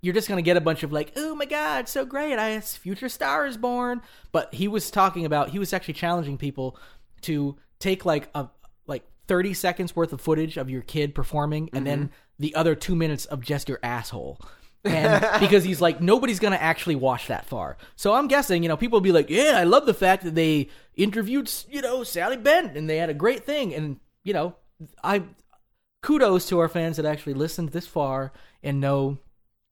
you're 0.00 0.14
just 0.14 0.28
gonna 0.28 0.42
get 0.42 0.56
a 0.56 0.62
bunch 0.62 0.82
of 0.82 0.90
like, 0.92 1.12
"Oh 1.14 1.34
my 1.34 1.44
god, 1.44 1.88
so 1.88 2.04
great! 2.04 2.38
I 2.38 2.58
future 2.60 3.08
star 3.08 3.46
is 3.46 3.56
born." 3.56 4.00
But 4.32 4.54
he 4.54 4.66
was 4.66 4.90
talking 4.90 5.26
about 5.26 5.50
he 5.50 5.58
was 5.58 5.72
actually 5.72 5.94
challenging 5.94 6.38
people 6.38 6.78
to 7.22 7.56
take 7.78 8.04
like 8.04 8.30
a 8.34 8.48
like 8.86 9.04
30 9.28 9.52
seconds 9.52 9.94
worth 9.94 10.12
of 10.12 10.20
footage 10.20 10.56
of 10.56 10.70
your 10.70 10.82
kid 10.82 11.14
performing, 11.14 11.68
and 11.74 11.86
then 11.86 11.98
mm-hmm. 11.98 12.12
the 12.38 12.54
other 12.54 12.74
two 12.74 12.96
minutes 12.96 13.26
of 13.26 13.42
just 13.42 13.68
your 13.68 13.78
asshole. 13.82 14.40
and 14.84 15.40
because 15.40 15.64
he's 15.64 15.80
like 15.80 16.00
nobody's 16.00 16.38
gonna 16.38 16.54
actually 16.54 16.94
watch 16.94 17.26
that 17.26 17.44
far 17.44 17.76
so 17.96 18.14
i'm 18.14 18.28
guessing 18.28 18.62
you 18.62 18.68
know 18.68 18.76
people 18.76 18.98
will 18.98 19.02
be 19.02 19.10
like 19.10 19.28
yeah 19.28 19.54
i 19.56 19.64
love 19.64 19.84
the 19.84 19.92
fact 19.92 20.22
that 20.22 20.36
they 20.36 20.68
interviewed 20.94 21.50
you 21.68 21.82
know 21.82 22.04
sally 22.04 22.36
bent 22.36 22.76
and 22.76 22.88
they 22.88 22.98
had 22.98 23.10
a 23.10 23.14
great 23.14 23.42
thing 23.42 23.74
and 23.74 23.98
you 24.22 24.32
know 24.32 24.54
i 25.02 25.20
kudos 26.06 26.46
to 26.48 26.60
our 26.60 26.68
fans 26.68 26.96
that 26.98 27.04
actually 27.04 27.34
listened 27.34 27.70
this 27.70 27.84
far 27.86 28.32
and 28.62 28.80
know 28.80 29.18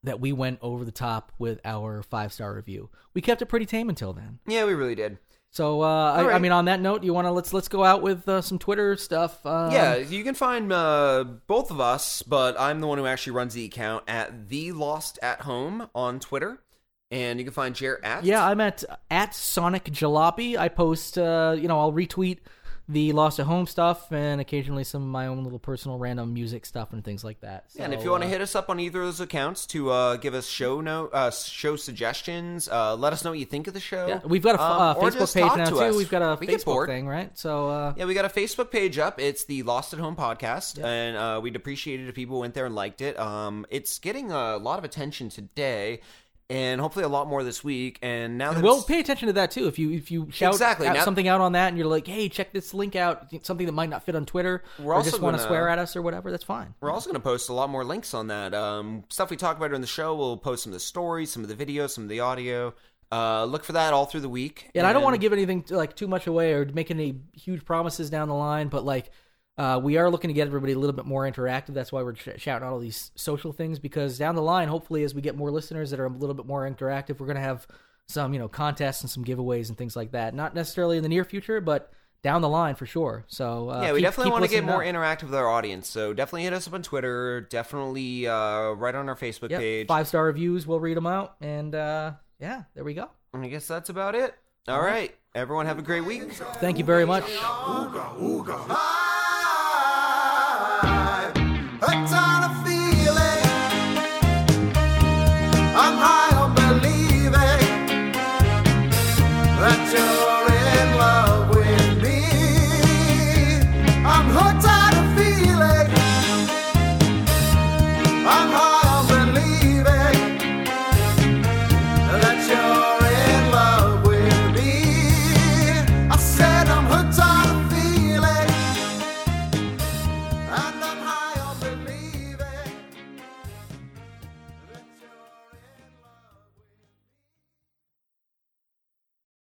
that 0.03 0.19
we 0.19 0.33
went 0.33 0.59
over 0.63 0.85
the 0.85 0.91
top 0.91 1.31
with 1.39 1.61
our 1.65 2.03
five 2.03 2.33
star 2.33 2.53
review 2.55 2.91
we 3.15 3.21
kept 3.21 3.41
it 3.41 3.47
pretty 3.47 3.65
tame 3.65 3.89
until 3.89 4.13
then 4.13 4.41
yeah, 4.45 4.65
we 4.65 4.75
really 4.75 4.97
did. 4.97 5.19
so 5.51 5.83
uh, 5.83 6.13
I, 6.13 6.33
I 6.35 6.39
mean 6.41 6.51
on 6.51 6.65
that 6.65 6.81
note 6.81 7.05
you 7.05 7.15
want 7.15 7.29
to 7.29 7.31
let's 7.31 7.53
let's 7.53 7.69
go 7.69 7.85
out 7.85 8.03
with 8.03 8.29
uh, 8.29 8.43
some 8.43 8.59
twitter 8.59 8.97
stuff 8.97 9.47
um, 9.47 9.71
Yeah, 9.71 9.95
you 9.95 10.25
can 10.25 10.35
find 10.35 10.73
uh, 10.73 11.23
both 11.47 11.71
of 11.71 11.81
us, 11.81 12.23
but 12.23 12.59
I'm 12.59 12.81
the 12.81 12.89
one 12.89 12.99
who 12.99 13.07
actually 13.07 13.35
runs 13.35 13.55
the 13.55 13.65
account 13.65 14.03
at 14.09 14.49
the 14.49 14.73
Lost 14.73 15.21
at 15.23 15.43
Home 15.43 15.89
on 15.95 16.19
Twitter, 16.19 16.59
and 17.13 17.39
you 17.39 17.45
can 17.45 17.55
find 17.55 17.77
Jer 17.77 18.01
at 18.03 18.25
Yeah, 18.25 18.45
I'm 18.45 18.61
at 18.61 18.83
at 19.09 19.37
Sonic 19.37 19.85
Jalopy. 19.85 20.59
I 20.59 20.69
post, 20.69 21.17
uh, 21.17 21.55
you 21.57 21.69
know, 21.69 21.79
I'll 21.79 21.93
retweet 21.93 22.39
the 22.89 23.13
Lost 23.13 23.41
at 23.41 23.47
Home 23.47 23.67
stuff 23.67 24.13
and 24.13 24.41
occasionally 24.41 24.85
some 24.85 25.03
of 25.03 25.09
my 25.09 25.27
own 25.27 25.43
little 25.43 25.59
personal 25.59 25.99
random 25.99 26.35
music 26.35 26.67
stuff 26.67 26.93
and 26.93 27.03
things 27.03 27.25
like 27.25 27.41
that. 27.41 27.65
Yeah, 27.75 27.85
and 27.85 27.95
if 27.95 28.01
So, 28.01 28.05
you 28.05 28.11
want 28.11 28.23
to 28.25 28.27
uh, 28.29 28.33
hit 28.33 28.41
us 28.43 28.55
up 28.55 28.69
on 28.69 28.79
either 28.79 29.01
of 29.01 29.07
those 29.07 29.21
accounts 29.21 29.67
to 29.69 29.91
uh, 29.91 30.17
give 30.17 30.35
us 30.35 30.47
show 30.47 30.81
note, 30.83 31.11
uh, 31.15 31.31
show 31.31 31.77
suggestions, 31.77 32.69
uh, 32.69 32.95
let 32.95 33.13
us 33.15 33.25
know 33.25 33.31
what 33.31 33.39
you 33.39 33.47
think 33.47 33.67
of 33.69 33.75
the 33.75 33.81
show. 33.81 34.07
yeah, 34.07 34.21
we've 34.25 34.43
got 34.43 34.57
a 34.57 34.63
um, 34.63 34.81
uh, 34.83 34.95
Facebook 34.97 35.33
page 35.33 35.57
now 35.57 35.65
to 35.65 35.71
too. 35.71 35.79
us. 35.81 35.97
We've 35.97 36.11
got 36.11 36.23
a 36.23 36.37
We 36.39 36.47
Facebook 36.47 36.87
thing, 36.87 37.07
right? 37.09 37.31
So 37.39 37.69
uh, 37.71 37.95
Yeah, 37.97 38.05
we 38.05 38.13
got 38.15 38.27
a 38.27 38.29
Facebook 38.29 38.71
page 38.71 38.99
up. 38.99 39.19
It's 39.21 39.45
the 39.47 39.63
Lost 39.63 39.95
at 39.95 39.99
Home 40.01 40.17
podcast, 40.17 40.83
and 40.83 41.17
uh, 41.17 41.41
we'd 41.43 41.57
appreciate 41.57 42.01
it 42.01 42.09
if 42.09 42.15
people 42.15 42.41
went 42.41 42.55
there 42.55 42.67
and 42.67 42.75
liked 42.75 43.01
it. 43.01 43.19
Um, 43.19 43.65
it's 43.71 43.99
getting 43.99 44.31
a 44.31 44.57
lot 44.59 44.79
of 44.79 44.85
attention 44.85 45.31
today, 45.31 46.01
and 46.51 46.81
hopefully 46.81 47.05
a 47.05 47.09
lot 47.09 47.27
more 47.27 47.43
this 47.43 47.65
week. 47.65 47.99
And 48.03 48.37
now 48.37 48.53
that 48.53 48.63
Well, 48.63 48.75
it's- 48.75 48.87
pay 48.87 49.01
attention 49.01 49.27
to 49.29 49.33
that 49.35 49.51
too. 49.51 49.67
If 49.67 49.79
you 49.79 49.91
if 49.93 50.11
you 50.11 50.29
shout 50.31 50.53
Exactly. 50.53 50.87
out 50.87 50.95
Now- 50.97 51.05
something 51.05 51.27
out 51.27 51.41
on 51.41 51.53
that 51.53 51.69
and 51.69 51.79
you're 51.79 51.87
like, 51.87 52.07
hey, 52.07 52.29
check 52.29 52.53
this 52.53 52.75
link 52.75 52.95
out, 52.97 53.27
something 53.43 53.67
that 53.67 53.73
might 53.73 53.89
not 53.91 54.05
fit 54.05 54.15
on 54.15 54.27
Twitter, 54.27 54.63
We're 54.79 54.93
or 54.93 54.95
also 54.97 55.11
just 55.11 55.23
want 55.23 55.35
to 55.37 55.39
gonna- 55.39 55.49
swear 55.49 55.69
at 55.69 55.79
us 55.79 55.97
or 55.97 56.03
whatever, 56.03 56.31
that's 56.31 56.45
fine. 56.45 56.75
We're 56.81 56.91
also 56.93 57.09
going 57.11 57.21
to 57.21 57.25
post 57.25 57.49
a 57.49 57.53
lot 57.55 57.71
more 57.71 57.85
links 57.85 58.13
on 58.15 58.27
that. 58.29 58.55
Um, 58.55 59.05
stuff 59.09 59.31
we 59.31 59.37
talk 59.37 59.57
about 59.57 59.69
during 59.69 59.81
the 59.81 59.87
show. 59.87 60.15
We'll 60.15 60.37
post 60.37 60.65
some 60.65 60.71
of 60.71 60.75
the 60.75 60.81
stories, 60.81 61.31
some 61.33 61.43
of 61.45 61.49
the 61.49 61.67
videos, 61.67 61.91
some 61.91 62.05
of 62.05 62.11
the 62.11 62.21
audio. 62.21 62.75
Uh, 63.13 63.45
look 63.45 63.63
for 63.65 63.73
that 63.73 63.93
all 63.93 64.07
through 64.07 64.21
the 64.21 64.29
week. 64.29 64.71
Yeah, 64.75 64.81
and 64.81 64.87
I 64.89 64.93
don't 64.93 65.03
want 65.03 65.15
to 65.15 65.19
give 65.21 65.33
anything 65.33 65.65
like 65.71 65.95
too 65.95 66.09
much 66.09 66.27
away 66.27 66.53
or 66.53 66.65
make 66.67 66.91
any 66.91 67.21
huge 67.33 67.65
promises 67.65 68.11
down 68.11 68.29
the 68.29 68.35
line, 68.35 68.69
but 68.69 68.85
like 68.85 69.11
uh, 69.57 69.81
we 69.83 69.97
are 69.97 70.11
looking 70.11 70.29
to 70.29 70.35
get 70.35 70.47
everybody 70.47 70.73
a 70.73 70.79
little 70.79 70.95
bit 70.97 71.05
more 71.07 71.23
interactive. 71.31 71.75
That's 71.75 71.93
why 71.93 72.03
we're 72.03 72.15
sh- 72.17 72.29
shouting 72.39 72.67
out 72.67 72.73
all 72.73 72.79
these 72.81 73.11
social 73.15 73.53
things 73.53 73.79
because 73.79 74.19
down 74.19 74.35
the 74.35 74.43
line, 74.43 74.69
hopefully, 74.69 75.05
as 75.05 75.15
we 75.15 75.21
get 75.23 75.37
more 75.37 75.51
listeners 75.51 75.91
that 75.91 76.01
are 76.01 76.07
a 76.07 76.09
little 76.11 76.35
bit 76.35 76.47
more 76.47 76.69
interactive, 76.69 77.21
we're 77.21 77.27
gonna 77.27 77.41
have 77.41 77.67
some 78.09 78.33
you 78.33 78.39
know 78.39 78.49
contests 78.49 79.01
and 79.03 79.11
some 79.11 79.25
giveaways 79.25 79.69
and 79.69 79.79
things 79.79 79.95
like 79.97 80.11
that. 80.13 80.35
Not 80.35 80.55
necessarily 80.55 80.97
in 80.97 81.03
the 81.03 81.09
near 81.09 81.25
future, 81.25 81.61
but 81.61 81.93
down 82.23 82.41
the 82.43 82.49
line 82.49 82.75
for 82.75 82.87
sure. 82.87 83.25
So 83.29 83.71
uh, 83.71 83.83
yeah, 83.83 83.93
we 83.93 83.99
keep- 83.99 84.07
definitely 84.07 84.25
keep 84.25 84.33
want 84.33 84.45
to 84.45 84.51
get 84.51 84.65
more 84.65 84.83
up. 84.85 84.89
interactive 84.95 85.25
with 85.25 85.35
our 85.35 85.49
audience. 85.49 85.89
So 85.89 86.13
definitely 86.13 86.45
hit 86.45 86.53
us 86.53 86.67
up 86.67 86.75
on 86.75 86.83
Twitter. 86.83 87.43
Definitely 87.43 88.27
uh, 88.27 88.71
right 88.73 88.95
on 88.95 89.09
our 89.09 89.17
Facebook 89.17 89.51
Yep, 89.51 89.61
page. 89.61 89.87
Five 89.87 90.09
star 90.09 90.25
reviews, 90.25 90.67
we'll 90.67 90.81
read 90.81 90.97
them 90.97 91.07
out, 91.07 91.37
and 91.41 91.75
uh, 91.75 92.13
yeah, 92.41 92.65
there 92.75 92.83
we 92.85 92.95
go. 92.95 93.09
I 93.33 93.47
guess 93.49 93.67
that's 93.69 93.89
about 93.89 94.15
it. 94.15 94.35
All 94.69 94.81
right. 94.81 95.15
Everyone 95.35 95.67
have 95.67 95.79
a 95.79 95.83
great 95.83 96.05
week. 96.05 96.33
Thank 96.33 96.79
you 96.79 96.85
very 96.85 97.05
much. 97.05 97.25
A 97.25 97.37
ton 97.39 99.04